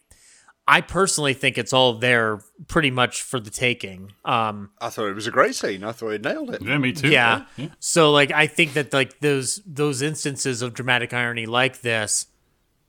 [0.70, 4.12] I personally think it's all there pretty much for the taking.
[4.22, 5.82] Um, I thought it was a great scene.
[5.82, 6.60] I thought he nailed it.
[6.60, 7.08] yeah, me too.
[7.08, 7.46] yeah.
[7.56, 7.68] yeah.
[7.80, 12.26] So like I think that like those those instances of dramatic irony like this,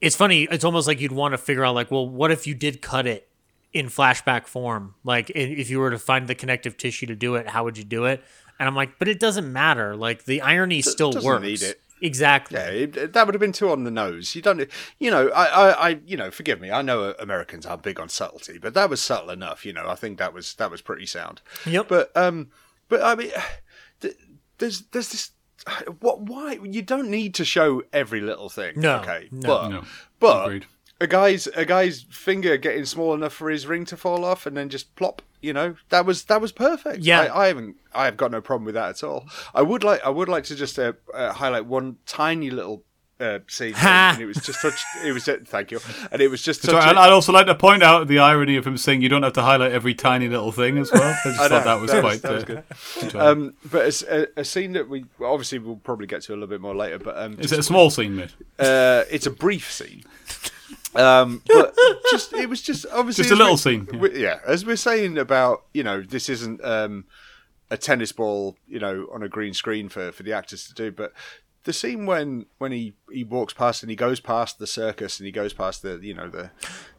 [0.02, 0.44] it's funny.
[0.52, 3.08] It's almost like you'd want to figure out like, well, what if you did cut
[3.08, 3.30] it
[3.72, 4.96] in flashback form?
[5.06, 7.86] Like if you were to find the connective tissue to do it, how would you
[7.86, 8.22] do it?
[8.60, 9.96] And I'm like, but it doesn't matter.
[9.96, 11.44] Like the irony still doesn't works.
[11.44, 11.82] need it.
[12.02, 12.58] Exactly.
[12.58, 14.36] Yeah, it, that would have been too on the nose.
[14.36, 14.66] You don't,
[15.00, 16.72] you know, I, I, I, you know, forgive me.
[16.72, 19.66] I know Americans are big on subtlety, but that was subtle enough.
[19.66, 21.42] You know, I think that was that was pretty sound.
[21.66, 21.88] Yep.
[21.90, 22.50] But um,
[22.88, 23.32] but I mean,
[24.02, 24.16] th-
[24.60, 25.32] there's there's this.
[26.00, 26.22] What?
[26.22, 26.58] Why?
[26.64, 28.80] You don't need to show every little thing.
[28.80, 29.28] No, Okay.
[29.32, 29.48] no.
[29.48, 29.84] But No.
[30.20, 30.66] but Agreed.
[31.02, 34.56] a guy's a guy's finger getting small enough for his ring to fall off and
[34.56, 35.22] then just plop.
[35.42, 37.00] You know that was that was perfect.
[37.00, 37.22] Yeah.
[37.22, 39.28] I, I haven't I have got no problem with that at all.
[39.56, 42.84] I would like I would like to just uh, uh, highlight one tiny little
[43.22, 44.82] uh, scene, and it was just such.
[45.04, 45.80] It was uh, thank you,
[46.12, 46.72] and it was just such.
[46.72, 49.24] Sorry, a- I'd also like to point out the irony of him saying you don't
[49.24, 51.04] have to highlight every tiny little thing as well.
[51.04, 53.16] I just I thought know, that was that quite was- that was uh, good.
[53.16, 56.48] Um, but it's a, a scene that we obviously we'll probably get to a little
[56.48, 56.98] bit more later.
[57.00, 58.34] But um, Is just- it a small scene, mate?
[58.58, 60.04] Uh, it's a brief scene.
[60.96, 61.76] Um, but
[62.12, 64.00] just it was just obviously Just a little we- scene, yeah.
[64.00, 67.06] we- yeah, as we're saying about you know this isn't um,
[67.70, 70.92] a tennis ball you know on a green screen for for the actors to do,
[70.92, 71.14] but
[71.66, 75.26] the scene when when he he walks past and he goes past the circus and
[75.26, 76.50] he goes past the you know the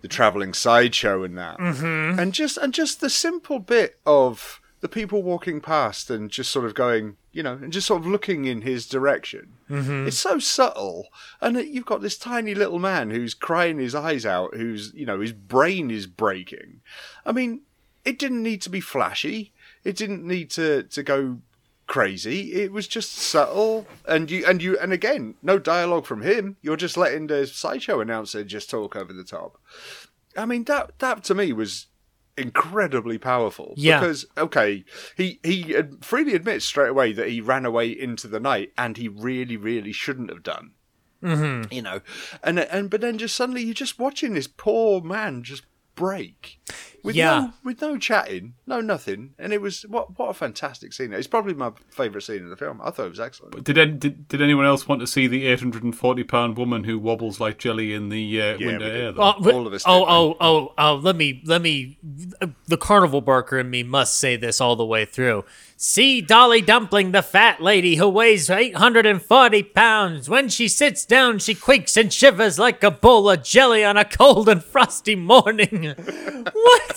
[0.03, 1.59] the traveling sideshow and that.
[1.59, 6.65] And just and just the simple bit of the people walking past and just sort
[6.65, 10.07] of going you know and just sort of looking in his direction mm-hmm.
[10.07, 11.09] it's so subtle
[11.41, 15.21] and you've got this tiny little man who's crying his eyes out who's you know
[15.21, 16.81] his brain is breaking
[17.25, 17.61] i mean
[18.05, 19.53] it didn't need to be flashy
[19.85, 21.39] it didn't need to to go
[21.91, 22.53] crazy.
[22.53, 26.57] It was just subtle, and you and you and again, no dialogue from him.
[26.63, 29.59] You're just letting the sideshow announcer just talk over the top.
[30.37, 31.89] I mean, that that to me was
[32.37, 33.75] incredibly powerful.
[33.77, 34.01] Yeah.
[34.01, 34.85] Because okay,
[35.17, 39.09] he he freely admits straight away that he ran away into the night, and he
[39.09, 40.73] really, really shouldn't have done.
[41.23, 41.73] Mm-hmm.
[41.73, 42.01] You know,
[42.43, 46.59] and and but then just suddenly you're just watching this poor man just break
[47.03, 47.41] with Yeah.
[47.41, 51.13] no with no chatting, no nothing, and it was what what a fantastic scene.
[51.13, 52.81] It's probably my favourite scene in the film.
[52.83, 53.65] I thought it was excellent.
[53.65, 57.59] Did, did did anyone else want to see the 840 pound woman who wobbles like
[57.59, 59.13] jelly in the uh, window air?
[59.13, 59.35] Though?
[59.39, 61.99] Oh, All of us oh, did, oh, oh, oh, let me, let me.
[62.67, 65.45] The carnival barker in me must say this all the way through.
[65.83, 70.29] See Dolly Dumpling, the fat lady who weighs 840 pounds.
[70.29, 74.05] When she sits down, she quakes and shivers like a bowl of jelly on a
[74.05, 75.95] cold and frosty morning.
[76.53, 76.90] what?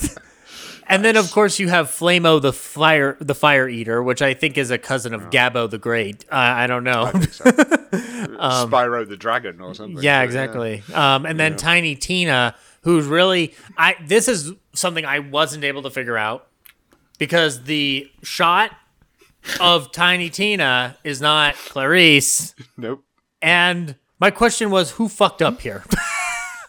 [0.85, 4.57] And then, of course, you have Flamo the fire, the fire eater, which I think
[4.57, 6.25] is a cousin of Gabbo the Great.
[6.29, 7.05] Uh, I don't know.
[7.13, 9.97] Spyro the Dragon or something.
[9.97, 10.83] Um, Yeah, But, exactly.
[10.93, 15.89] Um, and then Tiny Tina, who's really I this is something I wasn't able to
[15.89, 16.47] figure out
[17.17, 18.71] because the shot
[19.61, 23.03] of Tiny Tina is not Clarice, Nope.
[23.41, 25.85] and my question was who fucked up here.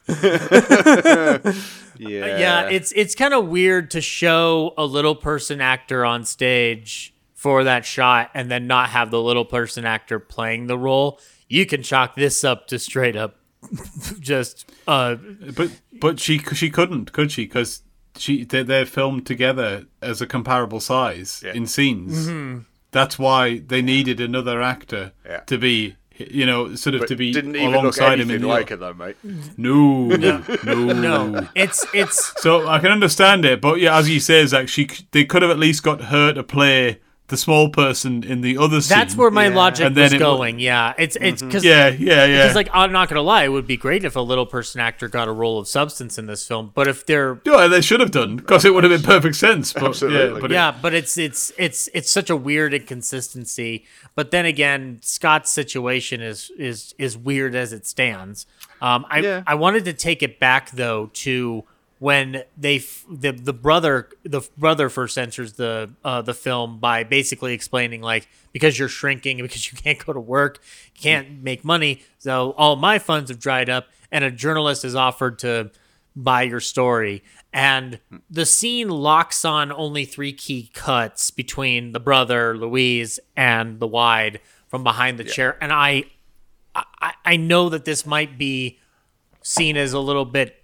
[1.98, 2.38] Yeah.
[2.38, 7.64] yeah, it's it's kind of weird to show a little person actor on stage for
[7.64, 11.20] that shot and then not have the little person actor playing the role.
[11.48, 13.36] You can chalk this up to straight up
[14.20, 15.16] just uh
[15.56, 17.44] But but she she couldn't, could she?
[17.44, 17.82] Because
[18.16, 22.26] she they they're filmed together as a comparable size in scenes.
[22.28, 22.58] Mm-hmm.
[22.92, 25.40] That's why they needed another actor Yeah.
[25.40, 28.30] to be, you know, sort of but to be didn't even look alongside him in
[28.30, 29.16] anything the like it though, mate.
[29.56, 30.74] No, no, no,
[31.32, 31.48] no.
[31.54, 35.24] It's it's So I can understand it, but yeah, as he says, like she, they
[35.24, 37.00] could have at least got her to play
[37.34, 38.96] the small person in the other scene.
[38.98, 40.58] That's where my logic And then was it w- going.
[40.58, 42.42] Yeah, it's it's because Yeah, yeah, yeah.
[42.42, 45.08] Because like I'm not gonna lie, it would be great if a little person actor
[45.08, 46.70] got a role of substance in this film.
[46.74, 49.72] But if they're Yeah, they should have done because it would have been perfect sense.
[49.72, 50.34] But, Absolutely.
[50.34, 53.84] Yeah, but it- yeah, but it's it's it's it's such a weird inconsistency.
[54.14, 58.46] But then again, Scott's situation is is is weird as it stands.
[58.80, 59.42] Um, I Yeah.
[59.46, 61.64] I wanted to take it back though to
[62.04, 67.02] when they f- the the brother the brother first enters the uh, the film by
[67.02, 70.60] basically explaining like because you're shrinking because you can't go to work,
[70.94, 74.94] you can't make money, so all my funds have dried up, and a journalist is
[74.94, 75.70] offered to
[76.14, 77.24] buy your story.
[77.54, 77.98] And
[78.28, 84.40] the scene locks on only three key cuts between the brother, Louise, and the wide
[84.68, 85.56] from behind the chair.
[85.58, 86.04] And I,
[86.74, 88.78] I, I know that this might be
[89.40, 90.63] seen as a little bit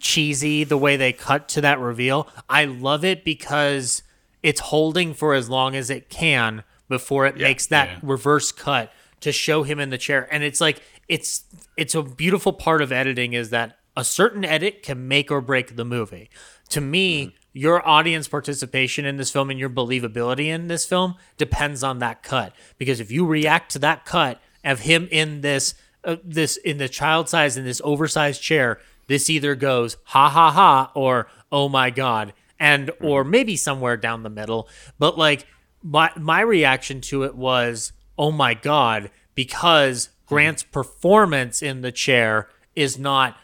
[0.00, 2.28] cheesy the way they cut to that reveal.
[2.48, 4.02] I love it because
[4.42, 7.98] it's holding for as long as it can before it makes that Yeah.
[8.02, 10.26] reverse cut to show him in the chair.
[10.32, 11.44] And it's like it's
[11.76, 15.76] it's a beautiful part of editing is that a certain edit can make or break
[15.76, 16.30] the movie.
[16.70, 21.82] To me, your audience participation in this film and your believability in this film depends
[21.82, 22.54] on that cut.
[22.78, 25.74] Because if you react to that cut of him in this
[26.04, 28.80] uh, this in the child size in this oversized chair,
[29.10, 33.06] this either goes ha ha ha or oh my god and hmm.
[33.06, 34.68] or maybe somewhere down the middle.
[35.00, 35.46] But like
[35.82, 40.12] my my reaction to it was oh my god because hmm.
[40.26, 43.36] grant's performance in the chair is not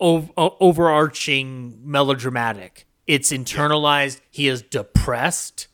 [0.00, 2.86] o- uh, overarching melodramatic.
[3.06, 4.22] It's internalized.
[4.30, 5.68] He is depressed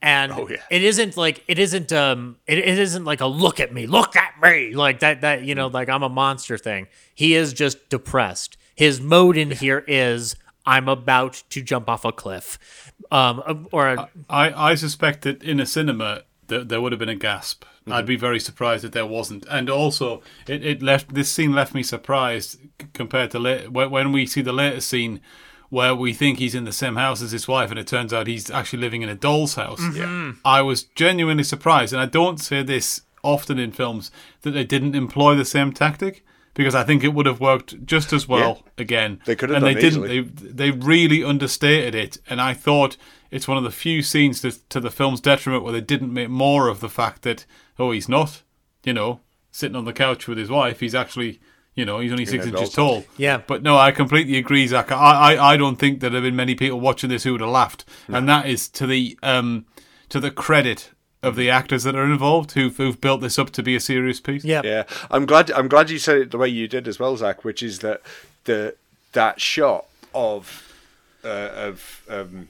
[0.00, 0.56] and Oh, yeah.
[0.70, 4.14] it isn't like it isn't um it, it isn't like a look at me look
[4.16, 6.86] at me like that that you know like i'm a monster thing.
[7.14, 8.56] He is just depressed.
[8.76, 12.58] His mode in here is i'm about to jump off a cliff
[13.10, 17.08] um or a, I, I suspect that in a cinema there, there would have been
[17.08, 17.64] a gasp.
[17.90, 19.46] I'd be very surprised if there wasn't.
[19.50, 22.58] And also, it, it left this scene left me surprised
[22.92, 25.20] compared to when we see the later scene
[25.70, 28.26] where we think he's in the same house as his wife, and it turns out
[28.26, 29.80] he's actually living in a doll's house.
[29.80, 30.38] Mhm.
[30.44, 34.10] I was genuinely surprised, and I don't say this often in films
[34.42, 36.24] that they didn't employ the same tactic
[36.54, 39.20] because I think it would have worked just as well again.
[39.26, 40.04] They could have and done they didn't.
[40.04, 40.20] easily.
[40.22, 42.96] They they really understated it, and I thought
[43.30, 46.30] it's one of the few scenes to, to the film's detriment where they didn't make
[46.30, 47.44] more of the fact that
[47.78, 48.42] oh he's not,
[48.84, 49.20] you know,
[49.50, 50.80] sitting on the couch with his wife.
[50.80, 51.40] He's actually.
[51.78, 53.04] You know, he's only six inches doll's tall.
[53.16, 53.40] Yeah.
[53.46, 54.90] But no, I completely agree, Zach.
[54.90, 57.50] I, I, I don't think there have been many people watching this who would have
[57.50, 57.84] laughed.
[58.08, 59.64] And that is to the um
[60.08, 60.90] to the credit
[61.22, 64.18] of the actors that are involved who've, who've built this up to be a serious
[64.20, 64.44] piece.
[64.44, 64.62] Yeah.
[64.64, 65.52] Yeah, I'm glad.
[65.52, 67.44] I'm glad you said it the way you did as well, Zach.
[67.44, 68.02] Which is that
[68.42, 68.74] the
[69.12, 70.74] that shot of
[71.22, 72.48] uh, of um,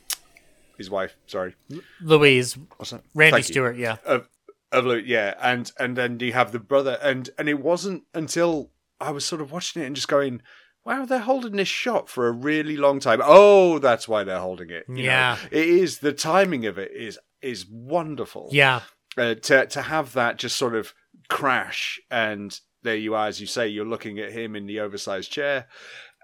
[0.78, 1.14] his wife.
[1.26, 1.54] Sorry,
[2.00, 2.56] Louise.
[2.78, 3.02] What's that?
[3.14, 3.52] Randy Thank you.
[3.52, 3.96] Stuart, yeah.
[4.06, 4.26] Of
[4.72, 8.70] of Luke, yeah, and and then you have the brother, and and it wasn't until
[9.00, 10.42] I was sort of watching it and just going.
[10.84, 13.20] Wow, they're holding this shot for a really long time.
[13.22, 14.84] Oh, that's why they're holding it.
[14.88, 15.02] you know.
[15.02, 15.36] Yeah.
[15.50, 18.80] it is the timing of it is is wonderful Yeah.
[19.18, 20.94] uh, to to have that just sort of
[21.28, 25.30] crash and there you are as you say you're looking at him in the oversized
[25.30, 25.66] chair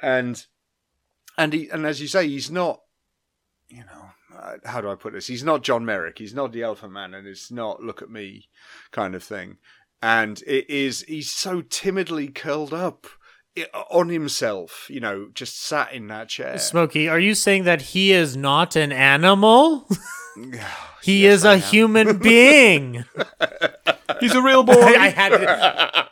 [0.01, 0.47] and
[1.37, 2.81] and he and as you say he's not
[3.69, 6.63] you know uh, how do I put this he's not John Merrick he's not the
[6.63, 8.49] Elephant Man and it's not look at me
[8.93, 9.59] kind of thing
[10.03, 13.07] and it is he's so timidly curled up
[13.91, 18.12] on himself you know just sat in that chair Smokey, are you saying that he
[18.12, 19.89] is not an animal?
[21.03, 23.05] he is a human being.
[24.21, 24.73] He's a real boy.
[24.81, 26.09] I, had to-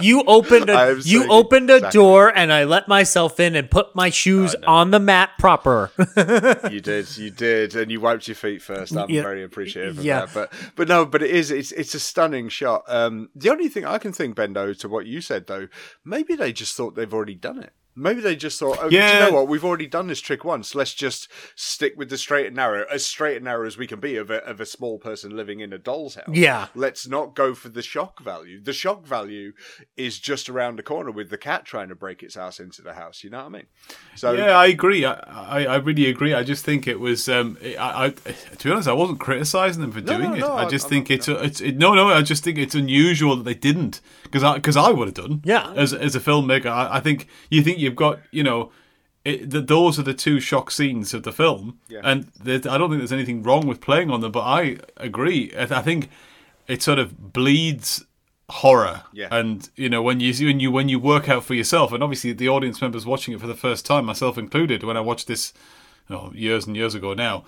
[0.10, 1.98] You opened a you opened a exactly.
[1.98, 5.90] door and I let myself in and put my shoes on the mat proper.
[6.70, 8.96] you did, you did, and you wiped your feet first.
[8.96, 9.22] I'm Yeah.
[9.22, 10.26] very appreciative of Yeah.
[10.26, 10.34] that.
[10.34, 12.84] But but no, but it is it's it's a stunning shot.
[12.88, 15.68] Um, the only thing I can think, Bendo, to what you said though,
[16.04, 17.72] maybe they just thought they've already done it.
[18.00, 19.12] Maybe they just thought, oh, do Yeah.
[19.12, 19.48] you know what?
[19.48, 20.74] We've already done this trick once.
[20.74, 24.00] Let's just stick with the straight and narrow, as straight and narrow as we can
[24.00, 26.24] be of a, of a small person living in a doll's house.
[26.32, 26.68] Yeah.
[26.74, 28.62] Let's not go for the shock value.
[28.62, 29.52] The shock value
[29.96, 32.94] is just around the corner with the cat trying to break its ass into the
[32.94, 33.22] house.
[33.22, 33.66] You know what I mean?
[34.16, 35.04] So yeah, I agree.
[35.04, 36.32] I, I, I really agree.
[36.32, 37.28] I just think it was.
[37.28, 40.40] Um, I, I, to be honest, I wasn't criticizing them for No, doing no, it.
[40.40, 42.08] no, I just I'm think it's it's it, no, no.
[42.08, 45.42] I just think it's unusual that they didn't because I because I would have done.
[45.44, 45.72] Yeah.
[45.74, 48.70] As as a filmmaker, I, I think you think you've got you know.
[49.22, 52.00] It, that those are the two shock scenes of the film, Yeah.
[52.02, 54.32] and I don't think there's anything wrong with playing on them.
[54.32, 55.52] But I agree.
[55.54, 56.08] I, I think
[56.66, 58.02] it sort of bleeds
[58.48, 59.28] horror Yeah.
[59.30, 62.32] and you know when you when you when you work out for yourself and obviously
[62.32, 65.52] the audience members watching it for the first time myself included when i watched this
[66.10, 67.44] oh, years and years ago now.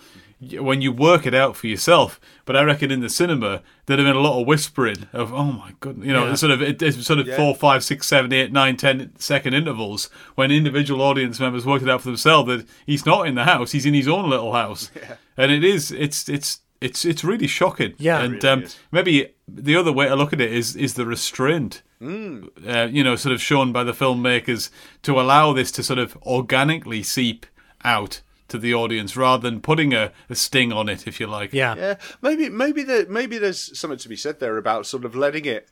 [0.59, 4.09] When you work it out for yourself but i reckon in the cinema there'd have
[4.09, 6.35] been a lot of whispering of oh my goodness you know Yeah.
[6.35, 7.37] sort of it, it's sort of Yeah.
[7.37, 11.89] four five six seven eight nine ten second intervals when individual audience members worked it
[11.89, 14.91] out for themselves that he's not in the house he's in his own little house.
[15.37, 17.95] And it is it's it's it's it's really shocking.
[17.99, 18.21] Yeah.
[18.21, 21.83] And really um, maybe the other way to look at it is is the restraint
[22.03, 24.71] uh, you know sort of shown by the filmmakers
[25.03, 27.47] to allow this to sort of organically seep
[27.85, 28.23] out
[28.53, 31.75] to the audience rather than putting a, a sting on it if you like yeah.
[31.75, 35.45] Yeah, maybe maybe there maybe there's something to be said there about sort of letting
[35.45, 35.69] it.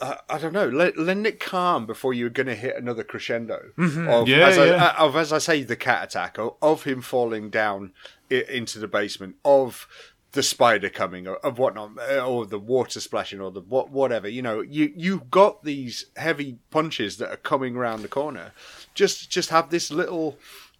[0.00, 3.70] Uh, I don't know, let, letting it calm before you're going to hit another crescendo
[3.78, 4.84] of, Yeah, as I, yeah.
[4.84, 7.92] uh, of, as I say, the cat attack, of, of him falling down
[8.28, 9.86] into the basement, of
[10.32, 14.28] the spider coming, or of whatnot, uh, or the water splashing, or the what, whatever.
[14.28, 18.52] You know, you you've got these heavy punches that are coming around the corner.
[18.94, 20.36] Just just have this little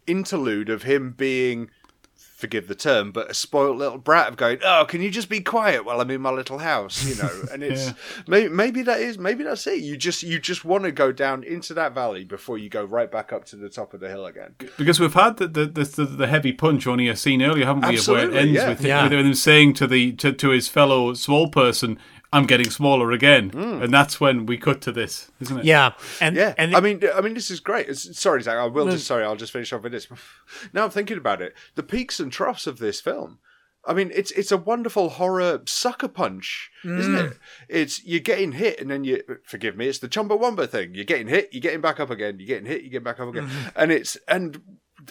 [0.06, 1.70] interlude of him being
[2.14, 5.38] forgive the term, but a spoiled little brat of going, "Oh, can you just be
[5.40, 7.92] quiet while I'm in my little house?" You know, and it's Yeah.
[8.26, 9.80] maybe maybe that is maybe that's it.
[9.80, 13.10] You just you just want to go down into that valley before you go right
[13.12, 14.56] back up to the top of the hill again.
[14.76, 17.88] because we've had the the, the, the, the heavy punch only a scene earlier haven't
[17.88, 18.68] we of where it Absolutely, ends yeah.
[18.70, 19.02] with, Yeah.
[19.04, 21.96] with him saying to the to, to his fellow small person
[22.32, 25.92] I'm getting smaller again and that's when we cut to this isn't it Yeah.
[26.20, 27.88] And Yeah, and I mean, I mean, this is great.
[27.88, 28.56] It's, sorry, Zach.
[28.56, 29.24] I will just sorry.
[29.24, 30.06] I'll just finish off with this.
[30.72, 31.54] Now I'm thinking about it.
[31.74, 33.38] The peaks and troughs of this film.
[33.84, 37.30] I mean, it's it's a wonderful horror sucker punch, isn't Mm.
[37.32, 37.38] it?
[37.68, 39.88] It's you're getting hit, and then you forgive me.
[39.88, 40.94] It's the Chumbawamba thing.
[40.94, 42.36] You're getting hit, you're getting back up again.
[42.38, 43.68] You're getting hit, you're getting back up again, Mm-hmm.
[43.74, 44.60] and it's and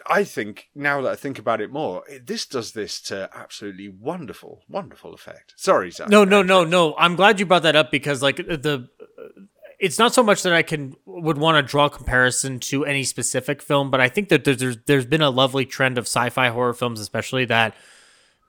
[0.08, 3.90] I think now that I think about it more, it, this does this to absolutely
[3.90, 5.54] wonderful, wonderful effect.
[5.58, 6.10] Sorry, Zach.
[6.10, 6.96] No, no, no, no.
[6.98, 9.42] I'm glad you brought that up because like uh, the uh,
[9.80, 13.62] it's not so much that I can would want to draw comparison to any specific
[13.62, 16.74] film, but I think that there's there's, there's been a lovely trend of sci-fi horror
[16.74, 17.76] films especially that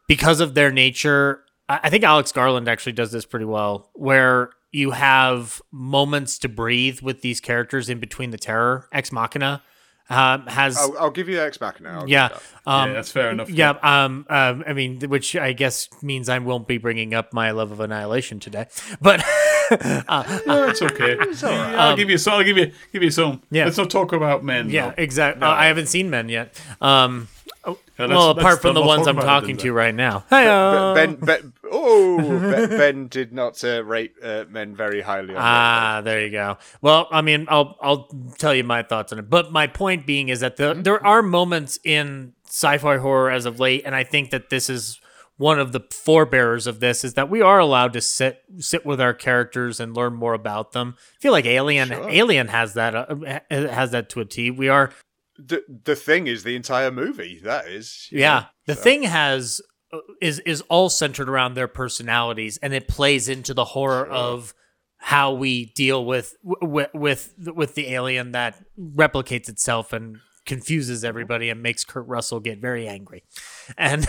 [0.06, 4.50] because of their nature I I think Alex Garland actually does this pretty well, where
[4.70, 8.88] you have moments to breathe with these characters in between the terror.
[8.92, 9.62] Ex Machina
[10.10, 11.90] um, has I'll, I'll give you Ex Machina.
[11.90, 12.42] I'll yeah, that.
[12.66, 13.48] um, Yeah, that's fair enough.
[13.50, 17.50] Yeah, um, um, I mean, which I guess means I won't be bringing up my
[17.50, 18.66] love of annihilation today,
[19.00, 19.20] but
[19.70, 21.16] uh, No, it's okay.
[21.76, 22.34] I'll give you some.
[22.34, 23.42] I'll give you give you some.
[23.50, 23.64] Yeah.
[23.64, 24.70] Let's not talk about men.
[24.70, 24.94] yeah, though.
[25.02, 25.42] exactly.
[25.42, 26.60] I haven't seen Men yet.
[26.80, 27.28] Um,
[27.64, 30.24] oh, Yeah, well, let's- apart from the let's ones I'm talking to right now.
[30.30, 30.44] Hey,
[30.94, 35.34] Ben, ben, oh, ben, ben did not uh, rate uh, men very highly.
[35.34, 36.58] On Ah, there you go.
[36.80, 38.08] Well, I mean, I'll I'll
[38.38, 39.30] tell you my thoughts on it.
[39.30, 43.58] But my point being is that the there are moments in sci-fi horror as of
[43.60, 45.00] late, and I think that this is
[45.38, 49.00] one of the forebearers of this is that we are allowed to sit sit with
[49.00, 50.94] our characters and learn more about them.
[50.98, 54.50] I feel like Alien Alien has that uh, has that to a T.
[54.50, 54.90] We are
[55.46, 57.40] the the thing is the entire movie.
[57.42, 58.40] That is, yeah.
[58.40, 58.82] know, The so.
[58.82, 59.60] thing has
[59.92, 64.54] uh, is is all centered around their personalities, and it plays into the horror of
[64.96, 71.50] how we deal with with with with the alien that replicates itself and confuses everybody
[71.50, 73.24] and makes Kurt Russell get very angry,
[73.76, 74.06] and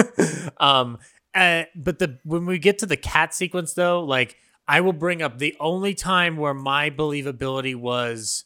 [0.58, 0.98] um,
[1.34, 4.36] uh, but the when we get to the cat sequence though, like
[4.68, 8.44] I will bring up the only time where my believability was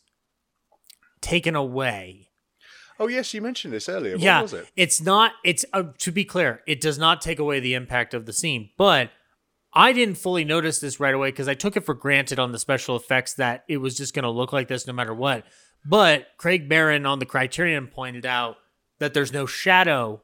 [1.20, 2.27] taken away
[2.98, 4.14] Oh yes, you mentioned this earlier.
[4.14, 4.68] What yeah, was it?
[4.76, 5.32] it's not.
[5.44, 8.70] It's uh, to be clear, it does not take away the impact of the scene.
[8.76, 9.10] But
[9.72, 12.58] I didn't fully notice this right away because I took it for granted on the
[12.58, 15.44] special effects that it was just going to look like this no matter what.
[15.84, 18.56] But Craig Barron on the Criterion pointed out
[18.98, 20.22] that there's no shadow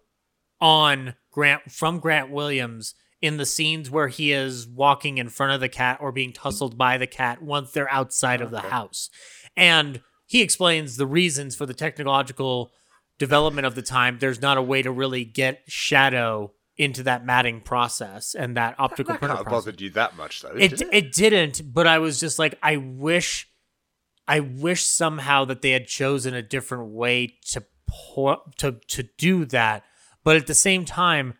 [0.61, 5.61] on Grant from Grant Williams in the scenes where he is walking in front of
[5.61, 9.09] the cat or being tussled by the cat once they're outside of the house.
[9.57, 12.73] And he explains the reasons for the technological
[13.19, 14.19] development of the time.
[14.19, 19.15] There's not a way to really get shadow into that matting process and that optical
[19.15, 19.51] That printer process.
[19.65, 20.49] bothered you that much, though.
[20.57, 20.89] It did it?
[20.93, 23.49] it didn't, but I was just like, I wish,
[24.27, 29.45] I wish somehow that they had chosen a different way to pour, to to do
[29.47, 29.85] that.
[30.25, 31.35] But at the same time,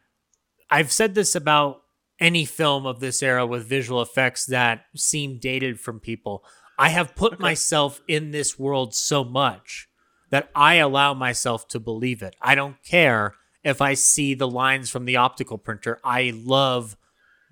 [0.71, 1.81] I've said this about
[2.21, 6.45] any film of this era with visual effects that seem dated from people.
[6.79, 9.89] I have put myself in this world so much
[10.31, 12.35] that I allow myself to believe it.
[12.41, 16.01] I don't care if I see the lines from the optical printer.
[16.05, 16.97] I love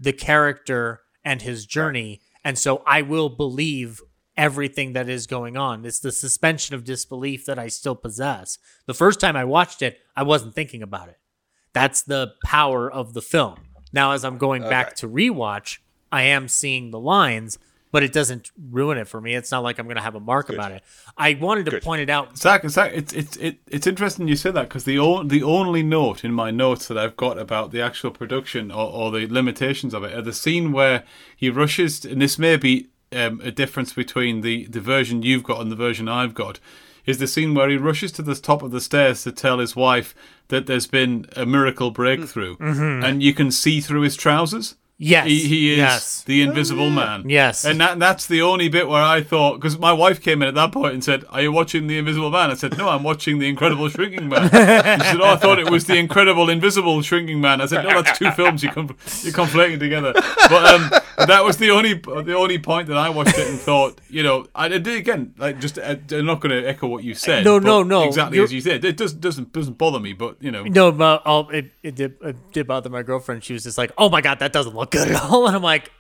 [0.01, 2.20] the character and his journey.
[2.44, 4.01] And so I will believe
[4.36, 5.85] everything that is going on.
[5.85, 8.59] It's the suspension of disbelief that I still possess.
[8.86, 11.19] The first time I watched it, I wasn't thinking about it.
[11.73, 13.61] That's the power of the film.
[13.93, 15.78] Now, as I'm going back to rewatch,
[16.11, 17.59] I am seeing the lines,
[17.93, 19.35] but it doesn't ruin it for me.
[19.35, 20.82] It's not like I'm going to have a mark about it.
[21.16, 22.36] I wanted to point it out.
[22.36, 25.82] Zach, Zach, it's it's it, it's interesting you say that because the o- the only
[25.85, 29.94] note in my notes that I've got about the actual production or, or the limitations
[29.94, 31.05] of it are the scene where
[31.36, 35.44] he rushes, to, and this may be um, a difference between the the version you've
[35.44, 36.59] got and the version I've got.
[37.05, 39.74] Is the scene where he rushes to the top of the stairs to tell his
[39.74, 40.14] wife
[40.48, 43.05] that there's been a miracle breakthrough, Mhm.
[43.05, 44.77] and you can see through his trousers.
[45.05, 46.23] Yes, he, he is yes.
[46.23, 47.29] the Invisible Man.
[47.29, 47.65] Yes.
[47.65, 50.55] and that that's the only bit where I thought because my wife came in at
[50.55, 53.41] that point and said, "Are you watching the Invisible Man?" I said, "No, I'm watching
[53.41, 57.41] the Incredible Shrinking Man." she said, "Oh, I thought it was the Incredible Invisible Shrinking
[57.41, 58.62] Man." I said, "No, that's two films.
[58.62, 60.12] You you're conflating together."
[60.49, 60.91] But um,
[61.27, 64.47] that was the only the only point that I watched it and thought, you know,
[64.55, 65.35] I did again.
[65.39, 67.44] Like, just uh, I'm not going to echo what you said.
[67.44, 68.05] No, but no, no.
[68.05, 68.85] Exactly You're- as you said.
[68.85, 72.16] It does, doesn't doesn't bother me, but you know, No, but I'll, it, it, did,
[72.23, 73.44] it did bother my girlfriend.
[73.44, 75.62] She was just like, "Oh my god, that doesn't look good at all," and I'm
[75.62, 75.90] like,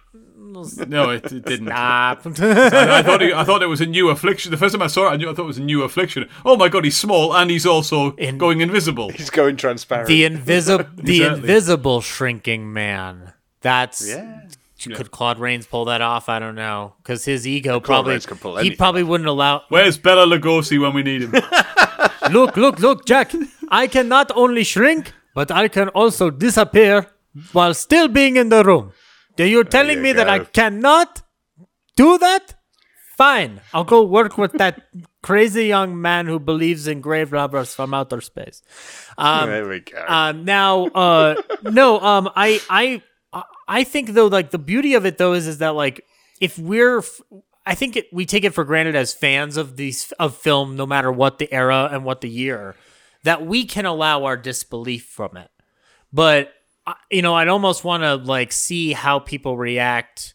[0.86, 1.66] No, it, it didn't.
[1.68, 2.22] Stop.
[2.40, 4.50] I, I thought it, I thought it was a new affliction.
[4.50, 6.28] The first time I saw it, I knew I thought it was a new affliction.
[6.44, 9.10] Oh my god, he's small and he's also going invisible.
[9.10, 10.08] He's going transparent.
[10.08, 11.40] the invisible, the Exactly.
[11.40, 13.32] invisible shrinking man.
[13.62, 14.48] That's Yeah.
[14.90, 16.28] Could Claude Rains pull that off?
[16.28, 19.62] I don't know, because his ego Claude probably Rains pull he probably wouldn't allow.
[19.68, 21.32] Where's Bela Lugosi when we need him?
[22.32, 23.32] look, look, look, Jack!
[23.68, 27.06] I can not only shrink, but I can also disappear
[27.52, 28.92] while still being in the room.
[29.38, 30.44] Are you telling you me that I go.
[30.52, 31.22] cannot
[31.96, 32.54] do that?
[33.16, 34.82] Fine, I'll go work with that
[35.22, 38.62] crazy young man who believes in grave robbers from outer space.
[39.16, 40.04] Um, there we go.
[40.08, 43.02] um, now, uh, no, um, I, I,
[43.68, 46.04] I think though, like the beauty of it though is, is that like
[46.40, 47.20] if we're, f-
[47.64, 50.86] I think it, we take it for granted as fans of these of film, no
[50.86, 52.74] matter what the era and what the year,
[53.22, 55.50] that we can allow our disbelief from it.
[56.12, 56.52] But
[56.86, 60.34] uh, you know, I'd almost want to like see how people react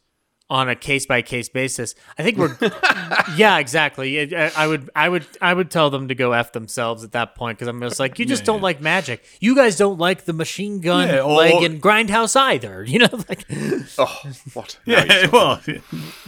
[0.49, 1.93] on a case by case basis.
[2.17, 2.55] I think we're
[3.35, 4.33] yeah, exactly.
[4.35, 7.35] I, I would I would I would tell them to go f themselves at that
[7.35, 8.63] point because I'm just like you just Yeah, don't yeah.
[8.63, 9.25] like magic.
[9.41, 12.83] You guys don't like the machine gun Yeah, or- leg and grindhouse either.
[12.87, 13.45] You know, like
[13.97, 14.21] Oh,
[14.53, 14.77] what?
[14.85, 15.61] No, Yeah, well,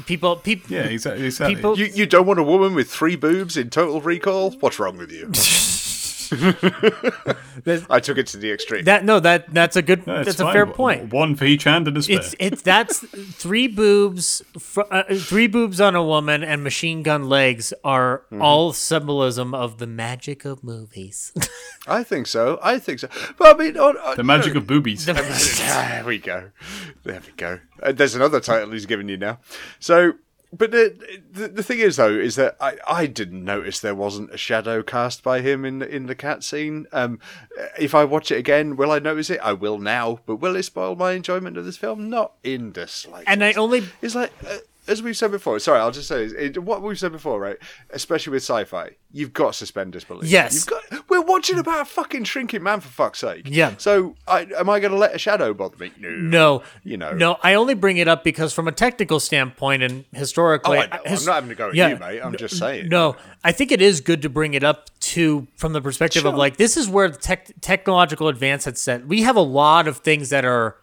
[0.06, 1.26] people people yeah, exactly.
[1.26, 1.56] exactly.
[1.56, 4.52] people you, you don't want a woman with three boobs in Total Recall?
[4.60, 5.32] What's wrong with you?
[7.90, 8.86] I took it to the extreme.
[8.86, 11.12] that no that that's a good No, it's that's a fair point.
[11.14, 12.18] One for each hand and a spare.
[12.20, 17.28] It's it's that's three boobs, fr- uh, three boobs on a woman, and machine gun
[17.30, 18.42] legs are Mm-hmm.
[18.44, 21.34] all symbolism of the magic of movies.
[21.88, 22.60] I think so.
[22.62, 23.08] I think so.
[23.38, 25.06] But I mean, on, on, the magic of boobies.
[25.08, 26.52] there we go.
[27.04, 27.60] There we go.
[27.82, 29.40] Uh, there's another title he's given you now.
[29.80, 30.14] So,
[30.52, 30.96] but the,
[31.32, 34.82] the the thing is though is that I, I didn't notice there wasn't a shadow
[34.82, 36.88] cast by him in the, in the cat scene.
[36.92, 37.20] Um,
[37.78, 39.40] if I watch it again, will I notice it?
[39.42, 40.20] I will now.
[40.26, 42.10] But will it spoil my enjoyment of this film?
[42.10, 43.30] Not in the slightest.
[43.30, 44.58] and I only It's like, uh,
[44.88, 47.58] as we've said before, sorry, I'll just say this, it, what we've said before, right?
[47.92, 50.30] Especially with sci fi, you've got to suspend disbelief.
[50.30, 50.66] Yes.
[50.68, 53.44] You've got, we're watching about a fucking shrinking man, for fuck's sake.
[53.46, 53.74] Yeah.
[53.78, 55.92] So, I, am I going to let a shadow bother me?
[56.00, 56.10] No.
[56.10, 57.14] no, You know.
[57.14, 57.38] no.
[57.44, 61.02] I only bring it up because from a technical standpoint and Oh, historically, I know.
[61.06, 62.22] his- I'm not having to go at yeah, you, mate.
[62.22, 62.90] I'm just saying.
[62.90, 66.36] No, I think it is good to bring it up to from the perspective of
[66.36, 69.08] like this is where the tech, technological advance had set.
[69.08, 70.76] We have a lot of things that are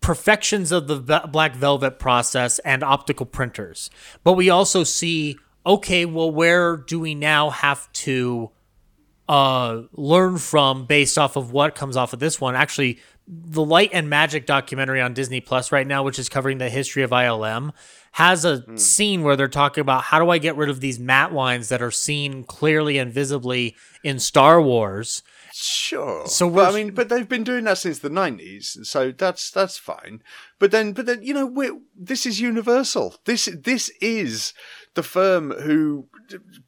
[0.00, 3.90] perfections of the ve- black velvet process and optical printers,
[4.22, 8.50] but we also see okay, well, where do we now have to
[9.28, 12.54] uh, learn from based off of what comes off of this one?
[12.54, 16.70] Actually, the Light and Magic documentary on Disney Plus right now, which is covering the
[16.70, 17.72] history of ILM,
[18.12, 21.32] has a scene where they're talking about how do I get rid of these matte
[21.32, 23.74] lines that are seen clearly and visibly
[24.04, 25.22] in Star Wars.
[25.52, 26.26] Sure.
[26.26, 29.78] So but, I mean, but they've been doing that since the nineties, so that's that's
[29.78, 30.22] fine.
[30.58, 33.16] But then, but then, you know, we're, this is Universal.
[33.24, 34.52] This this is
[34.96, 36.08] the firm who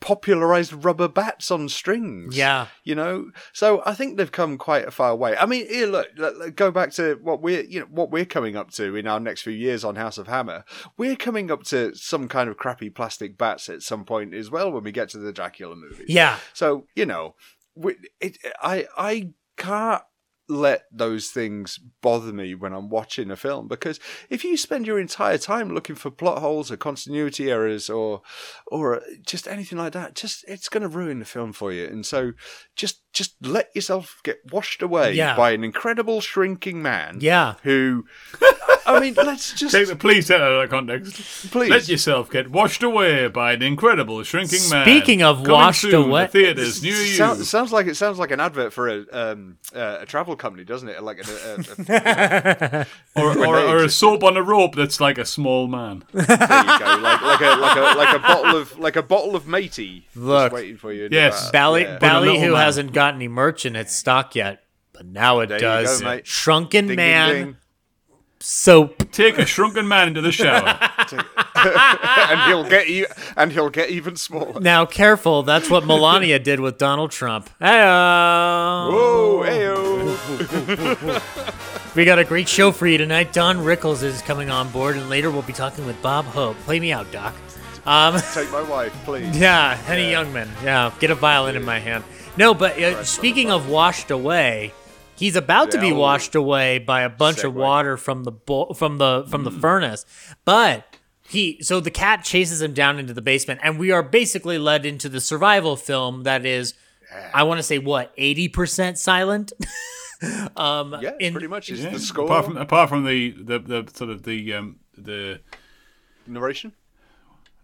[0.01, 2.37] popularized rubber bats on strings.
[2.37, 2.69] Yeah.
[2.85, 5.37] You know, so I think they've come quite a far way.
[5.37, 8.57] I mean, here, look, look, go back to what we're, you know, what we're coming
[8.57, 10.65] up to in our next few years on House of Hammer.
[10.97, 14.71] We're coming up to some kind of crappy plastic bats at some point as well
[14.71, 16.05] when we get to the Dracula movie.
[16.09, 16.39] Yeah.
[16.53, 17.35] So you know,
[17.75, 20.03] we- it, I I can't
[20.49, 24.01] let those things bother me when I'm watching a film because
[24.31, 28.23] if you spend your entire time looking for plot holes or continuity errors or
[28.67, 31.85] or just anything like that, just it's going to ruin the film for you.
[31.87, 32.33] And so
[32.77, 35.37] just just let yourself get washed away Yeah.
[35.37, 37.19] by an incredible shrinking man.
[37.21, 37.55] Yeah.
[37.65, 38.07] Who,
[38.89, 41.51] I mean, let's just Take the please take that out of context.
[41.51, 41.71] Please.
[41.71, 44.85] let yourself get washed away by an incredible shrinking man.
[44.85, 47.15] Speaking of Coming washed soon to away- theaters near you.
[47.15, 50.65] Sound, sounds like it sounds like an advert for a um, uh, a travel company,
[50.65, 51.03] doesn't it?
[51.03, 51.31] Like a,
[51.89, 52.87] a,
[53.17, 56.05] a, or, or, or a soap on a rope that's like a small man.
[56.13, 59.37] there you go, like like a like a like a bottle of like a bottle
[59.37, 60.53] of matey, just Look.
[60.53, 61.09] waiting for you.
[61.11, 61.47] Yes.
[61.47, 61.53] the bar.
[61.53, 61.99] Bally, Yeah.
[61.99, 62.61] Ballyhoo man.
[62.65, 64.63] hasn't got any merch in its stock yet,
[64.93, 66.01] but now it There you does.
[66.01, 66.27] go, mate.
[66.27, 67.57] Shrunken Ding, ding, Man ding.
[68.41, 69.11] Soap.
[69.13, 70.79] Take a shrunken man into the shower.
[71.55, 73.07] and he'll get you,
[73.37, 74.61] and he'll get even smaller.
[74.61, 75.43] Now, careful.
[75.43, 77.51] That's what Melania did with Donald Trump.
[77.59, 81.23] Hey, Whoa, heyo.
[81.95, 83.33] we got a great show for you tonight.
[83.33, 86.57] Don Rickles is coming on board, and later we'll be talking with Bob Hope.
[86.61, 87.35] Play me out, Doc.
[87.87, 89.39] Um, Take my wife, please.
[89.41, 90.49] yeah, Henny Youngman.
[90.63, 92.05] Yeah, get a violin in my hand.
[92.37, 94.75] No, but uh, speaking of washed away,
[95.19, 98.99] he's about to be washed away by a bunch of water from the bo- from
[98.99, 100.07] the from the furnace.
[100.45, 100.97] But
[101.29, 104.87] he so the cat chases him down into the basement, and we are basically led
[104.87, 106.75] into the survival film that is,
[107.35, 109.53] I want to say what eighty percent silent.
[110.57, 111.71] um, Yeah, in- pretty much.
[111.71, 111.91] Is Yeah.
[111.91, 115.41] the score Apart from apart from the, the, the sort of the um, the
[116.27, 116.73] narration?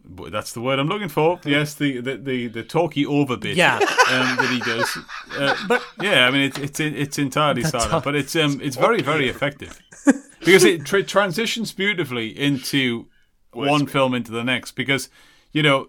[0.07, 1.41] That's the word I'm looking for.
[1.45, 3.57] Yes, the the the, the talky over bit.
[3.57, 3.77] Yeah.
[3.77, 4.99] um, that he does.
[5.39, 9.01] Uh, but yeah, I mean it's it's it's entirely silent, but it's um it's very
[9.03, 9.81] very effective
[10.41, 13.07] because it tra- transitions beautifully into
[13.53, 14.73] one film into the next.
[14.73, 15.09] Because
[15.53, 15.89] you know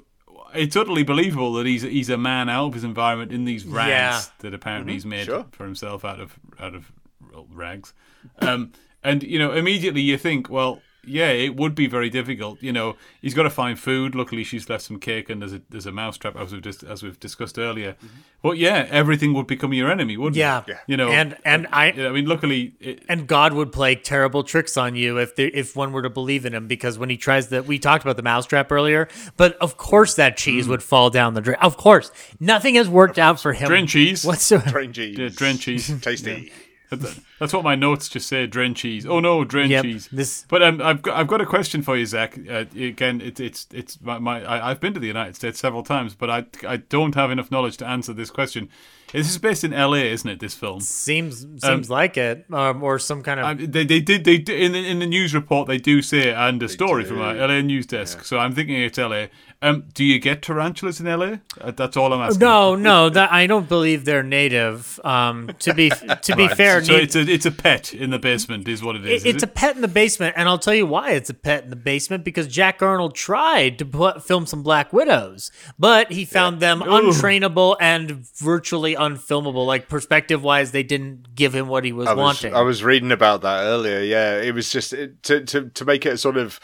[0.53, 3.89] it's totally believable that he's he's a man out of his environment in these rags
[3.89, 4.21] Yeah.
[4.39, 5.45] that apparently he's made Sure.
[5.51, 6.91] for himself out of out of
[7.51, 7.93] rags.
[8.39, 8.71] Um,
[9.03, 12.61] and you know immediately you think, well, yeah, it would be very difficult.
[12.61, 14.15] You know, he's got to find food.
[14.15, 17.03] Luckily, she's left some cake and there's a there's a mousetrap as we've dis- as
[17.03, 17.95] we've discussed earlier.
[18.41, 20.59] But yeah, everything would become your enemy, wouldn't Yeah.
[20.59, 20.63] it?
[20.67, 20.79] Yeah.
[20.87, 24.77] You know, And- and I- I mean, luckily, it, and God would play terrible tricks
[24.77, 27.47] on you if there, if one were to believe in him because when he tries
[27.49, 30.37] that we talked about the mousetrap earlier, but of course that Mm.
[30.37, 31.57] cheese would fall down the drain.
[31.61, 33.67] Of course, nothing has worked out for him.
[33.67, 34.69] drain cheese, whatsoever.
[34.69, 35.17] Train cheese.
[35.17, 35.91] Yeah, drain cheese.
[36.01, 36.51] Tasty.
[37.39, 38.47] That's what my notes just say.
[38.47, 39.05] Drain cheese.
[39.05, 40.09] Oh no, drain Yep, cheese.
[40.11, 42.37] this- But um, I've got I've got a question for you, Zach.
[42.49, 45.83] Uh, again, it, it's it's my, my I, I've been to the United States several
[45.83, 48.69] times, but I I don't have enough knowledge to answer this question.
[49.13, 50.39] This is based in L.A., isn't it?
[50.41, 50.81] This film.
[50.81, 53.45] Seems seems like it, um, or some kind of.
[53.45, 56.33] Um, they, they did they did, in the, in the news report they do say
[56.33, 58.25] and a story from a LA news desk.
[58.25, 59.27] So I'm thinking it's LA.
[59.61, 61.37] Um, do you get tarantulas in LA?
[61.59, 62.39] Uh, that's all I'm asking.
[62.39, 64.99] no, no, that I don't believe they're native.
[65.03, 68.09] Um, to be to be Right, fair, so ne- it's a it's a pet in
[68.11, 69.23] the basement, is what it is.
[69.23, 69.49] It- is it's it?
[69.49, 71.75] a pet in the basement, and I'll tell you why it's a pet in the
[71.75, 76.81] basement because Jack Arnold tried to put, film some Black Widows, but he found them
[76.81, 79.65] untrainable and virtually unfilmable.
[79.65, 82.53] Like perspective wise, they didn't give him what he was, I was, wanting.
[82.53, 83.99] I was reading about that earlier.
[83.99, 86.59] Yeah, it was just it, to to to make it a sort of.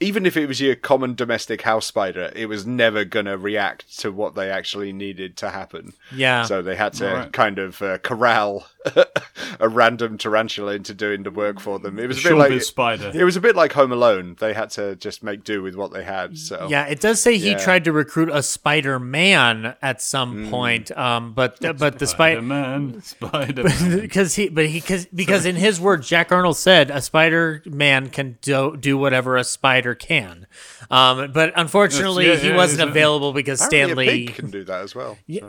[0.00, 3.98] Even if it was your common domestic house spider, it was never going to react
[4.00, 5.92] to what they actually needed to happen.
[6.14, 6.44] Yeah.
[6.44, 7.32] So they had to Alright.
[7.32, 8.66] kind of uh, corral
[9.60, 11.98] a random tarantula into doing the work for them.
[11.98, 13.12] It was a bit Showbiz like spider.
[13.14, 14.36] It was a bit like Home Alone.
[14.38, 16.36] They had to just make do with what they had.
[16.38, 17.58] So yeah, it does say he Yeah.
[17.58, 20.50] tried to recruit a Spider Man at some Mm.
[20.50, 22.40] point, um, but but the spider.
[22.40, 24.00] Spider-Man, Spider-Man.
[24.00, 28.08] because he but he cause, because in his words jack arnold said a spider man
[28.10, 30.46] can do, do whatever a spider can
[30.90, 34.80] um, but unfortunately Yeah, he yeah, wasn't available because stanley a pig can do that
[34.82, 35.16] as well.
[35.26, 35.40] you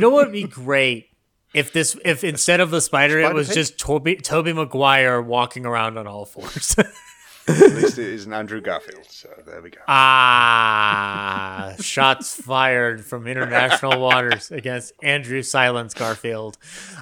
[0.00, 1.09] know what would be great
[1.54, 3.54] if this if instead of the spider, it was pig?
[3.54, 6.76] just toby toby maguire walking around on all fours
[7.48, 9.06] At least it isn't Andrew Garfield.
[9.08, 9.80] So there we go.
[9.88, 16.56] ah shots fired from international waters against andrew silence garfield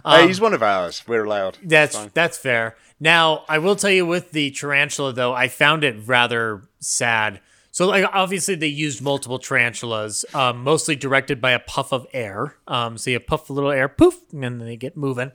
[0.05, 1.03] hey, Um, he's one of ours.
[1.07, 1.59] We're allowed.
[1.63, 2.11] That's Fine.
[2.15, 2.77] that's fair.
[3.01, 7.41] Now, I will tell you with the tarantula though, I found it rather sad.
[7.79, 12.57] So like obviously they used multiple tarantulas, um, mostly directed by a puff of air.
[12.67, 15.31] Um, so you puff a little air, poof, and then they get moving.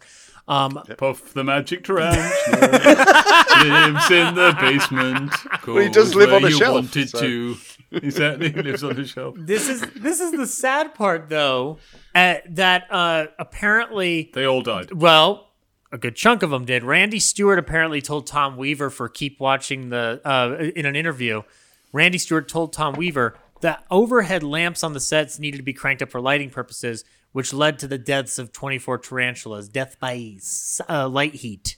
[0.45, 2.19] Um, Puff the magic tarantula
[3.63, 5.31] lives in the basement.
[5.65, 7.55] Well, he does goes live where on a shelf, Wanted so- to.
[8.01, 9.35] He certainly lives on the shelf.
[9.37, 11.77] this is this is the sad part though,
[12.13, 14.91] uh, that uh, apparently They all died.
[14.91, 15.49] Well,
[15.93, 16.83] a good chunk of them did.
[16.83, 21.43] Randy Stuart apparently told Tom Weaver for Keep Watching the uh, in an interview.
[21.93, 26.01] Randy Stuart told Tom Weaver that overhead lamps on the sets needed to be cranked
[26.01, 30.37] up for lighting purposes, which led to the deaths of 24 tarantulas, death by
[30.89, 31.77] uh, light heat.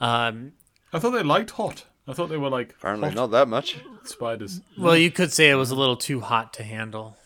[0.00, 0.52] Um,
[0.92, 1.84] I thought they liked hot.
[2.08, 3.78] I thought they were like Apparently hot not that much.
[4.04, 4.60] spiders.
[4.76, 7.16] well, you could say it was a little too hot to handle.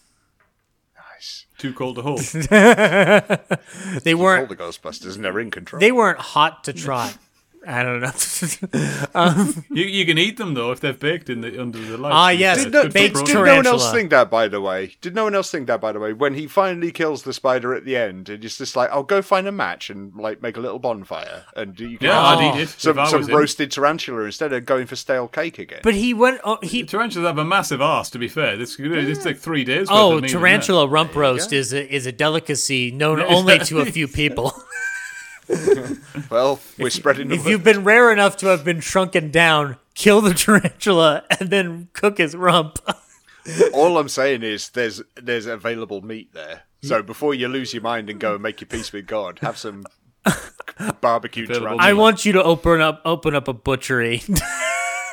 [1.14, 1.46] Nice.
[1.56, 2.20] Too cold to hold.
[4.02, 4.48] They All weren't.
[4.50, 5.80] the Ghostbusters, and they're in control.
[5.80, 7.16] They weren't hot to trot.
[7.66, 8.10] I don't know.
[9.74, 12.12] you, you can eat them though if they're baked in the under the light.
[12.12, 14.94] Ah, yes, Did, no, baked did, did no one else think that, by the way?
[15.00, 16.12] Did no one else think that, by the way?
[16.12, 19.22] When he finally kills the spider at the end, and it's just like, I'll go
[19.22, 22.56] find a match and like make a little bonfire, and you can Yeah, have I'd
[22.56, 22.68] eat it.
[22.68, 23.34] some, some was in.
[23.34, 25.80] roasted tarantula instead of going for stale cake again.
[25.82, 26.40] but he went.
[26.44, 28.10] Oh, he Tarantulas have a massive ass.
[28.10, 29.88] To be fair, it's, it's like three days.
[29.88, 33.80] worth Oh, of meat tarantula rump roast is a, is a delicacy known only to
[33.80, 34.52] a few people.
[36.30, 40.20] well, we're spreading the if you've been rare enough to have been shrunken down, kill
[40.20, 42.78] the tarantula and then cook his rump.
[43.72, 46.62] All I'm saying is there's there's available meat there.
[46.82, 49.56] So before you lose your mind and go and make your peace with God, have
[49.56, 49.84] some
[51.00, 51.76] barbecue tarantula.
[51.78, 54.22] I want you to open up open up a butchery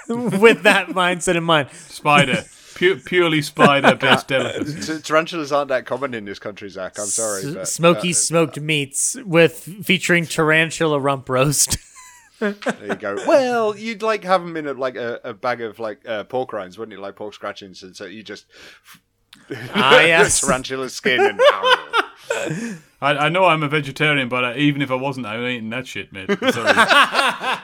[0.07, 1.71] with that mindset in mind.
[1.71, 2.43] Spider,
[2.81, 4.93] Pu- purely spider-based delicacy.
[4.97, 6.97] T- tarantulas aren't that common in this country, Zach.
[6.97, 7.43] I'm sorry.
[7.43, 9.53] S- but, Smoky uh, smoked meats with
[9.83, 11.77] featuring tarantula rump roast.
[12.39, 12.55] There
[12.87, 13.17] you go.
[13.27, 16.51] Well, you'd like have them in a, like a, a bag of like uh, pork
[16.53, 16.99] rinds, wouldn't you?
[16.99, 18.47] Like pork scratchings, and so you just
[19.75, 20.41] ah, yes.
[20.41, 21.37] tarantula skin
[22.39, 22.79] and.
[23.01, 25.87] I, I know I'm a vegetarian, but I, even if I wasn't, I'm eating that
[25.87, 26.27] shit, mate.
[26.53, 26.73] Sorry.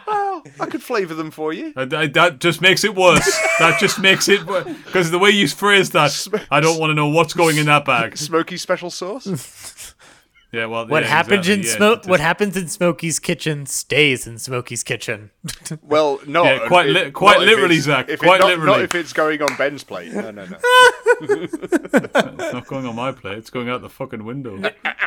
[0.07, 1.73] well, I could flavour them for you.
[1.75, 3.25] Uh, that, that just makes it worse.
[3.59, 4.65] That just makes it worse.
[4.85, 7.85] Because the way you phrase that, I don't want to know what's going in that
[7.85, 8.17] bag.
[8.17, 9.93] Smoky special sauce.
[10.51, 12.05] Yeah, well, What yeah, happens exactly, in yeah, smoke?
[12.05, 15.31] What happens in Smokey's kitchen stays in Smokey's kitchen.
[15.81, 18.71] Well, no, Yeah, quite li- quite not literally, Zach, If quite it, not, literally.
[18.71, 20.13] Not if it's going on Ben's plate.
[20.13, 20.57] No, no, no.
[21.21, 23.37] It's not going on my plate.
[23.37, 24.61] It's going out the fucking window.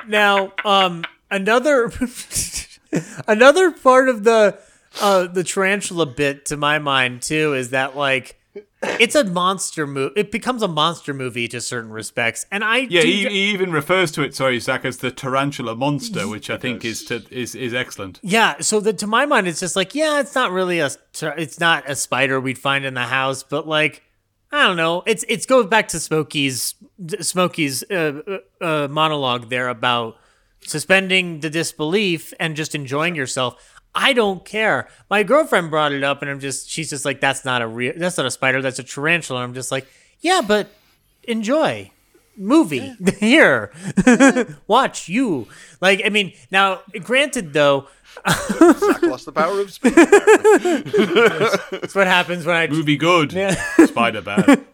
[0.07, 1.91] now, um, another
[3.29, 4.59] another part of the
[5.01, 8.40] uh the tarantula bit to my mind too is that like
[8.82, 10.12] it's a monster movie.
[10.16, 14.10] It becomes a monster movie to certain respects, and I Yeah, he, he even refers
[14.12, 17.74] to it, sorry, Zach, as the tarantula monster, which I think is to, is is
[17.74, 18.18] excellent.
[18.22, 20.90] Yeah, so that to my mind, it's just like, yeah, it's not really a,
[21.22, 24.02] it's not a spider we'd find in the house, but like,
[24.51, 26.74] I don't know, it's it's goes back to Smokey's
[27.20, 30.16] Smokey's uh, uh, uh, monologue there about
[30.62, 33.80] suspending the disbelief and just enjoying yourself.
[33.95, 34.89] I don't care.
[35.09, 37.93] My girlfriend brought it up, and I'm just she's just like, that's not a real,
[37.97, 39.41] that's not a spider, that's a tarantula.
[39.41, 39.87] And I'm just like,
[40.21, 40.69] yeah, but
[41.25, 41.91] enjoy
[42.37, 43.71] movie here
[44.67, 45.47] watch you
[45.83, 47.87] like i mean now granted though
[48.27, 49.93] Zach lost the power of speech.
[49.95, 53.55] that's what happens when i Movie good, Yeah.
[53.85, 54.65] spider bad.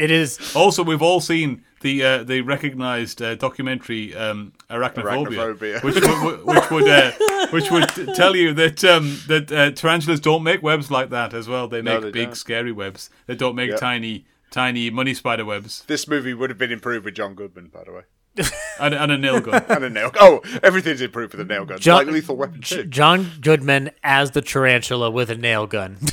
[0.00, 5.82] It is Also, we've all seen the uh, the recognised uh, documentary um, Arachnophobia, Arachnophobia.
[5.82, 7.10] which would, which would uh,
[7.50, 11.48] which would tell you that um, that uh, tarantulas don't make webs like that as
[11.48, 11.68] well.
[11.68, 12.34] They No, make they big, don't.
[12.36, 13.10] scary webs.
[13.26, 13.80] They don't make Yep.
[13.80, 17.84] tiny tiny money spider webs this movie would have been improved with John Goodman, by
[17.84, 18.02] the way.
[18.80, 19.64] and, and a nail gun.
[19.68, 20.10] And a nail.
[20.20, 21.78] Oh, everything's improved with a nail gun.
[21.78, 22.84] John- like Lethal Weapon 2.
[22.84, 25.98] john goodman as the tarantula with a nail gun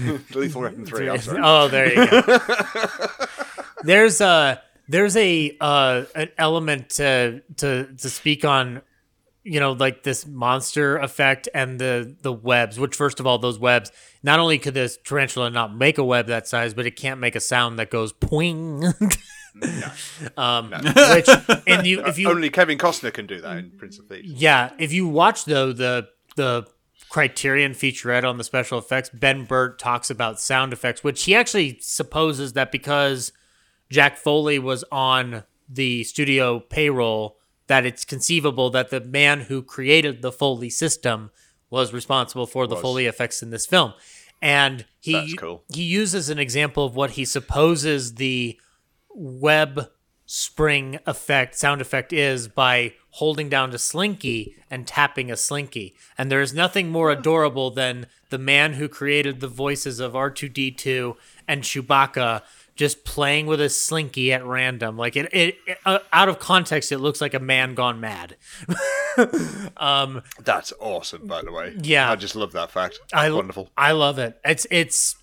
[0.34, 1.40] Lethal Weapon 3, I'm sorry.
[1.42, 2.38] oh there you go
[3.82, 8.82] there's a there's a uh an element to to to speak on
[9.44, 13.58] you know like this monster effect and the the webs which first of all those
[13.58, 13.90] webs
[14.22, 17.34] not only could this tarantula not make a web that size but it can't make
[17.34, 18.84] a sound that goes poing
[20.36, 20.70] um
[21.10, 21.28] which
[21.66, 24.30] and you if you Only Kevin Costner can do that in Prince of Thieves.
[24.30, 26.66] yeah, if you watch though the the
[27.12, 31.76] Criterion featurette on the special effects, Ben Burtt talks about sound effects, which he actually
[31.78, 33.34] supposes that because
[33.90, 37.36] Jack Foley was on the studio payroll,
[37.66, 41.30] that it's conceivable that the man who created the Foley system
[41.68, 42.82] was responsible for the Was.
[42.82, 43.92] Foley effects in this film.
[44.40, 45.64] And he cool.
[45.70, 48.58] he uses an example of what he supposes the
[49.10, 49.90] web
[50.34, 56.30] spring effect sound effect is by holding down to slinky and tapping a slinky and
[56.32, 61.14] there is nothing more adorable than the man who created the voices of r2d2
[61.46, 62.40] and chewbacca
[62.74, 66.90] just playing with a slinky at random like it, it, it- uh, out of context
[66.90, 68.34] it looks like a man gone mad
[69.76, 71.76] um That's awesome, by the way.
[71.82, 72.10] Yeah.
[72.10, 73.00] I just love that fact.
[73.12, 73.68] I Wonderful.
[73.76, 74.40] I love it.
[74.44, 75.16] It's it's.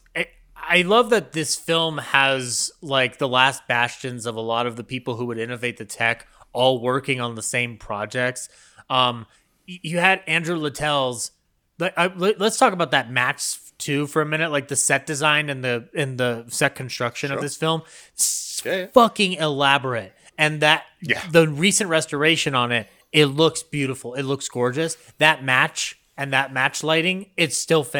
[0.61, 4.83] I love that this film has like the last bastions of a lot of the
[4.83, 8.49] people who would innovate the tech all working on the same projects.
[8.89, 9.25] Um,
[9.65, 11.31] you had Andrew Littell's.
[11.79, 14.51] Let- let's talk about that match too for a minute.
[14.51, 17.83] Like the set design and the and the set construction of this film,
[18.17, 18.87] s- Yeah, yeah.
[18.93, 20.13] fucking elaborate.
[20.37, 21.21] And that Yeah.
[21.31, 24.13] the recent restoration on it, it looks beautiful.
[24.15, 24.97] It looks gorgeous.
[25.19, 27.91] That match and that match lighting, it's still Mm-hmm.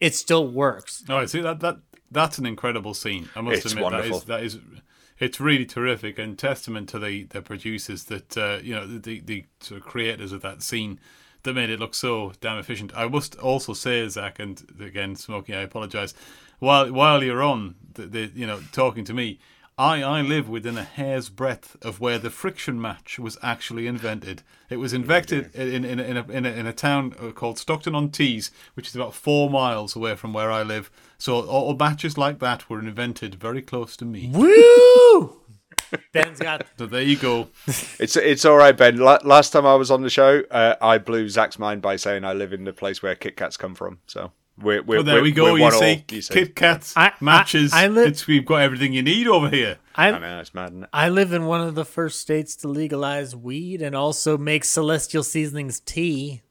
[0.00, 1.04] It still works.
[1.08, 1.78] No, oh, I see that that
[2.10, 3.28] that's an incredible scene.
[3.36, 4.20] I must It's admit wonderful.
[4.20, 4.80] that is that is
[5.18, 9.20] it's really terrific and testament to the the producers that uh, you know the, the
[9.20, 11.00] the sort of creators of that scene
[11.42, 12.92] that made it look so damn efficient.
[12.96, 16.14] I must also say, Zach, and again, Smokey, I apologize.
[16.58, 19.38] While while you're on the, the you know talking to me.
[19.78, 24.42] I, I live within a hair's breadth of where the friction match was actually invented.
[24.68, 27.94] It was invented in, in, in, a, in, a, in a town uh, called Stockton
[27.94, 30.90] on Tees, which is about four miles away from where I live.
[31.16, 34.32] So all matches like that were invented very close to me.
[34.34, 35.42] Woo!
[36.12, 37.48] Ben's got So there you go.
[38.00, 38.96] It's it's all right, Ben.
[38.98, 42.24] La- last time I was on the show, uh, I blew Zach's mind by saying
[42.24, 44.00] I live in the place where Kit Kats come from.
[44.06, 45.52] So we're, we're Well, there we're- we go.
[45.52, 46.34] we're You see, all, you see.
[46.34, 47.72] Kit Kats I- I- matches.
[47.72, 49.78] I li- it's, we've got everything you need over here.
[49.94, 50.72] I I know it's mad.
[50.74, 50.88] It?
[50.92, 55.22] I live in one of the first states to legalize weed and also make celestial
[55.22, 56.42] seasonings tea.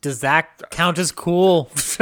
[0.00, 1.70] Does that count as cool?
[1.76, 1.98] It's,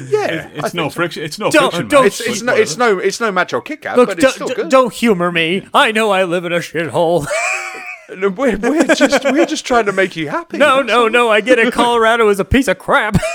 [0.00, 0.90] Yeah, it's I no so.
[0.90, 1.22] friction.
[1.22, 1.88] It's no Don't- friction.
[1.88, 4.18] don't- match, It's it's but no it's no it's no macho Kit Kat, Look, but
[4.18, 4.68] don't, it's still good.
[4.68, 5.68] don't humor me.
[5.72, 7.26] I know I live in a shithole.
[8.16, 10.56] No, We're, we're just we're just trying to make you happy.
[10.56, 11.28] no, no, no.
[11.28, 11.74] I get it.
[11.74, 13.18] Colorado is a piece of crap.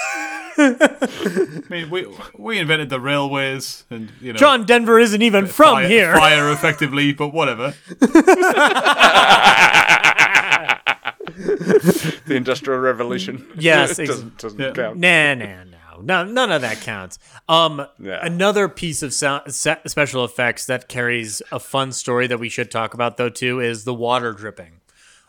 [0.57, 2.05] I mean, we
[2.37, 6.15] we invented the railways and you know John Denver isn't even from fire, here.
[6.15, 7.73] fire effectively, but whatever.
[12.25, 13.45] the Industrial Revolution.
[13.57, 14.71] Yes, ex- doesn't doesn't Yeah.
[14.71, 14.97] count.
[14.97, 17.19] Nah, nah, no, no, none of that counts.
[17.49, 18.19] Um, Yeah.
[18.25, 22.69] another piece of sound, se- special effects that carries a fun story that we should
[22.71, 24.81] talk about though too is the water dripping.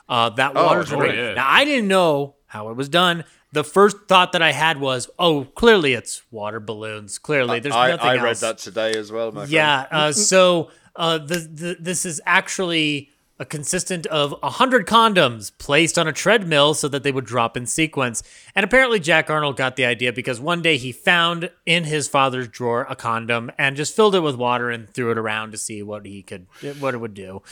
[0.09, 1.17] Uh, that Oh, water oh, dripping.
[1.19, 1.35] yeah.
[1.35, 3.25] Now I didn't know how it was done.
[3.55, 7.19] The first thought that I had was, oh, clearly it's water balloons.
[7.19, 8.41] Clearly, there's I, nothing I read else.
[8.41, 9.53] that today as well, my friend.
[9.53, 9.87] Yeah.
[9.91, 16.07] Uh, so uh, the, the this is actually a consistent of 100 condoms placed on
[16.07, 18.23] a treadmill so that they would drop in sequence.
[18.55, 22.47] And apparently Jack Arnold got the idea because one day he found in his father's
[22.49, 25.83] drawer a condom and just filled it with water and threw it around to see
[25.83, 26.47] what he could
[26.79, 27.43] what it would do.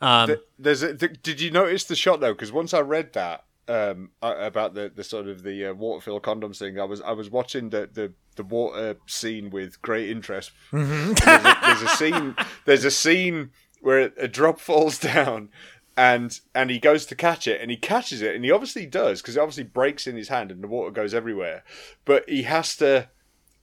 [0.00, 2.32] Um, Th- There's a, th- did you notice the shot though?
[2.32, 6.58] Because once I read that um, about the, the sort of the uh, water-filled condoms
[6.58, 10.52] thing, I was I was watching the the, the water scene with great interest.
[10.72, 11.14] Mm-hmm.
[11.24, 12.36] there's, a, there's a scene.
[12.64, 15.50] There's a scene where a, a drop falls down
[15.96, 19.22] and and he goes to catch it and he catches it and he obviously does
[19.22, 21.64] because it obviously breaks in his hand and the water goes everywhere
[22.04, 23.08] but he has to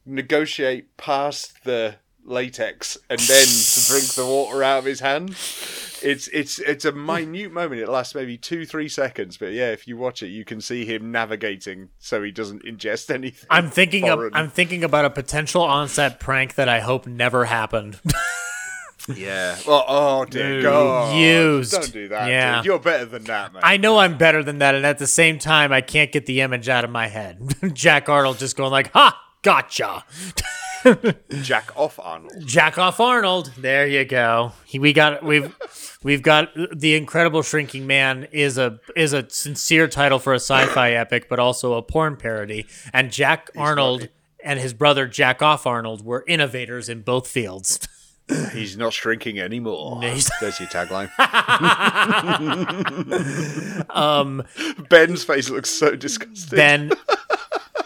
[0.05, 5.29] negotiate past the latex and then to drink the water out of his hand
[6.01, 9.87] it's it's it's a minute moment it lasts maybe two three seconds but yeah if
[9.87, 14.09] you watch it you can see him navigating so he doesn't ingest anything I'm thinking
[14.09, 14.19] of.
[14.33, 17.99] I'm thinking about a potential onset prank that I hope never happened.
[19.15, 20.63] yeah well oh dear Dude.
[20.63, 21.71] god Used.
[21.73, 22.55] don't do that Yeah.
[22.57, 22.65] dude.
[22.65, 25.39] you're better than that man I know I'm better than that, and at the same
[25.39, 27.53] time, I can't get the image out of my head.
[27.73, 30.05] Jack Arnold just going like, "Ha, gotcha."
[31.41, 33.51] jack off arnold Jack off Arnold.
[33.57, 34.51] There you go.
[34.65, 35.55] He, we got we've
[36.03, 40.91] we've got the Incredible Shrinking Man is a is a sincere title for a sci-fi
[40.91, 42.65] epic, but also a porn parody.
[42.93, 44.09] And Jack Arnold
[44.43, 47.79] and his brother Jack off Arnold were innovators in both fields.
[48.53, 50.01] He's not shrinking anymore.
[50.01, 51.09] He's- There's your tagline.
[53.89, 54.43] Um,
[54.89, 56.55] Ben's face looks so disgusted.
[56.55, 56.91] Ben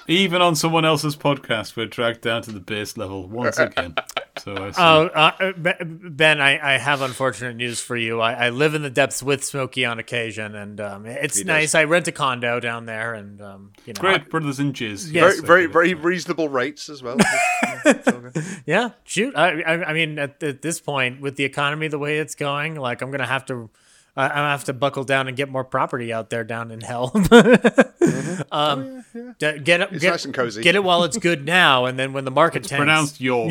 [0.10, 3.96] Even on someone else's podcast, we're dragged down to the base level once again.
[4.44, 4.80] So I see.
[4.80, 5.52] Oh, uh,
[5.84, 8.22] Ben, I, I have unfortunate news for you.
[8.22, 11.48] I, I live in the depths with Smokey on occasion, and um, it's He does.
[11.48, 11.76] nice.
[11.76, 15.12] I rent a condo down there, and um, you know, Great brothers in jizz.
[15.12, 15.12] Yes.
[15.12, 17.18] Yes, very, very, very reasonable rates as well.
[18.68, 19.36] Yeah, shoot.
[19.36, 22.76] I, I, I mean, at, at this point, with the economy the way it's going,
[22.76, 23.70] like I'm gonna have to,
[24.18, 26.81] I I'm gonna have to buckle down and get more property out there down in
[26.81, 27.11] hell.
[28.52, 29.06] um,
[29.39, 30.61] d- get it, It's get, nice and cozy.
[30.64, 33.49] Get it while it's good now, and then when the market tanks, Pronounced your.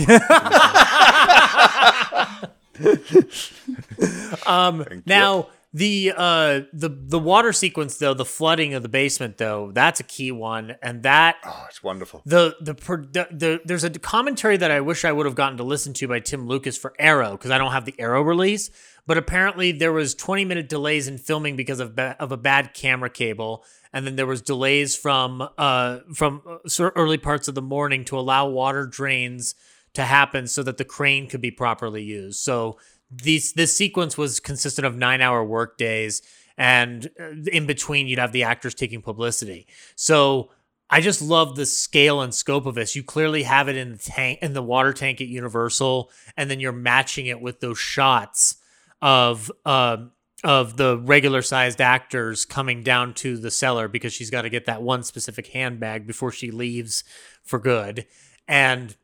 [4.46, 9.72] Um, now the uh the the water sequence though, the flooding of the basement though,
[9.72, 12.22] that's a key one, and that oh, it's wonderful.
[12.24, 15.64] the the, the the there's a commentary that I wish I would have gotten to
[15.64, 18.70] listen to by Tim Lucas for Arrow because I don't have the Arrow release,
[19.06, 22.72] but apparently there was 20 minute delays in filming because of ba- of a bad
[22.72, 23.62] camera cable,
[23.92, 28.18] and then there was delays from uh from uh, early parts of the morning to
[28.18, 29.54] allow water drains
[29.92, 32.38] to happen so that the crane could be properly used.
[32.38, 32.78] So
[33.10, 36.22] these this sequence was consistent of nine hour work days
[36.58, 39.66] and uh, in between you'd have the actors taking publicity.
[39.94, 40.50] So
[40.88, 42.94] i just love the scale and scope of this.
[42.94, 46.60] You clearly have it in the tank in the water tank at universal and then
[46.60, 48.56] you're matching it with those shots
[49.02, 50.12] of um
[50.44, 54.66] of the regular sized actors coming down to the cellar because she's got to get
[54.66, 57.04] that one specific handbag before she leaves
[57.42, 58.06] for good.
[58.46, 58.94] And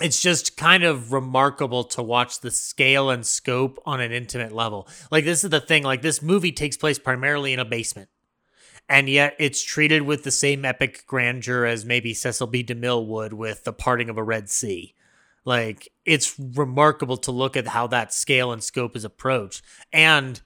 [0.00, 4.88] it's just kind of remarkable to watch the scale and scope on an intimate level.
[5.10, 8.08] Like this is the thing, like this movie takes place primarily in a basement.
[8.88, 12.62] And yet it's treated with the same epic grandeur as maybe Cecil B.
[12.62, 14.94] DeMille would with The Parting of a Red Sea.
[15.44, 19.62] Like it's remarkable to look at how that scale and scope is approached.
[19.92, 20.40] And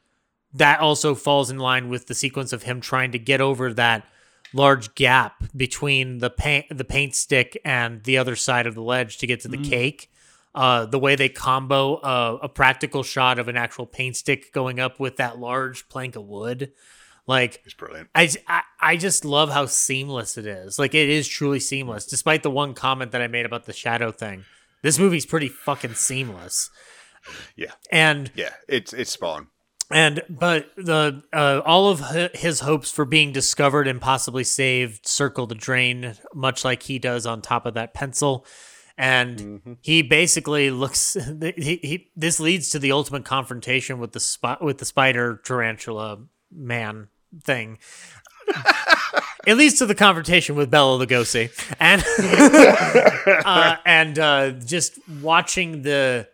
[0.52, 4.06] that also falls in line with the sequence of him trying to get over that
[4.54, 9.18] large gap between the paint the paint stick and the other side of the ledge
[9.18, 10.10] to get to the cake.
[10.54, 14.80] Uh, the way they combo uh, a practical shot of an actual paint stick going
[14.80, 16.72] up with that large plank of wood,
[17.26, 18.08] like It's brilliant.
[18.14, 20.78] I, I I just love how seamless it is.
[20.78, 24.10] Like it is truly seamless, despite the one comment that I made about the shadow
[24.10, 24.46] thing.
[24.82, 26.70] This movie's pretty fucking seamless,
[27.54, 28.54] Yeah, and yeah.
[28.68, 29.46] It's it's spot on.
[29.90, 32.00] And but the uh, all of
[32.34, 37.24] his hopes for being discovered and possibly saved circle the drain, much like he does
[37.24, 38.44] on top of that pencil.
[38.98, 41.16] And he basically looks.
[41.56, 46.18] He, he this leads to the ultimate confrontation with the spot with the spider tarantula
[46.52, 47.08] man
[47.42, 47.78] thing.
[49.46, 51.50] it leads to the confrontation with Bela Lugosi,
[51.80, 52.04] and
[53.46, 56.28] uh, and uh, just watching the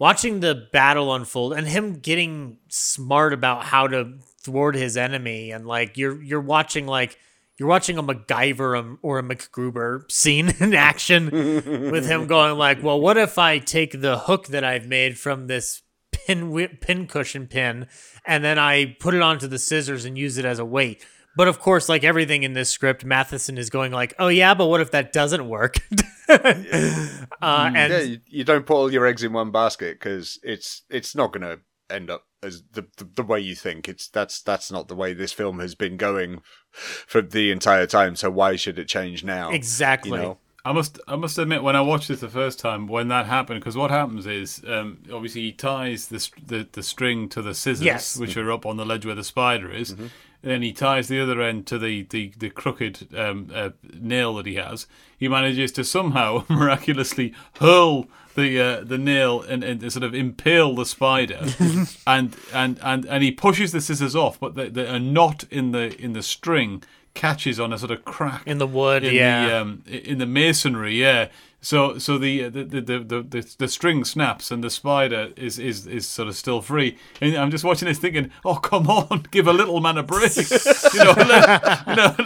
[0.00, 5.66] watching the battle unfold and him getting smart about how to thwart his enemy and
[5.66, 7.16] like you're you're watching like
[7.58, 12.82] you're watching a MacGyver um, or a MacGruber scene in action with him going like,
[12.82, 17.46] well, what if I take the hook that I've made from this pin pin cushion
[17.46, 17.86] pin
[18.24, 21.04] and then I put it onto the scissors and use it as a weight.
[21.36, 24.66] But of course, like everything in this script, Matheson is going like, "Oh yeah, but
[24.66, 25.76] what if that doesn't work?"
[26.28, 30.82] uh, and yeah, you, you don't put all your eggs in one basket because it's
[30.90, 33.88] it's not going to end up as the, the the way you think.
[33.88, 36.42] It's that's that's not the way this film has been going
[36.72, 38.16] for the entire time.
[38.16, 39.50] So why should it change now?
[39.50, 40.12] Exactly.
[40.12, 40.38] You know?
[40.64, 43.60] I must I must admit when I watched this the first time when that happened
[43.60, 47.84] because what happens is um, obviously he ties the, the the string to the scissors
[47.84, 48.18] Yes.
[48.18, 49.94] which are up on the ledge where the spider is.
[50.42, 54.34] And then he ties the other end to the the, the crooked um, uh, nail
[54.34, 54.86] that he has.
[55.18, 58.08] He manages to somehow miraculously hurl the
[58.40, 61.46] the uh, the nail and, and sort of impale the spider,
[62.06, 65.72] and and and and he pushes the scissors off, but the, the, a knot in
[65.72, 66.82] the in the string
[67.14, 70.26] catches on a sort of crack in the wood, in yeah, the, um, in the
[70.26, 71.28] masonry, yeah.
[71.62, 75.58] So so the uh, the, the the, the the string snaps and the spider is,
[75.58, 76.96] is is sort of still free.
[77.20, 80.36] And I'm just watching this thinking, oh come on, give a little man a break.
[80.36, 82.16] you know, let, you know,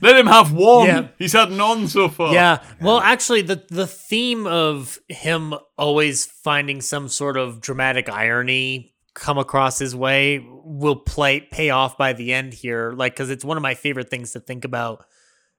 [0.00, 0.86] let him have one.
[0.86, 1.08] Yeah.
[1.18, 2.34] He's had none so far.
[2.34, 2.62] Yeah.
[2.80, 9.38] Well, actually, the the theme of him always finding some sort of dramatic irony come
[9.38, 12.92] across his way will play pay off by the end here.
[12.92, 15.06] Like, because it's one of my favorite things to think about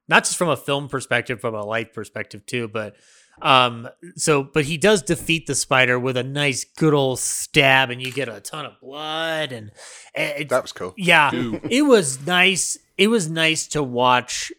[0.08, 2.68] not just from a film perspective, from a life perspective too.
[2.68, 2.96] But
[3.42, 8.02] um, so but he does defeat the spider with a nice good old stab, and
[8.02, 9.72] you get a ton of blood, and
[10.14, 10.94] it, that was cool.
[10.98, 11.32] Yeah,
[11.70, 12.78] it was nice.
[12.98, 14.52] It was nice to watch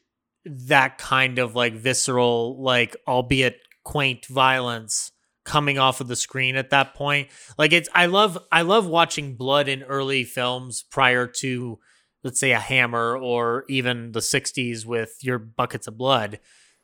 [0.45, 5.13] that kind of like visceral, like albeit quaint violence
[5.45, 7.29] coming off of the screen at that point.
[7.57, 11.79] Like it's I love I love watching blood in early films prior to
[12.27, 16.39] let's say a hammer or even the 60s with your buckets of blood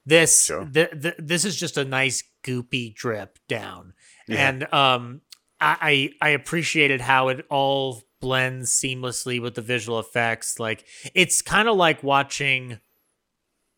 [0.06, 0.64] this Sure.
[0.64, 3.93] th- th- this is just a nice goopy drip down
[4.28, 4.48] Yeah.
[4.48, 5.20] and um
[5.60, 11.43] I, I I appreciated how it all blends seamlessly with the visual effects like it's
[11.43, 12.78] kind of like watching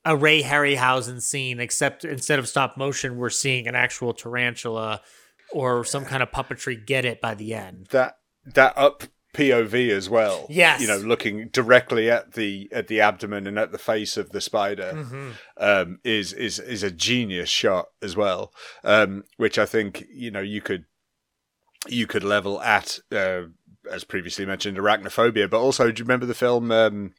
[0.04, 5.00] a Ray Harryhausen scene except instead of stop motion we're seeing an actual tarantula
[5.52, 8.16] or some kind of puppetry get it by the end That
[8.54, 9.04] that up
[9.34, 10.46] POV as well.
[10.48, 10.80] Yes.
[10.80, 14.40] you know, looking directly at the at the abdomen and at the face of the
[14.40, 15.32] spider Mhm.
[15.58, 18.52] um, is is is a genius shot as well.
[18.82, 20.84] Um, which I think you know you could
[21.88, 23.42] you could level at uh,
[23.90, 26.70] as previously mentioned arachnophobia, but also do you remember the film?
[26.70, 27.12] Um,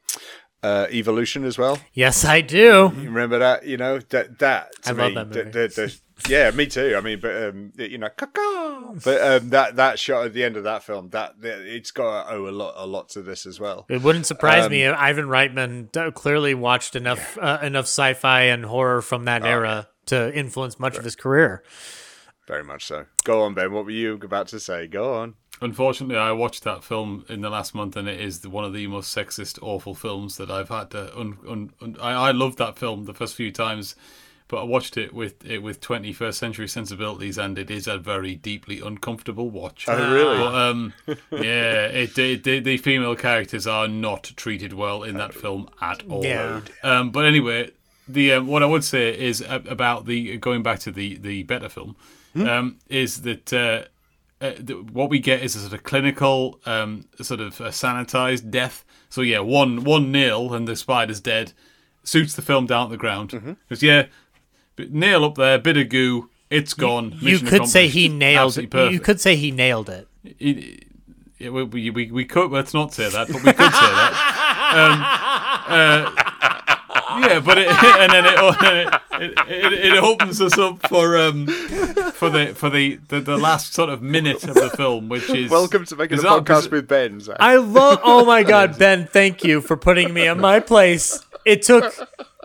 [0.66, 1.78] uh, Evolution as well.
[1.94, 3.66] yes I do You remember that?
[3.66, 5.50] You know that that to I me, love that movie.
[5.52, 6.96] the- the- yeah, me too.
[6.98, 9.04] I mean, but um, you know, caca.
[9.04, 12.34] But um, that that shot at the end of that film, that, it's got to
[12.36, 13.86] owe a lot a lot to this as well.
[13.90, 14.84] It wouldn't surprise Um, me.
[14.84, 19.90] if Ivan Reitman clearly watched enough uh, enough sci-fi and horror from that Oh, era
[20.06, 21.64] to influence much of his career.
[22.48, 23.08] Very much so.
[23.26, 23.74] Go on, Ben.
[23.74, 24.88] What were you about to say?
[24.88, 25.34] Go on.
[25.62, 28.88] Unfortunately, I watched that film in the last month, and it is one of the
[28.88, 31.18] most sexist, awful films that I've had to.
[31.18, 33.96] Un, un, un, I, I loved that film the first few times,
[34.50, 38.36] but I watched it with it with 21st century sensibilities, and it is a very
[38.36, 39.86] deeply uncomfortable watch.
[39.88, 40.38] Oh, really?
[40.38, 40.94] But, um,
[41.32, 46.04] yeah, it, it, the, the female characters are not treated well in that film at
[46.10, 46.26] all.
[46.26, 46.62] Yeah.
[46.84, 47.72] Um, but anyway,
[48.10, 51.70] the um, what I would say is about the going back to the the better
[51.70, 51.96] film
[52.36, 53.54] um, is that.
[53.54, 53.84] Uh,
[54.42, 58.50] uh, th- what we get is a sort of clinical, um, sort of uh, sanitized
[58.52, 58.84] death.
[59.10, 61.54] So yeah, one one nail and the spider's dead.
[62.04, 64.06] Suits the film down at the ground because yeah,
[64.78, 67.18] nail up there, bit of goo, it's gone.
[67.20, 68.20] You mission could say he accomplished.
[68.20, 68.70] nailed it.
[68.70, 68.94] Perfect.
[68.94, 70.08] You could say he nailed it.
[70.24, 70.84] It-
[71.40, 74.14] it- we, we, we, we could let's not say that, but we could say that.
[74.76, 75.02] Um,
[75.68, 77.68] uh, yeah, but it,
[78.00, 78.38] and then it,
[79.22, 81.46] it, it, it opens us up for um
[82.16, 85.50] for the for the, the, the last sort of minute of the film, which is
[85.52, 87.20] Welcome to making a podcast with Ben.
[87.20, 87.38] Zach.
[87.40, 88.00] I love.
[88.04, 89.08] Oh my God, Ben!
[89.08, 91.20] Thank you for putting me in my place.
[91.46, 91.86] It took.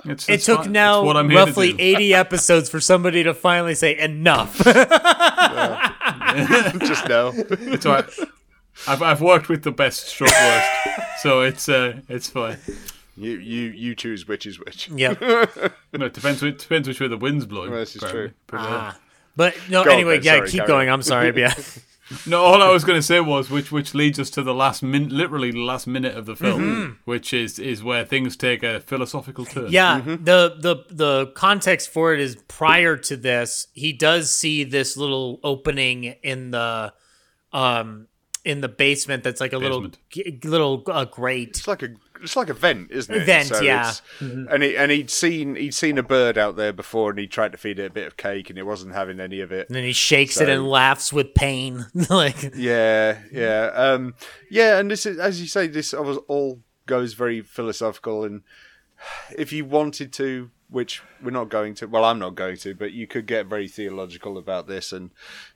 [0.04, 0.72] It's, It it's took fine.
[0.72, 4.56] Now what I'm here to roughly 80 episodes for somebody to finally say enough.
[6.80, 7.32] Just know.
[7.34, 8.04] It's all right.
[8.88, 10.68] I've I've worked with the best stroke worst,
[11.22, 12.56] so it's uh it's fine.
[13.16, 14.88] You you you choose which is which.
[14.88, 15.14] Yeah.
[15.92, 17.70] No, it depends it depends which way the wind's blowing.
[17.70, 18.28] Well, this is apparently.
[18.28, 18.34] true.
[18.46, 18.98] But, uh, Ah.
[19.36, 20.24] But no, Go anyway, Ben.
[20.24, 20.88] yeah, Sorry, keep going.
[20.88, 20.94] on.
[20.94, 21.32] I'm sorry.
[21.38, 21.54] Yeah.
[22.26, 24.82] No, all I was going to say was which which leads us to the last
[24.82, 28.80] min, literally the last minute of the film, which is is where things take a
[28.80, 29.66] philosophical turn.
[29.66, 29.72] Mm-hmm.
[29.72, 34.96] Yeah, the the the context for it is prior to this, he does see this
[34.96, 36.92] little opening in the
[37.52, 38.08] um
[38.44, 39.96] in the basement that's like a Basement.
[40.10, 41.50] little g- little uh, grate.
[41.50, 41.90] It's like a
[42.22, 43.24] it's like a vent, isn't it?
[43.24, 43.90] Vent, yeah.
[43.90, 47.26] it's- And he and he'd seen he'd seen a bird out there before, and he
[47.26, 49.68] tried to feed it a bit of cake, and it wasn't having any of it.
[49.68, 51.86] And then he shakes it and laughs with pain.
[52.10, 54.14] like Yeah, yeah, um,
[54.50, 54.78] yeah.
[54.78, 58.24] And this is, as you say, this always all goes very philosophical.
[58.24, 58.42] And
[59.36, 62.92] if you wanted to, which we're not going to, well, I'm not going to, but
[62.92, 64.92] you could get very theological about this.
[64.92, 65.10] And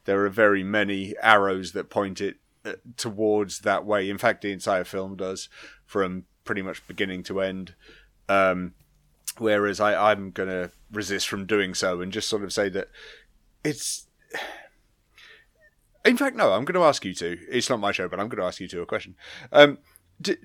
[0.05, 4.09] there are very many arrows that point it uh, towards that way.
[4.09, 5.49] In fact, the entire film does,
[5.85, 7.75] from pretty much beginning to end.
[8.29, 8.75] Um,
[9.39, 12.89] whereas I, I'm going to resist from doing so and just sort of say that
[13.65, 14.07] it's
[16.05, 16.53] in fact, no.
[16.53, 17.39] I'm going to ask you to.
[17.51, 19.17] It's not my show, but I'm going to ask you to a question.
[19.51, 19.79] Um,
[20.21, 20.37] do,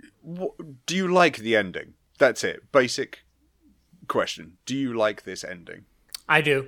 [0.85, 1.95] do you like the ending?
[2.17, 2.71] That's it.
[2.71, 3.19] Basic
[4.07, 4.57] question.
[4.65, 5.85] Do you like this ending,
[6.27, 6.67] I do.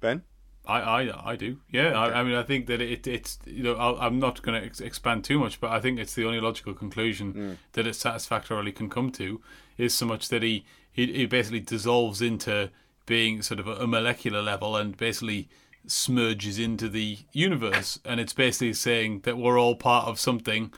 [0.00, 0.22] Ben?
[0.64, 1.58] I, I, I do.
[1.70, 4.60] Yeah, I, I mean, I think that it, it's you know, i am not going
[4.60, 7.56] to ex- expand too much, but I think it's the only logical conclusion mm.
[7.72, 9.40] that it satisfactorily can come to
[9.76, 12.70] is so much that he, he, he basically dissolves into
[13.06, 15.48] being sort of a, a molecular level and basically
[15.86, 20.72] smurges into the universe, and it's basically saying that we're all part of something.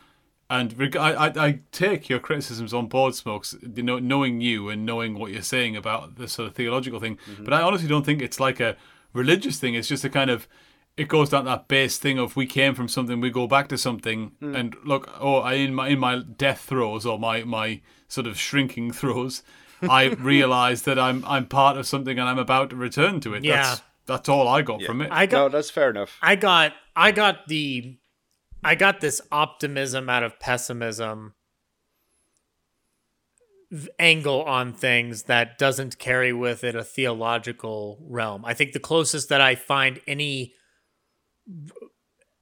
[0.49, 4.69] And reg- I, I, I take your criticisms on board, Smokes, you know, knowing you
[4.69, 7.19] and knowing what you're saying about the sort of theological thing.
[7.31, 7.45] Mm-hmm.
[7.45, 8.77] But I honestly don't think it's like a
[9.15, 9.75] religious thing.
[9.75, 10.47] It's just a kind of
[10.97, 13.79] it goes down that base thing of we came from something, we go back to
[13.79, 14.55] something, mm.
[14.55, 18.39] and look, oh, I in my in my death throes or my my sort of
[18.39, 19.43] shrinking throes,
[19.83, 23.45] I realize that I'm I'm part of something and I'm about to return to it.
[23.45, 23.63] Yeah.
[23.63, 24.87] That's, that's all I got yeah.
[24.87, 25.11] from it.
[25.11, 26.19] I got, no, that's fair enough.
[26.21, 27.97] I got I got the
[28.63, 31.35] I got this optimism out of pessimism
[33.99, 38.45] angle on things that doesn't carry with it a theological realm.
[38.45, 40.55] I think the closest that I find any
[41.49, 41.87] uh,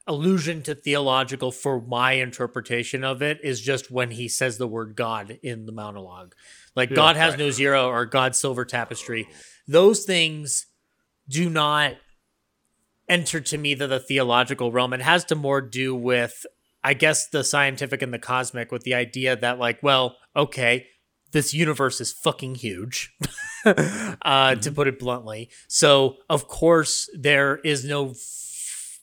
[0.07, 4.97] allusion to theological for my interpretation of it is just when he says the word
[4.97, 6.35] God in the monologue.
[6.75, 7.39] Like yeah, God has right.
[7.39, 9.29] no zero or God's silver tapestry.
[9.67, 10.67] Those things
[11.29, 11.95] do not
[13.09, 14.93] enter to me the, the theological realm.
[14.93, 16.45] It has to more do with
[16.85, 20.89] I guess the scientific and the cosmic with the idea that like, well, okay,
[21.33, 23.15] this universe is fucking huge,
[23.65, 24.61] uh, mm-hmm.
[24.61, 25.51] to put it bluntly.
[25.69, 29.01] So, of course, there is no f-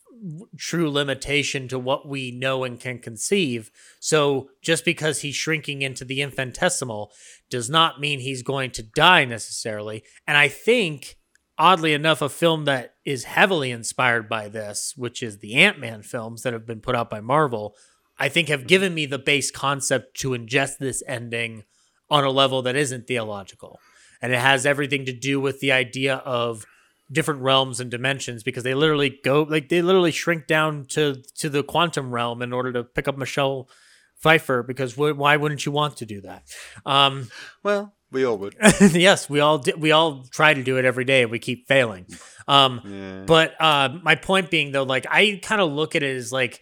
[0.56, 3.70] true limitation to what we know and can conceive.
[4.00, 7.12] So, just because he's shrinking into the infinitesimal
[7.50, 10.04] does not mean he's going to die necessarily.
[10.26, 11.16] And I think,
[11.58, 16.02] oddly enough, a film that is heavily inspired by this, which is the Ant Man
[16.02, 17.74] films that have been put out by Marvel,
[18.20, 21.64] I think have given me the base concept to ingest this ending
[22.10, 23.80] on a level that isn't theological.
[24.22, 26.66] And it has everything to do with the idea of
[27.10, 31.48] different realms and dimensions because they literally go like they literally shrink down to to
[31.48, 33.68] the quantum realm in order to pick up Michelle
[34.16, 36.44] Pfeiffer because w- why wouldn't you want to do that?
[36.84, 37.28] Um,
[37.62, 38.54] well, we all would.
[38.92, 41.22] yes, we all di- we all try to do it every day.
[41.22, 42.06] And we keep failing.
[42.46, 43.24] Um, yeah.
[43.26, 46.60] But uh, my point being though, like I kind of look at it as like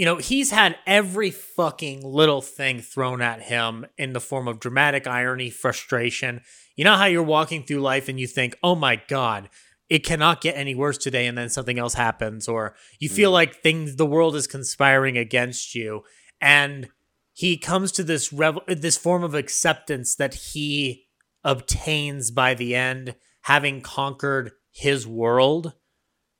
[0.00, 4.58] you know, he's had every fucking little thing thrown at him in the form of
[4.58, 6.40] dramatic irony, frustration.
[6.74, 9.50] You know how you're walking through life and you think, oh my God,
[9.90, 13.34] it cannot get any worse today, and then something else happens, or you feel mm.
[13.34, 16.00] like things, the world is conspiring against you.
[16.40, 16.88] And
[17.34, 21.08] he comes to this revel- this form of acceptance that he
[21.44, 25.74] obtains by the end, having conquered his world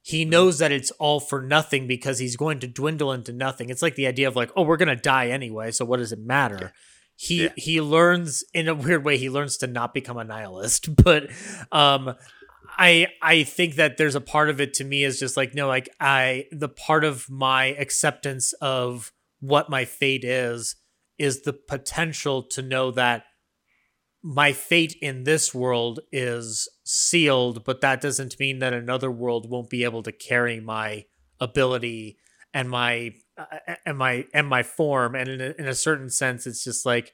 [0.02, 3.68] he knows that it's all for nothing because he's going to dwindle into nothing.
[3.70, 6.20] It's like the idea of like, oh, we're gonna die anyway, so what does it
[6.20, 6.72] matter?
[7.16, 7.52] He yeah.
[7.56, 9.18] he learns in a weird way.
[9.18, 11.28] He learns to not become a nihilist, but
[11.70, 12.14] um,
[12.78, 15.68] I I think that there's a part of it to me is just like no,
[15.68, 20.76] like I the part of my acceptance of what my fate is
[21.18, 23.24] is the potential to know that
[24.22, 29.70] my fate in this world is sealed, but that doesn't mean that another world won't
[29.70, 31.04] be able to carry my
[31.40, 32.18] ability
[32.52, 35.14] and my uh, and my and my form.
[35.14, 37.12] And in a, in a certain sense, it's just like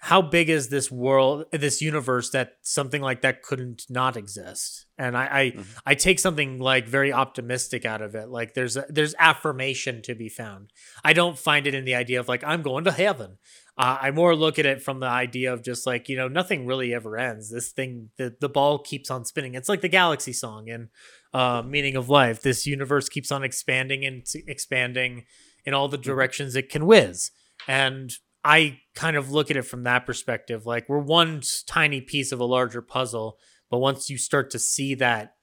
[0.00, 4.86] how big is this world, this universe that something like that couldn't not exist?
[4.96, 5.62] And I I, mm-hmm.
[5.84, 8.28] I take something like very optimistic out of it.
[8.28, 10.72] Like there's a, there's affirmation to be found.
[11.04, 13.38] I don't find it in the idea of like I'm going to heaven.
[13.76, 16.66] Uh, I more look at it from the idea of just like you know nothing
[16.66, 17.50] really ever ends.
[17.50, 19.54] This thing, the the ball keeps on spinning.
[19.54, 20.88] It's like the Galaxy song and
[21.34, 22.40] uh, Meaning of Life.
[22.40, 25.26] This universe keeps on expanding and expanding
[25.64, 26.04] in all the mm-hmm.
[26.04, 27.32] directions it can whiz.
[27.66, 28.12] And
[28.44, 30.66] I kind of look at it from that perspective.
[30.66, 33.38] Like we're one tiny piece of a larger puzzle,
[33.70, 35.34] but once you start to see that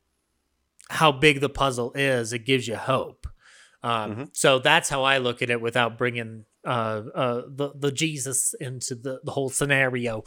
[0.90, 3.28] how big the puzzle is, it gives you hope.
[3.84, 4.24] Um, mm-hmm.
[4.34, 8.96] So that's how I look at it without bringing uh, uh, the the Jesus into
[8.96, 10.24] the the whole scenario.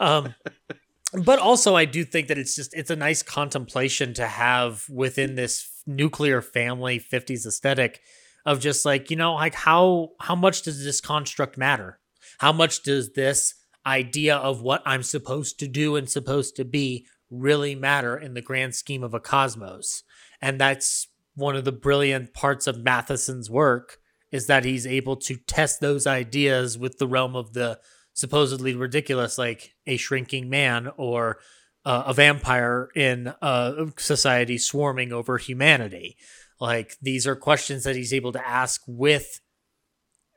[0.00, 0.34] Um,
[1.12, 5.34] but also, I do think that it's just it's a nice contemplation to have within
[5.34, 8.00] this nuclear family '50s aesthetic
[8.46, 11.98] of just like you know like how how much does this construct matter?
[12.44, 13.54] How much does this
[13.86, 18.42] idea of what I'm supposed to do and supposed to be really matter in the
[18.42, 20.02] grand scheme of a cosmos?
[20.42, 23.96] And that's one of the brilliant parts of Matheson's work
[24.30, 27.80] is that he's able to test those ideas with the realm of the
[28.12, 31.38] supposedly ridiculous, like a shrinking man or
[31.86, 36.18] uh, a vampire in a society swarming over humanity.
[36.60, 39.40] Like these are questions that he's able to ask with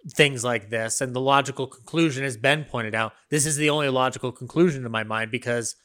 [0.10, 1.02] things like this.
[1.02, 4.92] And the logical conclusion, as Ben pointed out, this is the only logical conclusion in
[4.92, 5.76] my mind because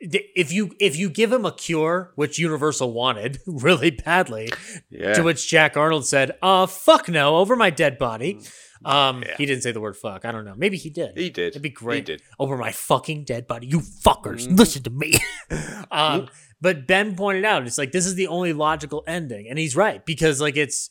[0.00, 4.50] if you if you give him a cure, which Universal wanted really badly,
[4.90, 5.14] Yeah.
[5.14, 8.40] to which Jack Arnold said, "Uh, fuck no, over my dead body."
[8.84, 9.36] Um, Yeah.
[9.38, 10.24] he didn't say the word fuck.
[10.24, 10.54] I don't know.
[10.56, 11.16] Maybe he did.
[11.16, 11.48] He did.
[11.50, 11.98] It'd be great.
[12.08, 12.22] He did.
[12.40, 14.48] Over my fucking dead body, you fuckers.
[14.58, 15.14] Listen to me.
[15.92, 16.28] um,
[16.60, 20.04] but Ben pointed out, it's like this is the only logical ending, and he's right
[20.04, 20.90] because like it's it,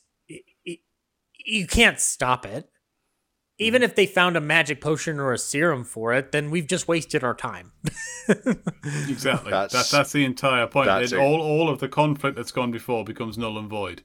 [1.44, 2.68] you can't stop it.
[3.58, 3.90] Even mm-hmm.
[3.90, 7.22] if they found a magic potion or a serum for it, then we've just wasted
[7.22, 7.72] our time.
[9.08, 9.50] Exactly.
[9.50, 10.88] That's- That's that's the entire point.
[10.88, 11.18] It- it.
[11.18, 14.02] all all of the conflict that's gone before becomes null and void.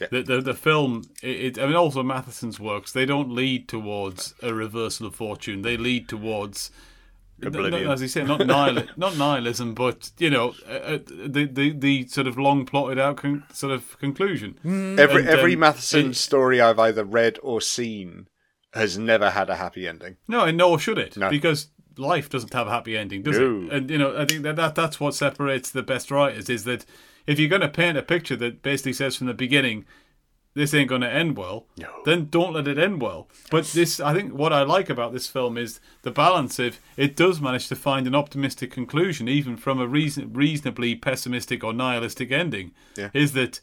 [0.00, 0.08] Yeah.
[0.10, 2.92] The, the the film, it, it, I mean, also Matheson's works.
[2.92, 5.62] They don't lead towards a reversal of fortune.
[5.62, 6.70] They lead towards,
[7.42, 7.90] n- n- Oblivion.
[7.90, 12.06] as you say, not nihil, not nihilism, but you know, uh, uh, the the the
[12.08, 14.56] sort of long plotted out con- sort of conclusion.
[14.98, 18.28] Every And, every um, Matheson it- story I've either read or seen
[18.74, 20.16] has never had a happy ending.
[20.28, 21.28] No, and nor should it, No.
[21.30, 23.62] because life doesn't have a happy ending, does No.
[23.64, 23.72] it?
[23.72, 26.84] And you know, I think that, that that's what separates the best writers is that
[27.26, 29.84] if you're going to paint a picture that basically says from the beginning,
[30.60, 31.66] this ain't going to end well,
[32.04, 33.28] then don't let it end well.
[33.50, 37.16] But this, I think, what I like about this film is the balance of it
[37.16, 42.30] does manage to find an optimistic conclusion, even from a reason, reasonably pessimistic or nihilistic
[42.30, 42.72] ending.
[42.96, 43.10] Yeah.
[43.14, 43.60] Is that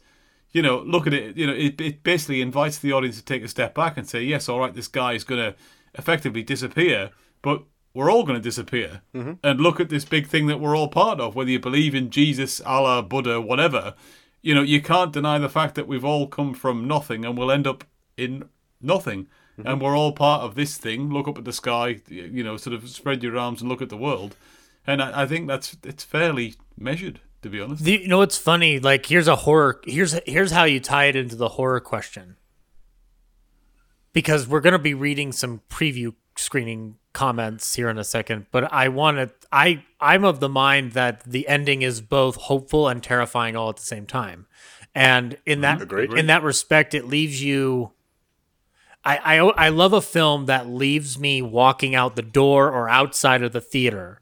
[0.52, 1.36] you know, look at it.
[1.36, 4.22] You know, it, it basically invites the audience to take a step back and say,
[4.22, 5.58] yes, all right, this guy is going to
[5.94, 7.10] effectively disappear,
[7.42, 7.64] but
[7.94, 9.02] we're all going to disappear.
[9.14, 9.32] Mm-hmm.
[9.42, 12.10] And look at this big thing that we're all part of, whether you believe in
[12.10, 13.94] Jesus, Allah, Buddha, whatever.
[14.42, 17.50] You know, you can't deny the fact that we've all come from nothing and we'll
[17.50, 17.84] end up
[18.16, 18.48] in
[18.80, 19.26] nothing.
[19.58, 19.68] Mm-hmm.
[19.68, 21.10] And we're all part of this thing.
[21.12, 23.88] Look up at the sky, you know, sort of spread your arms and look at
[23.88, 24.36] the world.
[24.86, 27.82] And I, I think that's it's fairly measured, to be honest.
[27.82, 28.78] The- you know it's funny?
[28.78, 29.80] Like here's a horror.
[29.84, 32.36] Here's here's how you tie it into the horror question.
[34.12, 38.88] Because we're gonna be reading some preview screening comments here in a second, but I
[38.88, 39.30] want to.
[39.50, 43.76] I I'm of the mind that the ending is both hopeful and terrifying all at
[43.76, 44.46] the same time,
[44.94, 45.82] and in that mm-hmm.
[45.82, 46.12] Agreed.
[46.14, 47.90] in that respect, it leaves you.
[49.04, 53.42] I, I I love a film that leaves me walking out the door or outside
[53.42, 54.20] of the theater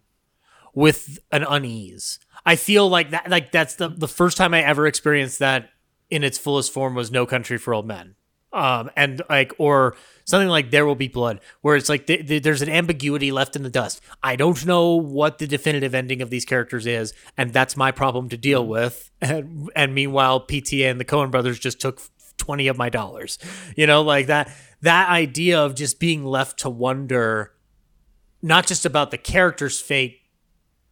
[0.72, 2.18] with an unease.
[2.46, 5.68] I feel like that like that's the the first time I ever experienced that
[6.08, 8.14] in its fullest form was No Country for Old Men.
[8.56, 12.42] Um and like or something like There Will Be Blood where it's like th- th-
[12.42, 14.00] there's an ambiguity left in the dust.
[14.22, 18.28] I don't know what the definitive ending of these characters is and that's my problem
[18.30, 19.10] to deal with.
[19.20, 22.00] And, and meanwhile PTA and the Coen brothers just took
[22.36, 23.38] 20 of my dollars.
[23.76, 24.50] You know, like that
[24.82, 27.52] that idea of just being left to wonder
[28.42, 30.20] not just about the character's fate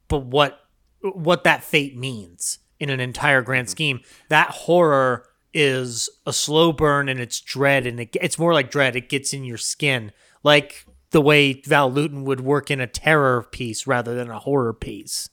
[0.09, 0.61] but what
[1.01, 4.01] what that fate means in an entire grand scheme.
[4.29, 8.97] That horror is a slow burn and it's dread and it, it's more like dread.
[8.97, 10.13] It gets in your skin,
[10.43, 14.75] like the way Val Lewton would work in a terror piece rather than a horror
[14.75, 15.31] piece.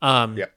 [0.00, 0.52] Um, Yep.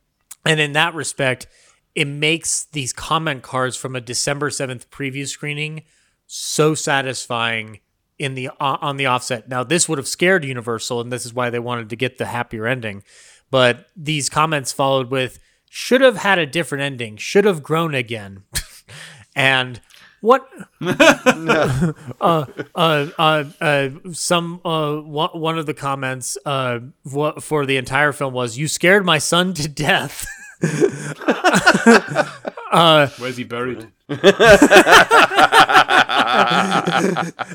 [0.46, 1.48] And in that respect,
[1.94, 5.84] it makes these comment cards from a December seventh preview screening
[6.28, 7.80] so satisfying
[8.20, 9.48] in the on the offset.
[9.50, 12.26] Now, this would have scared Universal, and this is why they wanted to get the
[12.28, 13.04] happier ending.
[13.50, 15.40] But these comments followed with
[15.70, 18.44] should have had a different ending, should have grown again,
[19.36, 19.80] and
[20.22, 20.48] what
[20.82, 22.46] uh, uh,
[22.76, 26.80] uh, uh, some uh, one, of the comments uh,
[27.40, 30.26] for the entire film was you scared my son to death.
[32.72, 33.88] uh, Where's he buried?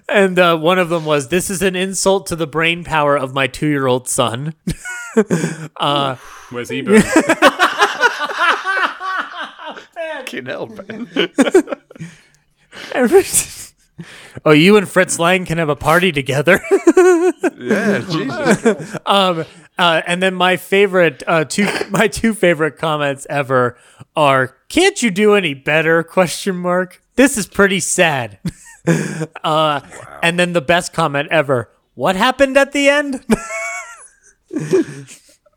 [0.09, 3.35] and uh, one of them was this is an insult to the brain power of
[3.35, 4.55] my two-year-old son.
[5.77, 6.15] uh,
[6.51, 7.05] Where's he buried?
[10.33, 11.09] Fucking hell, Ben.
[14.47, 16.63] oh, you and Fritz Lang can have a party together.
[17.59, 18.97] yeah, Jesus.
[19.05, 19.45] um,
[19.79, 23.77] uh, and then my favorite, uh, two, my two favorite comments ever
[24.17, 27.03] are, "Can't you do any better?" Question mark.
[27.17, 28.39] This is pretty sad.
[29.45, 29.81] uh,
[30.23, 31.71] and then the best comment ever.
[31.95, 33.23] What happened at the end?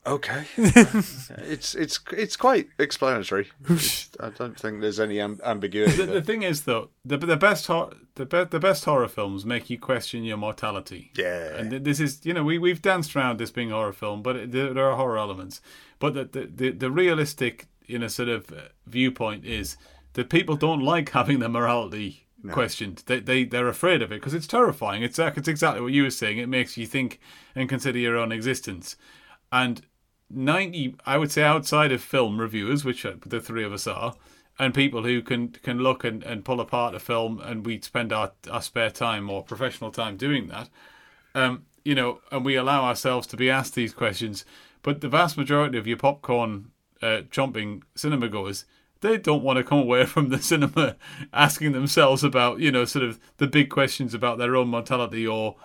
[0.07, 0.45] Okay.
[0.57, 3.47] it's it's it's quite explanatory.
[3.63, 5.97] It's- I don't think there's any am- ambiguity.
[5.97, 9.45] the, the thing is, though, the the best hor- the be- the best horror films
[9.45, 11.11] make you question your mortality.
[11.17, 11.55] Yeah.
[11.57, 14.21] and th- this is you know we we've danced around this being a horror film,
[14.21, 15.59] but it, there, there are horror elements.
[15.99, 19.75] But the the, the, the realistic you know sort of uh, viewpoint is
[20.13, 23.01] that people don't like having their morality questioned.
[23.07, 25.01] They they they're afraid of it because it's terrifying.
[25.01, 26.37] It's uh, it's exactly what you were saying.
[26.37, 27.19] It makes you think
[27.55, 28.95] and consider your own existence,
[29.51, 29.81] and.
[30.29, 34.15] 90 i would say outside of film reviewers which uh, the three of us are
[34.57, 38.11] and people who can can look and, and pull apart a film and we spend
[38.11, 40.69] our, our spare time or professional time doing that
[41.35, 44.43] um you know and we allow ourselves to be asked these questions.
[44.81, 46.71] But the vast majority of your popcorn
[47.01, 48.65] uh, chomping cinema goers,
[49.01, 50.97] they don't want to come away from the cinema
[51.31, 55.55] asking themselves about, you know, sort of the big questions about their own mortality or,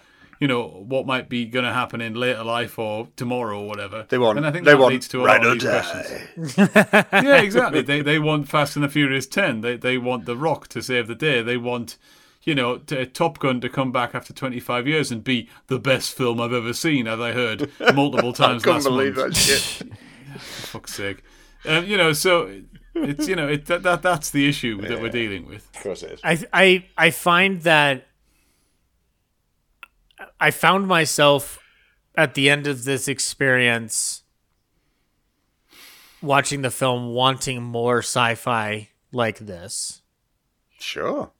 [0.41, 4.07] you know, what might be going to happen in later life or tomorrow or whatever.
[4.09, 4.39] They want.
[4.39, 6.57] and I think they that want leads to a Ride lot of these questions.
[7.12, 7.83] yeah, exactly.
[7.83, 9.61] They they want Fast and the Furious Ten.
[9.61, 11.43] They they want The Rock to save the day.
[11.43, 11.97] They want.
[12.43, 16.15] You know, to, Top Gun to come back after 25 years and be the best
[16.17, 19.35] film I've ever seen, as I heard multiple times I couldn't last believe month.
[19.35, 19.93] that shit.
[20.39, 21.23] Fuck's sake.
[21.67, 22.62] Um, you know, so
[22.95, 25.69] it's you know it, that, that that's the issue that we're dealing with.
[25.77, 26.21] Of course it is.
[26.25, 28.07] I I I find that
[30.41, 31.59] I found myself
[32.15, 34.23] at the end of this experience
[36.23, 40.03] watching the film wanting more sci-fi like this,
[40.79, 41.31] Sure.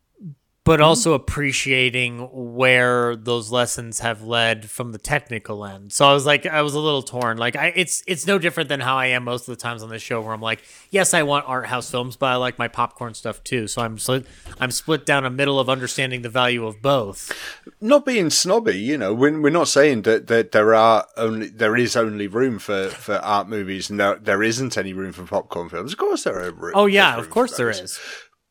[0.71, 0.85] But mm-hmm.
[0.85, 5.93] also appreciating where those lessons have led from the technical end.
[5.93, 7.39] So I was like I was a little torn.
[7.39, 9.89] Like I it's it's no different than how I am most of the times on
[9.89, 12.69] this show where I'm like, yes, I want art house films, but I like my
[12.69, 13.67] popcorn stuff too.
[13.67, 14.27] So I'm split
[14.61, 17.33] I'm split down a middle of understanding the value of both.
[17.81, 21.77] Not being snobby, you know, we're, we're not saying that, that there are only there
[21.77, 25.69] is only room for, for art movies and there, there isn't any room for popcorn
[25.69, 25.95] films.
[25.95, 26.53] Of course, there are.
[26.53, 27.99] room- Oh yeah, of course there is.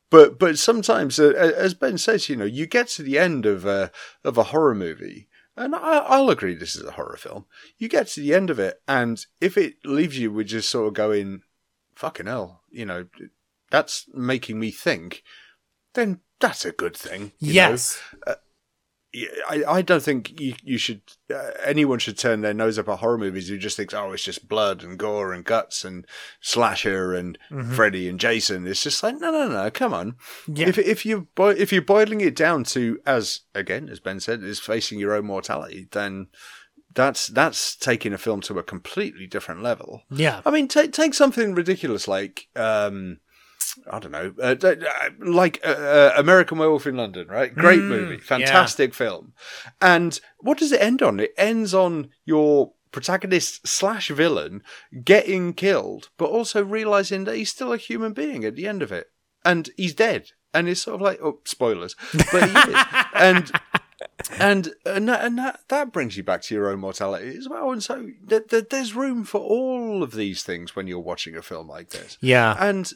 [0.10, 3.66] But but sometimes, uh, as Ben says, you know, you get to the end of
[3.66, 3.92] a
[4.24, 7.46] of a horror movie, and I, I'll agree this is a horror film.
[7.78, 10.88] You get to the end of it, and if it leaves you with just sort
[10.88, 11.42] of going,
[11.96, 13.06] "Fucking hell," you know,
[13.70, 15.24] that's making me think.
[15.94, 17.34] Then that's a good thing.
[17.40, 18.02] Yes.
[18.26, 18.36] Yeah,
[19.50, 21.02] I, I don't think you, you should
[21.34, 24.24] uh, anyone should turn their nose up at horror movies who just thinks oh it's
[24.24, 26.06] just blood and gore and guts and
[26.42, 27.74] slasher and Mhm.
[27.74, 30.16] Freddy and Jason it's just like no no no come on
[30.48, 30.68] Yeah.
[30.70, 34.44] if if you boi- if you're boiling it down to as again as Ben said
[34.44, 36.28] is facing your own mortality then
[36.94, 40.42] that's that's taking a film to a completely different level Yeah.
[40.46, 43.18] I mean take take something ridiculous like um
[43.92, 44.76] I don't know, uh, uh,
[45.20, 47.54] like uh, uh, American Werewolf in London, right?
[47.54, 48.22] Great Mm, movie, yeah.
[48.24, 49.34] fantastic film.
[49.82, 51.20] And what does it end on?
[51.20, 54.64] It ends on your protagonist slash villain
[55.04, 58.92] getting killed, but also realizing that he's still a human being at the end of
[58.92, 59.08] it,
[59.46, 60.32] and he's dead.
[60.54, 61.96] And it's sort of like, oh, spoilers,
[62.32, 62.84] but he is.
[63.14, 63.52] And
[64.40, 67.72] and and, that, and that, that brings you back to your own mortality as well.
[67.72, 71.42] And so th- th- there's room for all of these things when you're watching a
[71.42, 72.18] film like this.
[72.22, 72.56] Yeah.
[72.58, 72.92] And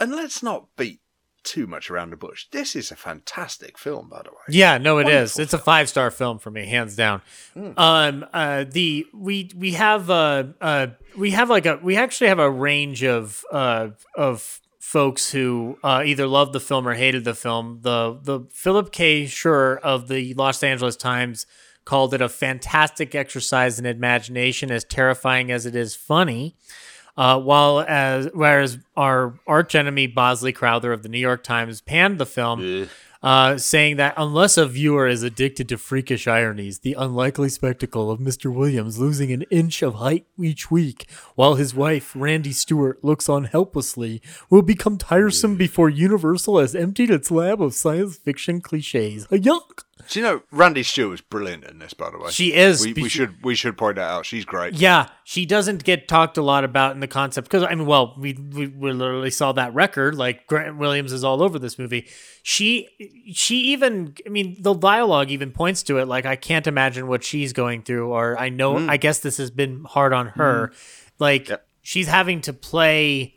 [0.00, 1.00] and let's not beat
[1.44, 2.46] too much around the bush.
[2.50, 4.36] This is a fantastic film, by the way.
[4.50, 5.36] Yeah, no, it is.
[5.36, 7.22] Wonderful It's a five star film for me, hands down.
[7.56, 7.78] Mm.
[7.78, 12.38] Um, uh, the we we have uh, uh, we have like a we actually have
[12.38, 17.34] a range of uh of folks who uh, either loved the film or hated the
[17.34, 17.80] film.
[17.82, 19.24] The the Philip K.
[19.24, 21.46] Scheuer of the Los Angeles Times
[21.84, 26.54] called it a fantastic exercise in imagination, as terrifying as it is funny.
[27.18, 32.18] Uh, while as whereas our arch enemy Bosley Crowther of the New York Times panned
[32.20, 32.60] the film,
[33.24, 38.20] uh, saying that unless a viewer is addicted to freakish ironies, the unlikely spectacle of
[38.20, 38.54] Mr.
[38.54, 43.44] Williams losing an inch of height each week while his wife, Randy Stuart, looks on
[43.46, 49.24] helplessly will become tiresome before Universal has emptied its lab of science fiction cliches.
[49.24, 49.87] A yuck!
[50.08, 51.92] Do you know Randy Stuart was brilliant in this?
[51.92, 54.24] By the way, She is, We, we should we should point that out.
[54.24, 54.74] She's great.
[54.74, 58.14] Yeah, she doesn't get talked a lot about in the concept because I mean, well,
[58.18, 60.14] we, we we literally saw that record.
[60.14, 62.06] Like Grant Williams is all over this movie.
[62.42, 62.88] She
[63.34, 66.08] she even I mean the dialogue even points to it.
[66.08, 68.88] Like I can't imagine what she's going through, or I know Mm.
[68.88, 70.72] I guess this has been hard on her.
[71.18, 71.50] Like
[71.82, 73.34] she's having to play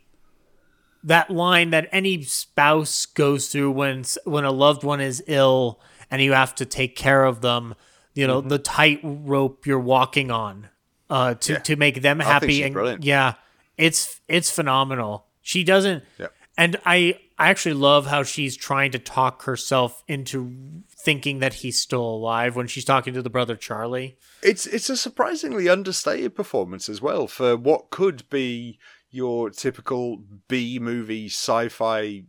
[1.04, 5.80] that line that any spouse goes through when when a loved one is ill
[6.12, 7.74] and you have to take care of them
[8.14, 8.30] you Mm-hmm.
[8.32, 10.68] know the tightrope you're walking on
[11.10, 11.58] uh to Yeah.
[11.60, 13.02] to make them happy and brilliant.
[13.04, 13.34] yeah
[13.76, 16.26] it's it's phenomenal she doesn't Yeah.
[16.56, 21.80] and i i actually love how she's trying to talk herself into thinking that he's
[21.80, 26.88] still alive when she's talking to the brother charlie It's it's a surprisingly understated performance
[26.90, 28.78] as well for what could be
[29.10, 32.24] your typical B movie sci-fi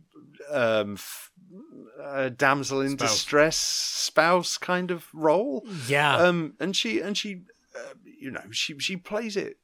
[0.50, 1.30] um, f-
[2.04, 3.10] uh, damsel in Spouse.
[3.12, 5.64] distress spouse kind of role.
[5.88, 7.42] yeah Um, and she and she,
[7.76, 9.56] uh, you know, she she plays it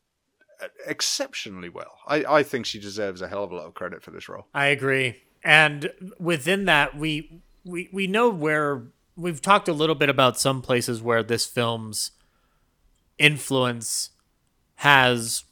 [0.62, 1.98] uh, exceptionally well.
[2.06, 4.46] I I think she deserves a hell of a lot of credit for this role.
[4.54, 5.16] I agree.
[5.44, 8.86] And within that, we we we know where
[9.16, 12.12] we've talked a little bit about some places where this film's
[13.18, 14.10] influence
[14.76, 15.44] has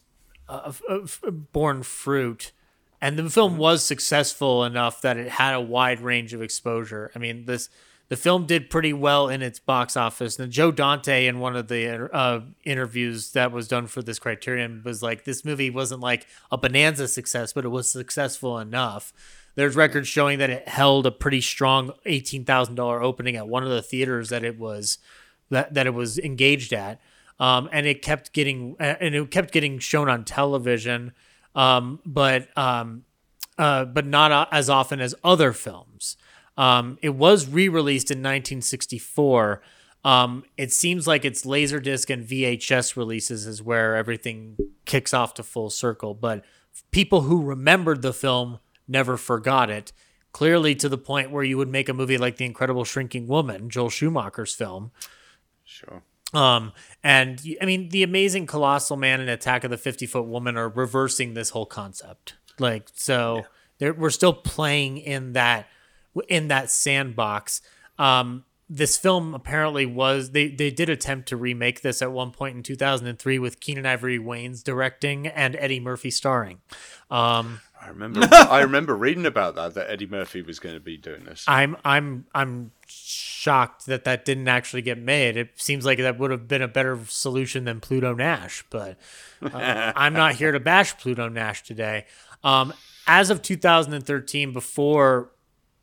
[0.48, 1.20] uh, f- f-
[1.52, 2.52] borne fruit,
[3.00, 7.10] and the film was successful enough that it had a wide range of exposure.
[7.14, 7.68] I mean this
[8.08, 10.38] the film did pretty well in its box office.
[10.38, 14.80] And Joe Dante, in one of the uh, interviews that was done for this criterion,
[14.82, 19.12] was like, this movie wasn't like a bonanza success, but it was successful enough.
[19.56, 23.62] There's records showing that it held a pretty strong eighteen thousand dollar opening at one
[23.62, 24.98] of the theaters that it was
[25.50, 27.00] that, that it was engaged at,
[27.40, 31.12] um, and it kept getting and it kept getting shown on television,
[31.54, 33.04] um, but um,
[33.58, 36.16] uh, but not as often as other films.
[36.56, 39.62] Um, it was re-released in 1964.
[40.04, 45.42] Um, it seems like its Laserdisc and VHS releases is where everything kicks off to
[45.42, 46.14] full circle.
[46.14, 46.44] But
[46.90, 49.92] people who remembered the film never forgot it.
[50.32, 53.70] Clearly, to the point where you would make a movie like The Incredible Shrinking Woman,
[53.70, 54.92] Joel Schumacher's film.
[55.64, 56.02] Sure.
[56.34, 56.72] Um,
[57.02, 60.68] and I mean, The Amazing Colossal Man and Attack of the 50 Foot Woman are
[60.68, 62.34] reversing this whole concept.
[62.58, 63.44] Like, so
[63.78, 63.90] yeah.
[63.90, 65.68] we're still playing in that
[66.28, 67.62] in that sandbox.
[67.98, 72.56] Um, this film apparently was they they did attempt to remake this at one point
[72.56, 76.60] in 2003 with Keenen Ivory Wayans directing and Eddie Murphy starring.
[77.10, 80.96] Um, I remember I remember reading about that that Eddie Murphy was going to be
[80.96, 81.44] doing this.
[81.48, 82.72] I'm I'm I'm
[83.38, 85.36] shocked that that didn't actually get made.
[85.36, 88.98] It seems like that would have been a better solution than Pluto Nash, but
[89.40, 92.06] uh, I'm not here to bash Pluto Nash today.
[92.42, 92.74] Um,
[93.06, 95.30] as of 2013, before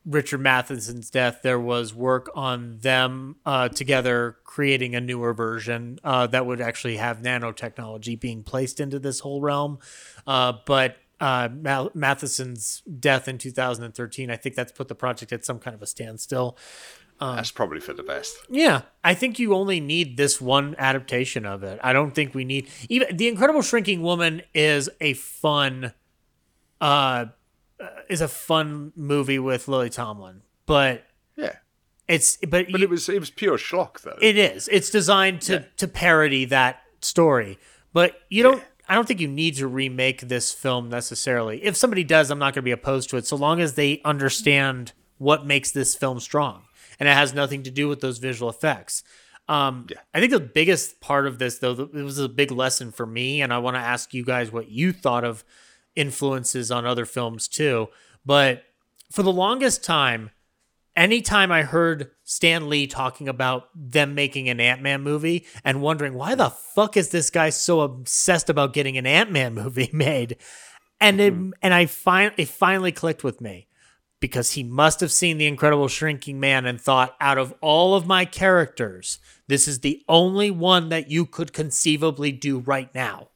[0.05, 6.27] Richard Matheson's death, there was work on them uh, together creating a newer version uh,
[6.27, 9.79] that would actually have nanotechnology being placed into this whole realm.
[10.27, 11.49] Uh, but uh,
[11.93, 15.87] Matheson's death in 2013, I think that's put the project at some kind of a
[15.87, 16.57] standstill.
[17.19, 18.35] Um, that's probably for the best.
[18.49, 21.79] Yeah, I think you only need this one adaptation of it.
[21.81, 25.93] I don't think we need even the Incredible Shrinking Woman is a fun
[26.81, 27.25] uh
[27.79, 31.05] uh, is a fun movie with Lily Tomlin, but
[31.35, 31.57] yeah,
[32.07, 34.17] it's but but you, it was it was pure schlock though.
[34.21, 34.67] It is.
[34.69, 35.63] It's designed to yeah.
[35.77, 37.57] to parody that story,
[37.93, 38.57] but you don't.
[38.57, 38.63] Yeah.
[38.87, 41.63] I don't think you need to remake this film necessarily.
[41.63, 43.99] If somebody does, I'm not going to be opposed to it, so long as they
[44.05, 46.64] understand what makes this film strong,
[46.99, 49.03] and it has nothing to do with those visual effects.
[49.47, 49.97] Um, yeah.
[50.13, 53.41] I think the biggest part of this, though, it was a big lesson for me,
[53.41, 55.43] and I want to ask you guys what you thought of
[55.95, 57.89] influences on other films too.
[58.25, 58.63] But
[59.11, 60.31] for the longest time,
[60.95, 66.15] anytime I heard Stan Lee talking about them making an Ant Man movie and wondering
[66.15, 70.37] why the fuck is this guy so obsessed about getting an Ant Man movie made,
[70.99, 71.51] and it, mm-hmm.
[71.61, 73.67] and I find it finally clicked with me
[74.19, 78.07] because he must have seen the Incredible Shrinking Man and thought, out of all of
[78.07, 83.29] my characters, this is the only one that you could conceivably do right now.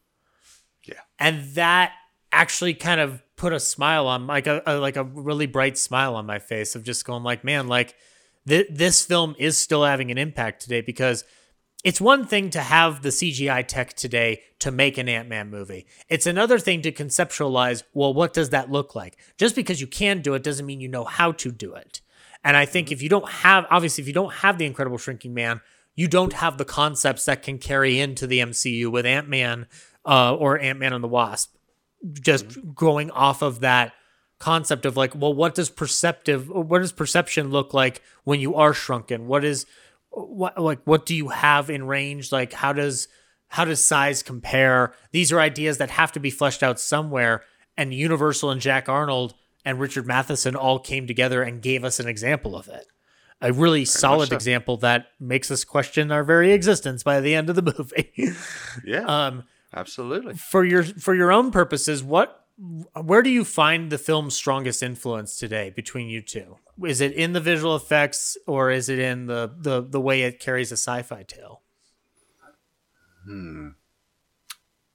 [0.86, 1.94] Yeah, and that
[2.32, 6.16] actually kind of put a smile on like a, a, like a really bright smile
[6.16, 7.96] on my face of just going like man like
[8.48, 11.24] th- this film is still having an impact today because
[11.84, 15.86] it's one thing to have the CGI tech today to make an Ant-Man movie.
[16.10, 19.18] It's another thing to conceptualize, well, what does that look like?
[19.38, 22.02] Just because you can do it doesn't mean you know how to do it.
[22.44, 25.34] And I think if you don't have obviously if you don't have the incredible shrinking
[25.34, 25.62] man,
[25.96, 29.68] you don't have the concepts that can carry into the MCU with Ant-Man
[30.06, 31.54] uh, or Ant-Man and the Wasp
[32.14, 32.72] just mm-hmm.
[32.72, 33.94] going off of that
[34.40, 38.74] concept of like, well, what does perceptive, what does perception look like when you are
[38.74, 39.28] shrunken?
[39.28, 39.66] What is,
[40.12, 42.32] what like, what do you have in range?
[42.32, 43.08] Like, how does,
[43.48, 44.94] how does size compare?
[45.12, 47.44] These are ideas that have to be fleshed out somewhere.
[47.78, 49.34] And Universal and Jack Arnold
[49.64, 52.88] and Richard Matheson all came together and gave us an example of it.
[53.42, 54.36] A really very solid so.
[54.36, 58.12] example that makes us question our very existence by the end of the movie.
[58.84, 59.06] yeah.
[59.06, 60.34] Um, Absolutely.
[60.34, 62.46] For your for your own purposes, what
[63.02, 66.58] where do you find the film's strongest influence today between you two?
[66.86, 70.40] Is it in the visual effects or is it in the the, the way it
[70.40, 71.62] carries a sci-fi tale?
[73.26, 73.70] Hmm.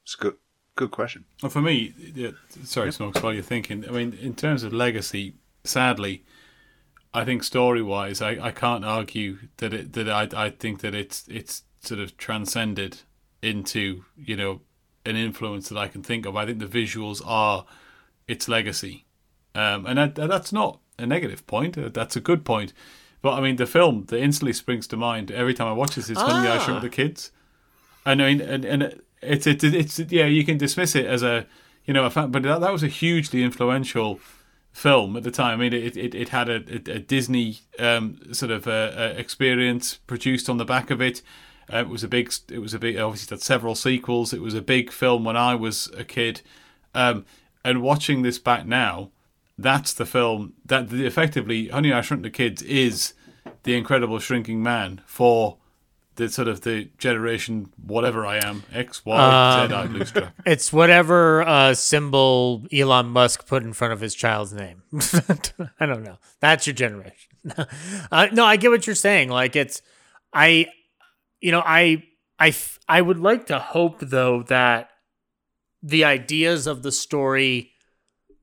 [0.02, 0.36] It's good
[0.76, 1.24] good question.
[1.42, 2.30] Well, for me, yeah,
[2.64, 6.24] sorry, Smokes, while you're thinking, I mean, in terms of legacy, sadly,
[7.12, 10.94] I think story wise, I, I can't argue that it that I I think that
[10.94, 12.98] it's it's sort of transcended
[13.42, 14.60] into you know
[15.06, 16.36] an influence that I can think of.
[16.36, 17.66] I think the visuals are
[18.26, 19.04] its legacy,
[19.54, 21.76] um, and that, that's not a negative point.
[21.76, 22.72] Uh, that's a good point.
[23.22, 26.10] But I mean, the film that instantly springs to mind every time I watch this
[26.10, 26.26] is ah.
[26.26, 27.30] Honey, I Shrunk the Kids.
[28.04, 31.46] And I mean, and, and it's, it's it's yeah, you can dismiss it as a
[31.84, 34.20] you know a fact, but that, that was a hugely influential
[34.72, 35.54] film at the time.
[35.54, 39.14] I mean, it it, it had a, a, a Disney um, sort of uh, uh,
[39.16, 41.22] experience produced on the back of it.
[41.72, 42.32] Uh, it was a big.
[42.50, 42.98] It was a big.
[42.98, 44.34] Obviously, had several sequels.
[44.34, 46.42] It was a big film when I was a kid,
[46.94, 47.24] um,
[47.64, 49.10] and watching this back now,
[49.58, 53.14] that's the film that effectively Honey I Shrunk the Kids is
[53.62, 55.58] the Incredible Shrinking Man for
[56.16, 60.32] the sort of the generation whatever I am X Y Um, Z I lose track.
[60.46, 64.82] It's whatever uh, symbol Elon Musk put in front of his child's name.
[65.80, 66.18] I don't know.
[66.40, 67.30] That's your generation.
[68.12, 69.28] uh, no, I get what you're saying.
[69.28, 69.82] Like it's,
[70.32, 70.68] I,
[71.40, 72.04] you know, I,
[72.38, 74.90] I, f- I would like to hope though that
[75.82, 77.72] the ideas of the story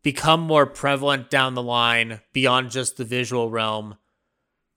[0.03, 3.95] become more prevalent down the line beyond just the visual realm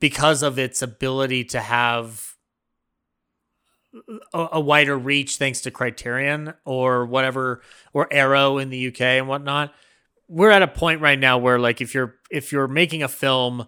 [0.00, 2.34] because of its ability to have
[4.32, 7.62] a, a wider reach thanks to Criterion or whatever
[7.92, 9.72] or Arrow in the UK and whatnot.
[10.28, 13.66] We're at a point right now where like if you're if you're making a film,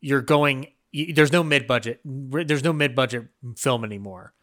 [0.00, 0.68] you're going.
[0.94, 2.00] y- There's no mid budget.
[2.04, 4.34] There's no mid budget film anymore,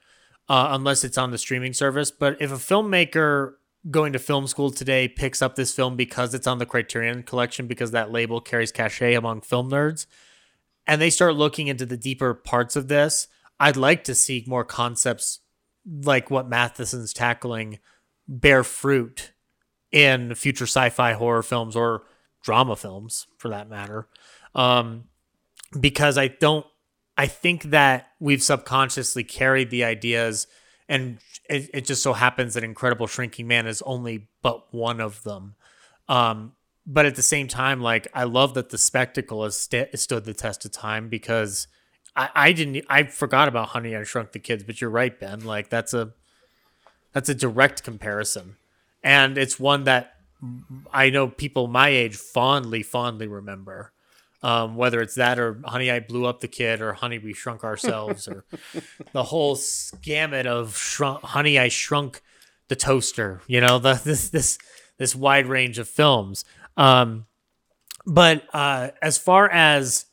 [0.50, 2.10] uh, unless it's on the streaming service.
[2.12, 3.54] But if a filmmaker
[3.90, 7.68] going to film school today picks up this film because it's on the Criterion collection
[7.68, 10.06] because that label carries cachet among film nerds,
[10.86, 13.28] and they start looking into the deeper parts of this,
[13.60, 15.40] I'd like to see more concepts
[15.86, 17.80] like what Matheson's tackling
[18.28, 19.32] bear fruit
[19.92, 22.04] in future sci-fi horror films or
[22.44, 24.08] drama films for that matter.
[24.54, 25.06] Um,
[25.80, 26.66] because I don't
[27.18, 30.48] I think that we've subconsciously carried the ideas
[30.88, 31.18] and
[31.50, 35.56] it, it just so happens that Incredible Shrinking Man is only but one of them.
[36.10, 36.54] Um,
[36.86, 40.34] but at the same time, like I love that the spectacle has st- stood the
[40.34, 41.68] test of time because
[42.16, 45.42] I, I didn't I forgot about Honey I Shrunk the Kids, but you're right, Ben.
[45.42, 46.14] Like that's a
[47.12, 48.56] that's a direct comparison,
[49.04, 50.14] and it's one that
[50.94, 53.92] I know people my age fondly fondly remember.
[54.44, 57.64] Um, whether it's that or Honey I Blew Up the Kid or Honey We Shrunk
[57.64, 58.46] Ourselves or
[59.12, 59.58] the whole
[60.04, 62.22] gamut of shrunk, Honey I Shrunk
[62.68, 63.42] the Toaster.
[63.48, 64.60] You know the this this
[64.98, 66.46] this wide range of films.
[66.76, 67.26] Um,
[68.06, 70.06] but uh, as far as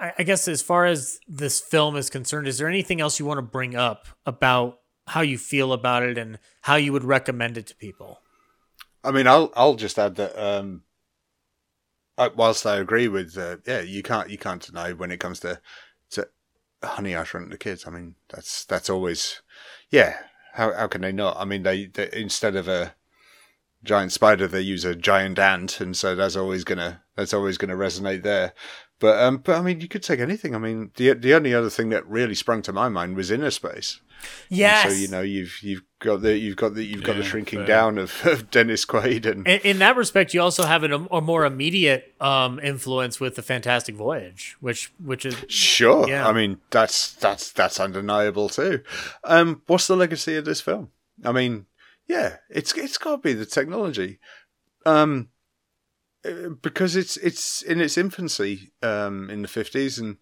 [0.00, 3.26] I I guess as far as this film is concerned, is there anything else you
[3.26, 7.56] want to bring up about how you feel about it and how you would recommend
[7.56, 8.20] it to people?
[9.04, 10.95] I mean, I'll I'll just add that um, I,
[12.18, 15.60] whilst I agree with uh, yeah, you can't you can't deny when it comes to
[16.10, 16.28] to
[16.82, 17.86] Honey I Shrunk the Kids.
[17.86, 19.42] I mean, that's that's always
[19.90, 20.16] yeah.
[20.54, 21.36] How how can they not?
[21.38, 22.94] I mean, they, they instead of a
[23.84, 27.76] giant spider, they use a giant ant, and so that's always gonna that's always gonna
[27.76, 28.52] resonate there.
[28.98, 30.54] But um, but I mean, you could take anything.
[30.54, 34.00] I mean, the the only other thing that really sprung to my mind was Innerspace.
[34.50, 34.88] And Yes.
[34.88, 37.66] So you know you've you've got the you've got the you've got the shrinking fair.
[37.66, 41.20] down of, of Dennis Quaid and In, in that respect, you also have an, a
[41.20, 46.08] more immediate um, influence with the Fantastic Voyage, which which is Sure.
[46.08, 46.28] Yeah.
[46.28, 48.82] I mean, that's that's that's undeniable too.
[49.24, 50.90] Um, what's the legacy of this film?
[51.24, 51.66] I mean,
[52.06, 54.20] yeah, it's it's got to be the technology,
[54.84, 55.28] um,
[56.24, 60.18] uh, because it's it's in its infancy um, in the fifties, and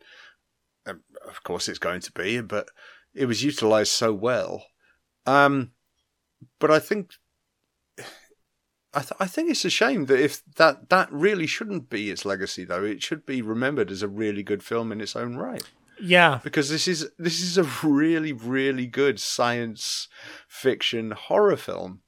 [0.87, 2.69] um, of course it's going to be, but
[3.15, 4.65] it was utilized so well.
[5.27, 5.73] Um,
[6.59, 7.13] but I think.
[8.97, 12.25] I, th- I think it's a shame that if that that really shouldn't be its
[12.25, 12.85] legacy though.
[12.85, 15.65] It should be remembered as a really good film in its own right.
[16.01, 16.41] Yeah.
[16.43, 20.09] Because this is this is a really really good science
[20.49, 22.01] fiction horror film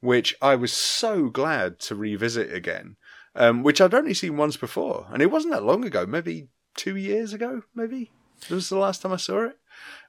[0.00, 2.96] which I was so glad to revisit again
[3.36, 5.06] um, which I'd only seen once before.
[5.12, 8.10] And it wasn't that long ago maybe two years ago maybe?
[8.48, 9.58] That was the last time I saw it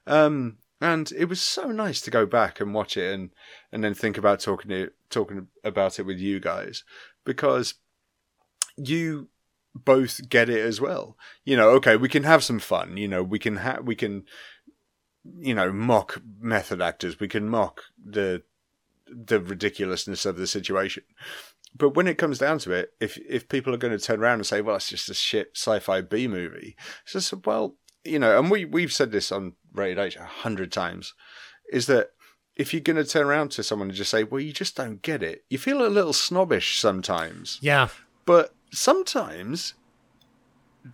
[0.06, 3.30] um, and it was so nice to go back and watch it and
[3.72, 6.84] and then think about talking it talking about it with you guys
[7.24, 7.74] because
[8.76, 9.28] you
[9.74, 11.16] both get it as well.
[11.44, 12.96] You know, okay, we can have some fun.
[12.96, 14.24] You know, we can ha- we can
[15.38, 17.20] you know mock method actors.
[17.20, 18.42] We can mock the
[19.06, 21.04] the ridiculousness of the situation.
[21.74, 24.38] But when it comes down to it, if if people are going to turn around
[24.38, 28.38] and say, "Well, it's just a shit sci-fi B movie," it's just well, you know,
[28.38, 31.14] and we we've said this on Rated H a hundred times,
[31.72, 32.10] is that
[32.56, 35.02] if you're going to turn around to someone and just say, "Well, you just don't
[35.02, 37.58] get it," you feel a little snobbish sometimes.
[37.60, 37.88] yeah
[38.24, 39.74] But sometimes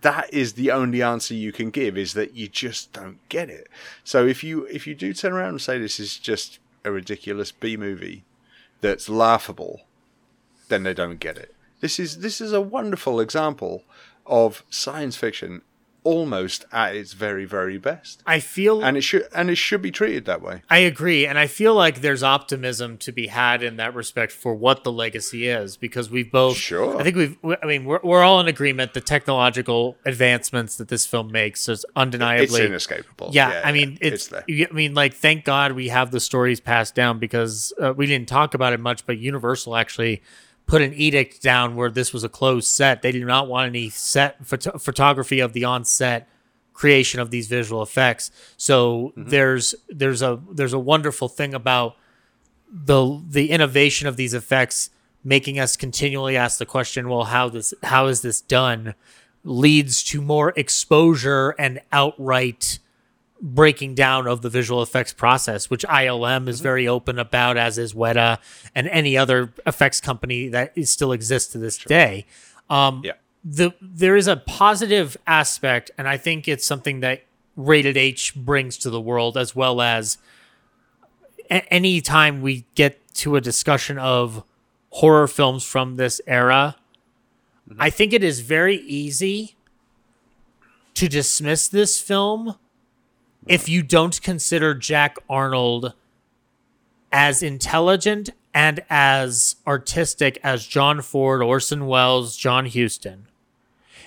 [0.01, 3.67] that is the only answer you can give is that you just don't get it.
[4.03, 7.51] So if you if you do turn around and say this is just a ridiculous
[7.51, 8.25] B movie
[8.81, 9.81] that's laughable,
[10.67, 11.55] then they don't get it.
[11.79, 13.83] This is this is a wonderful example
[14.25, 15.61] of science fiction
[16.03, 18.21] almost at its very very best.
[18.25, 20.61] I feel And it should and it should be treated that way.
[20.69, 24.53] I agree, and I feel like there's optimism to be had in that respect for
[24.53, 26.57] what the legacy is, because we've both.
[26.57, 26.99] Sure.
[26.99, 27.37] I think we've.
[27.61, 28.93] I mean, we're we're all in agreement.
[28.93, 33.29] The technological advancements that this film makes is undeniably It's inescapable.
[33.31, 34.15] Yeah, Yeah, I mean, yeah, it's.
[34.15, 34.67] it's there.
[34.69, 38.27] I mean, like, thank God we have the stories passed down because uh, we didn't
[38.27, 40.21] talk about it much, but Universal actually
[40.65, 43.01] put an edict down where this was a closed set.
[43.01, 46.27] They did not want any set photo- photography of the on-set
[46.73, 48.31] creation of these visual effects.
[48.57, 49.29] So mm-hmm.
[49.29, 51.95] there's there's a there's a wonderful thing about
[52.71, 54.89] the the innovation of these effects
[55.23, 58.95] making us continually ask the question, well, how this how is this done?
[59.45, 62.79] Leads to more exposure and outright
[63.45, 67.93] breaking down of the visual effects process, which ILM is very open about, as is
[67.93, 68.37] Weta
[68.73, 72.25] and any other effects company that is, still exists to this day.
[72.69, 73.11] Um, Yeah.
[73.43, 77.23] the there is a positive aspect, and I think it's something that
[77.57, 80.17] Rated H brings to the world, as well as
[81.51, 84.43] a- any time we get to a discussion of
[84.91, 86.77] horror films from this era,
[87.77, 89.55] I think it is very easy
[90.93, 92.55] to dismiss this film
[93.47, 95.93] if you don't consider Jack Arnold
[97.11, 103.27] as intelligent and as artistic as John Ford, Orson Welles, John Huston.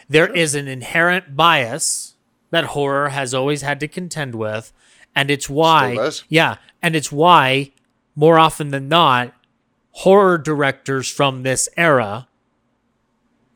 [0.09, 2.15] There is an inherent bias
[2.51, 4.73] that horror has always had to contend with,
[5.15, 7.73] and it's why yeah, and it's why
[8.15, 9.35] more often than not
[9.91, 12.29] horror directors from this era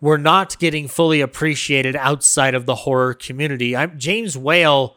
[0.00, 3.76] were not getting fully appreciated outside of the horror community.
[3.76, 4.97] I'm James Whale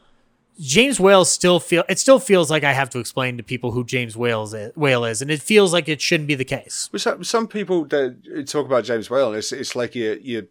[0.59, 3.83] James Whale still feel it still feels like I have to explain to people who
[3.83, 6.89] James Whales is, Whale is, and it feels like it shouldn't be the case.
[6.91, 10.47] Well, some, some people that talk about James Whale, it's, it's like you you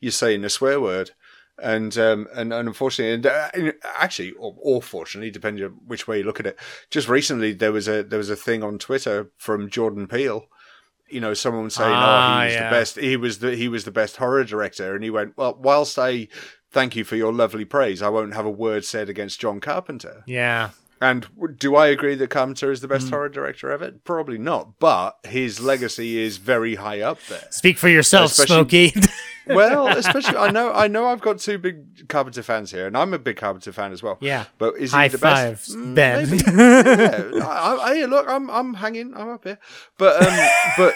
[0.00, 1.10] you're saying a swear word,
[1.62, 6.08] and um and, and unfortunately, and, uh, and actually, or, or fortunately, depending on which
[6.08, 6.58] way you look at it.
[6.90, 10.46] Just recently, there was a there was a thing on Twitter from Jordan Peele.
[11.08, 12.70] You know, someone saying, Ah, "Oh, he was yeah.
[12.70, 12.98] the best.
[12.98, 16.28] He was the he was the best horror director," and he went, "Well, whilst I."
[16.74, 18.02] Thank you for your lovely praise.
[18.02, 20.24] I won't have a word said against John Carpenter.
[20.26, 20.70] Yeah.
[21.04, 21.26] And
[21.58, 23.92] do I agree that Carpenter is the best horror director ever?
[24.04, 27.42] Probably not, but his legacy is very high up there.
[27.50, 28.94] Speak for yourself, Especially- Smokey.
[29.46, 33.12] Well, especially I know I know I've got two big Carpenter fans here, and I'm
[33.12, 34.16] a big Carpenter fan as well.
[34.22, 34.46] Yeah.
[34.56, 35.66] but is High he the best?
[35.70, 36.30] fives, Mm, Ben.
[36.30, 36.42] maybe.
[37.38, 37.46] yeah.
[37.46, 39.58] I, I, hey, look, I'm I'm hanging, I'm up here,
[39.98, 40.94] but um, but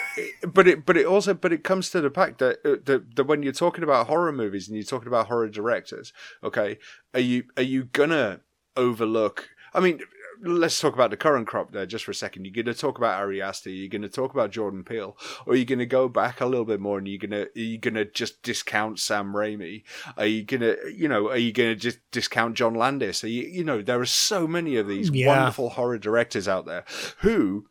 [0.51, 3.25] but it but it also but it comes to the fact that, uh, that that
[3.25, 6.11] when you're talking about horror movies and you're talking about horror directors,
[6.43, 6.79] okay,
[7.13, 8.39] are you are you gonna
[8.75, 9.49] overlook?
[9.73, 9.99] I mean.
[10.41, 12.45] Let's talk about the current crop there just for a second.
[12.45, 13.71] You're going to talk about Ari Aster.
[13.71, 16.63] You're going to talk about Jordan Peele, or you're going to go back a little
[16.63, 19.83] bit more and you're going to you're you going to just discount Sam Raimi?
[20.15, 23.21] Are you going to you know are you going to just discount John Landis?
[23.25, 25.27] Are you you know there are so many of these Yeah.
[25.27, 26.85] wonderful horror directors out there
[27.17, 27.65] who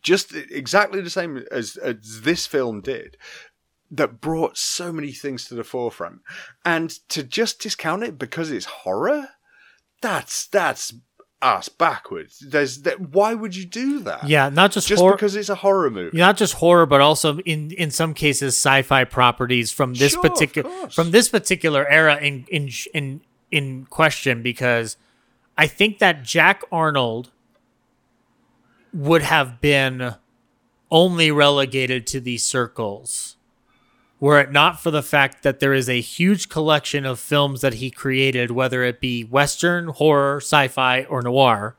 [0.00, 3.16] just exactly the same as, as this film did
[3.90, 6.20] that brought so many things to the forefront
[6.64, 9.30] and to just discount it because it's horror
[10.00, 10.94] that's that's
[11.40, 12.40] us backwards.
[12.40, 14.28] There's that why would you do that?
[14.28, 16.16] Yeah, not just, just horror, because it's a horror movie.
[16.18, 20.88] not just horror, but also in in some cases sci-fi properties from this Sure, particular
[20.90, 24.96] from this particular era in in in in question because
[25.56, 27.30] I think that Jack Arnold
[28.92, 30.14] would have been
[30.90, 33.36] only relegated to these circles
[34.20, 37.74] were it not for the fact that there is a huge collection of films that
[37.74, 41.76] he created, whether it be Western, horror, sci fi, or noir,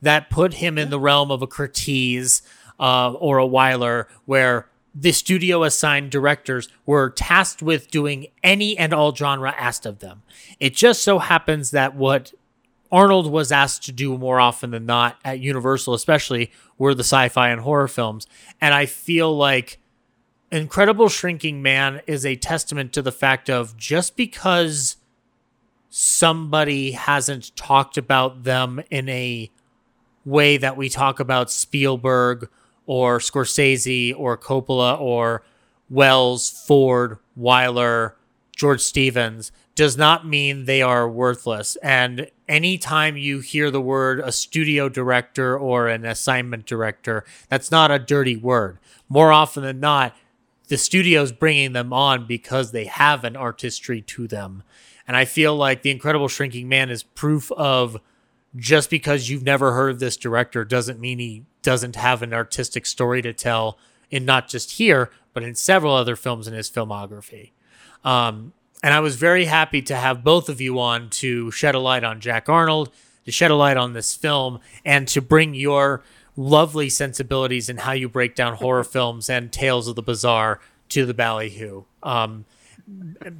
[0.00, 2.42] that put him in the realm of a Curtiz
[2.78, 8.92] uh, or a Wyler, where the studio assigned directors were tasked with doing any and
[8.92, 10.22] all genre asked of them.
[10.58, 12.32] It just so happens that what
[12.92, 17.28] Arnold was asked to do more often than not at Universal, especially, were the sci
[17.28, 18.26] fi and horror films.
[18.60, 19.78] And I feel like
[20.52, 24.96] Incredible Shrinking Man is a testament to the fact of just because
[25.90, 29.48] somebody hasn't talked about them in a
[30.24, 32.48] way that we talk about Spielberg
[32.84, 35.44] or Scorsese or Coppola or
[35.88, 38.14] Welles, Ford, Wyler,
[38.56, 41.76] George Stevens does not mean they are worthless.
[41.76, 47.92] And anytime you hear the word a studio director or an assignment director, that's not
[47.92, 48.78] a dirty word.
[49.08, 50.14] More often than not,
[50.70, 54.62] the studio's bringing them on because they have an artistry to them.
[55.06, 58.00] And I feel like The Incredible Shrinking Man is proof of
[58.54, 62.86] just because you've never heard of this director doesn't mean he doesn't have an artistic
[62.86, 63.78] story to tell
[64.12, 67.50] in not just here, but in several other films in his filmography.
[68.04, 71.80] Um, and I was very happy to have both of you on to shed a
[71.80, 72.92] light on Jack Arnold,
[73.24, 76.04] to shed a light on this film, and to bring your
[76.36, 80.60] lovely sensibilities in how you break down horror films and tales of the bizarre
[80.90, 81.84] to the ballyhoo.
[82.02, 82.44] Um,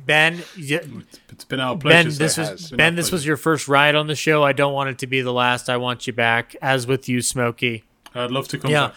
[0.06, 2.08] Ben, It's been our pleasure.
[2.10, 2.94] Ben, this was Ben.
[2.94, 3.14] This pleasure.
[3.16, 4.44] was your first ride on the show.
[4.44, 5.68] I don't want it to be the last.
[5.68, 7.82] I want you back, as with you, Smokey.
[8.14, 8.88] I'd love to come Yeah.
[8.88, 8.96] back.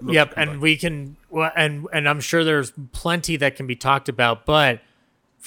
[0.00, 0.60] love yep, and back.
[0.60, 4.80] we can, well, and and I'm sure there's plenty that can be talked about, but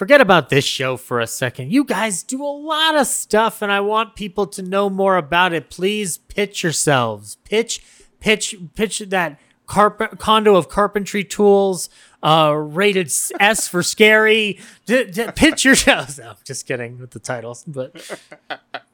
[0.02, 1.72] forget about this show for a second.
[1.72, 5.54] You guys do a lot of stuff, and I want people to know more about
[5.54, 5.70] it.
[5.70, 7.36] Please pitch yourselves.
[7.44, 7.84] Pitch,
[8.20, 11.88] pitch, pitch that carpet condo of carpentry tools.
[12.24, 14.60] Uh, rated S for scary.
[14.88, 16.18] D- d- pitch yourselves.
[16.24, 18.20] No, just kidding with the titles, but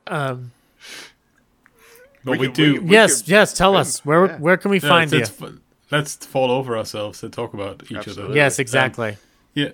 [0.07, 0.51] um,
[2.25, 2.81] But We we, can- do.
[2.81, 3.53] we- yes, yes.
[3.53, 4.37] Tell us where yeah.
[4.39, 5.19] where can we Yeah, find you?
[5.19, 5.41] let's,
[5.89, 7.99] let's fall over ourselves to talk about each other.
[8.09, 8.35] Absolutely.
[8.35, 9.17] Yes, Um, exactly.
[9.53, 9.69] Yeah.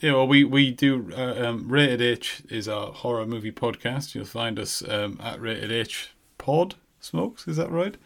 [0.00, 1.12] Yeah, well, we, we do.
[1.16, 4.14] Uh, um, Rated H is our horror movie podcast.
[4.14, 7.48] You'll find us um, at Rated H Pod Smokes.
[7.48, 7.96] Is that right?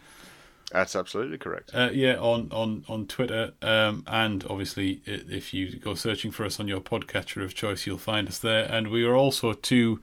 [0.71, 1.71] That's absolutely correct.
[1.75, 6.59] Uh, yeah, on on on Twitter, um, and obviously, if you go searching for us
[6.59, 8.65] on your podcatcher of choice, you'll find us there.
[8.73, 10.01] And we are also two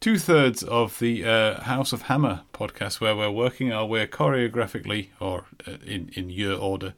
[0.00, 5.08] two thirds of the uh, House of Hammer podcast, where we're working our way choreographically,
[5.20, 6.94] or uh, in in your order,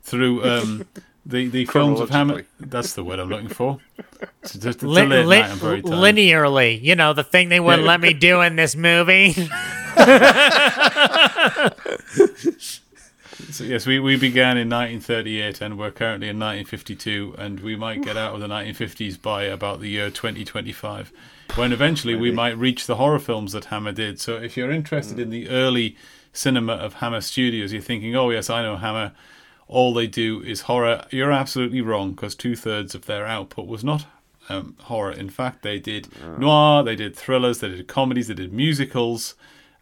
[0.00, 0.86] through um,
[1.26, 2.44] the the films of Hammer.
[2.60, 3.78] That's the word I'm looking for.
[4.42, 5.50] It's, just, it's Li- li- night.
[5.50, 9.34] I'm very linearly, you know, the thing they wouldn't let me do in this movie.
[13.54, 18.02] So yes, we, we began in 1938 and we're currently in 1952, and we might
[18.02, 21.12] get out of the 1950s by about the year 2025,
[21.54, 24.20] when eventually we might reach the horror films that Hammer did.
[24.20, 25.22] So if you're interested mm.
[25.22, 25.96] in the early
[26.32, 29.12] cinema of Hammer Studios, you're thinking, oh yes, I know Hammer.
[29.68, 31.06] All they do is horror.
[31.10, 34.06] You're absolutely wrong because two thirds of their output was not
[34.48, 35.12] um, horror.
[35.12, 39.34] In fact, they did noir, they did thrillers, they did comedies, they did musicals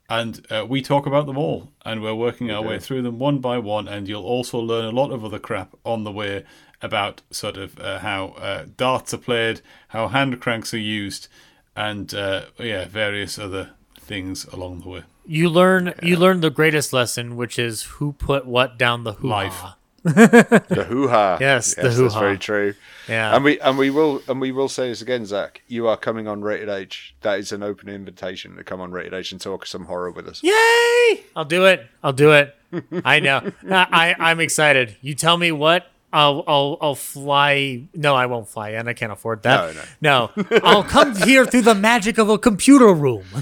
[0.09, 3.39] and uh, we talk about them all and we're working our way through them one
[3.39, 6.45] by one and you'll also learn a lot of other crap on the way
[6.83, 11.29] about sort of uh, how uh, darts are played how hand cranks are used
[11.75, 16.93] and uh, yeah various other things along the way you learn you learn the greatest
[16.93, 19.63] lesson, which is who put what down the hoo Life.
[20.05, 21.39] The hoo ha.
[21.41, 22.19] Yes, the That's hoo-ha.
[22.19, 22.75] very true.
[23.09, 23.35] Yeah.
[23.37, 25.63] And we and we will and we will say this again, Zach.
[25.69, 27.15] You are coming on Rated H.
[27.21, 30.27] That is an open invitation to come on Rated H and talk some horror with
[30.27, 30.43] us.
[30.43, 31.23] Yay!
[31.37, 31.87] I'll do it.
[32.03, 32.57] I'll do it.
[33.05, 33.53] I know.
[33.71, 34.97] I, I I'm excited.
[35.03, 35.87] You tell me what.
[36.13, 37.85] I'll I'll I'll fly.
[37.95, 39.75] No, I won't fly, and I can't afford that.
[40.01, 40.59] No, no.
[40.63, 43.25] I'll come here through the magic of a computer room.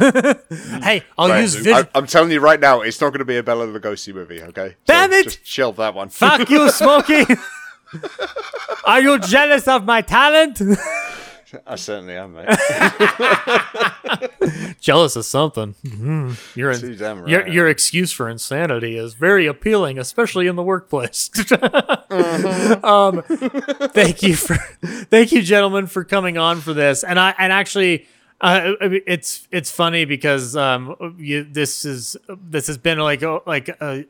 [0.83, 3.39] hey, I'll Right, use I, I'm telling you right now, it's not going to be
[3.39, 4.43] a Bela Lugosi movie.
[4.43, 4.77] Okay.
[4.87, 5.25] Damn it!
[5.25, 6.11] Just shelve that one.
[6.11, 7.25] Fuck you, Smokey.
[8.85, 10.61] Are you jealous of my talent?
[11.67, 12.49] I certainly am, mate.
[14.81, 15.75] jealous of something.
[15.85, 16.57] Mhm.
[16.57, 17.53] Your damn your right.
[17.53, 21.31] your excuse for insanity is very appealing, especially in the workplace.
[22.85, 23.23] um,
[23.93, 24.57] thank you for
[25.11, 27.05] thank you, gentlemen, for coming on for this.
[27.05, 28.07] And I and actually.
[28.43, 33.69] Uh, it's it's funny because um you, this is this has been like a, like
[33.69, 34.07] a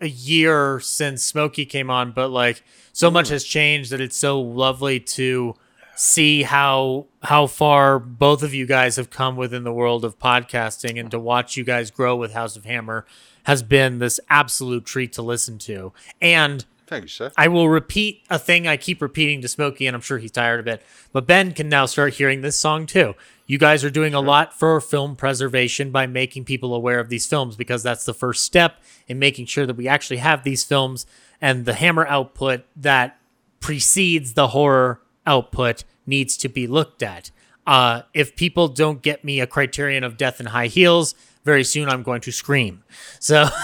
[0.00, 4.40] a year since Smokey came on, but like so much has changed that it's so
[4.40, 5.56] lovely to
[5.96, 11.00] see how how far both of you guys have come within the world of podcasting
[11.00, 13.06] and to watch you guys grow with House of Hammer
[13.44, 15.92] has been this absolute treat to listen to.
[16.20, 17.32] And Thank you, sir.
[17.36, 20.60] I will repeat a thing I keep repeating to Smokey, and I'm sure he's tired
[20.60, 20.82] of it.
[21.12, 23.14] But Ben can now start hearing this song too.
[23.46, 27.26] You guys are doing a lot for film preservation by making people aware of these
[27.26, 31.06] films because that's the first step in making sure that we actually have these films
[31.40, 33.18] and the Hammer output that
[33.60, 37.30] precedes the horror output needs to be looked at.
[37.66, 41.14] Uh, if people don't get me a criterion of death in high heels,
[41.44, 42.84] very soon I'm going to scream.
[43.20, 43.48] So.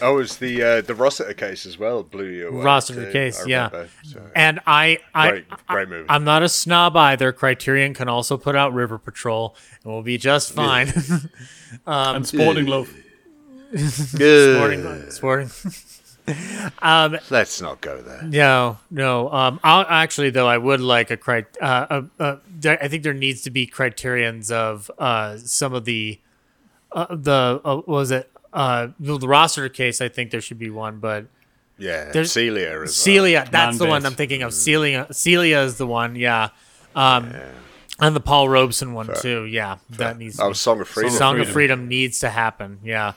[0.00, 2.04] Oh, it's the uh, the Rossiter case as well.
[2.04, 2.62] Blew you away.
[2.62, 3.66] Rossiter too, case, I yeah.
[3.66, 3.90] remember.
[4.04, 6.08] So, And I, I, Great- great movie.
[6.08, 7.32] I, am not a snob either.
[7.32, 10.88] Criterion can also put out River Patrol, and we'll be just fine.
[11.86, 12.94] um, and sporting love
[13.76, 15.50] sporting, sporting.
[16.82, 18.22] um, Let's not go there.
[18.22, 19.30] no, no.
[19.30, 23.02] Um, I'll actually though I would like a cri- uh, uh, uh, there, I think
[23.02, 26.18] there needs to be criterions of uh some of the
[26.92, 30.00] uh, the uh, what was it uh the, the Rossiter case.
[30.00, 31.26] I think there should be one, but
[31.76, 32.86] Yeah, There's- Celia as well.
[32.88, 34.54] Celia, that's the one I'm thinking of.
[34.54, 36.50] Celia, Celia is the one, yeah.
[36.94, 37.34] Um,
[38.00, 39.78] and the Paul Robeson one too, yeah.
[39.90, 40.38] That needs.
[40.40, 41.10] Oh, to be- Song of Freedom.
[41.12, 41.52] Song of Freedom.
[41.80, 43.12] Freedom needs to happen, yeah.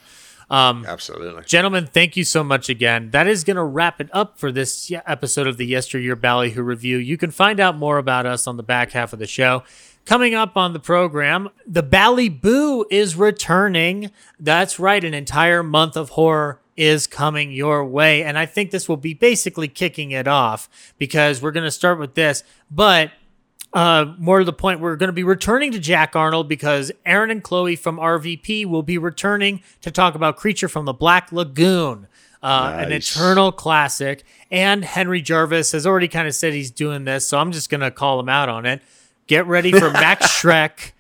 [0.50, 1.44] Um, Absolutely.
[1.44, 3.12] Gentlemen, thank you so much again.
[3.12, 6.98] That is going to wrap it up for this episode of the Yesteryear Ballyhoo Review.
[6.98, 9.64] You can find out more about us on the back half of the show.
[10.06, 14.10] Coming up on the program, the Ballyhoo is returning.
[14.40, 18.24] That's right, an entire month of horror is coming your way.
[18.24, 22.00] And I think this will be basically kicking it off because we're going to start
[22.00, 22.44] with this.
[22.72, 23.12] But
[23.78, 27.30] uh, more to the point, we're going to be returning to Jack Arnold because Aaron
[27.30, 32.08] and Chloe from RVP will be returning to talk about Creature from the Black Lagoon.
[32.42, 34.24] Uh, uh, an eternal classic.
[34.50, 37.82] And Henry Jarvis has already kind of said he's doing this, so I'm just going
[37.82, 38.82] to call him out on it.
[39.28, 40.94] Get ready for Max Schreck.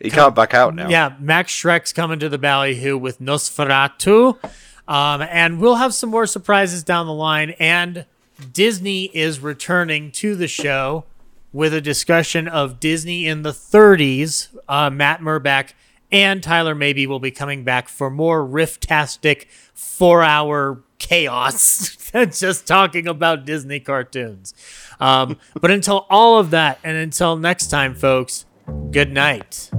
[0.00, 0.88] He can't back out now.
[0.88, 4.38] Yeah, Max Schreck's coming to the Ballyhoo with Nosferatu.
[4.86, 7.50] Um, and we'll have some more surprises down the line.
[7.58, 8.06] And
[8.52, 11.04] Disney is returning to the show
[11.52, 14.56] with a discussion of Disney in the 30s.
[14.68, 15.72] Uh, Matt Murback
[16.10, 21.96] and Tyler Maybe will be coming back for more rifftastic four hour chaos
[22.30, 24.54] just talking about Disney cartoons.
[25.00, 28.44] Um, but until all of that, and until next time, folks,
[28.90, 29.70] good night.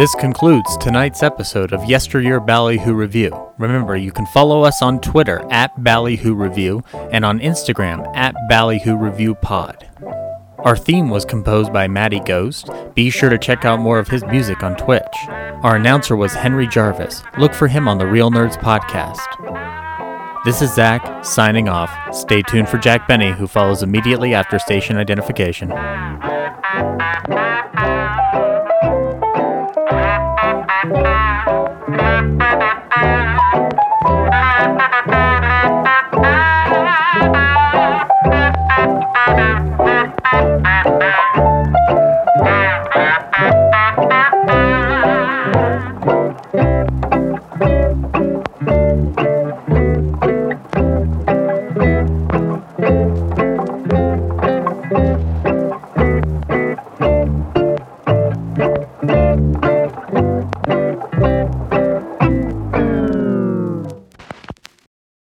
[0.00, 3.52] This concludes tonight's episode of Yesteryear Ballyhoo Review.
[3.58, 8.96] Remember, you can follow us on Twitter at Ballyhoo Review and on Instagram at Ballyhoo
[8.96, 9.86] Review Pod.
[10.60, 12.70] Our theme was composed by Matty Ghost.
[12.94, 15.04] Be sure to check out more of his music on Twitch.
[15.28, 17.22] Our announcer was Henry Jarvis.
[17.36, 19.20] Look for him on the Real Nerds podcast.
[20.46, 21.94] This is Zach signing off.
[22.14, 25.70] Stay tuned for Jack Benny, who follows immediately after station identification.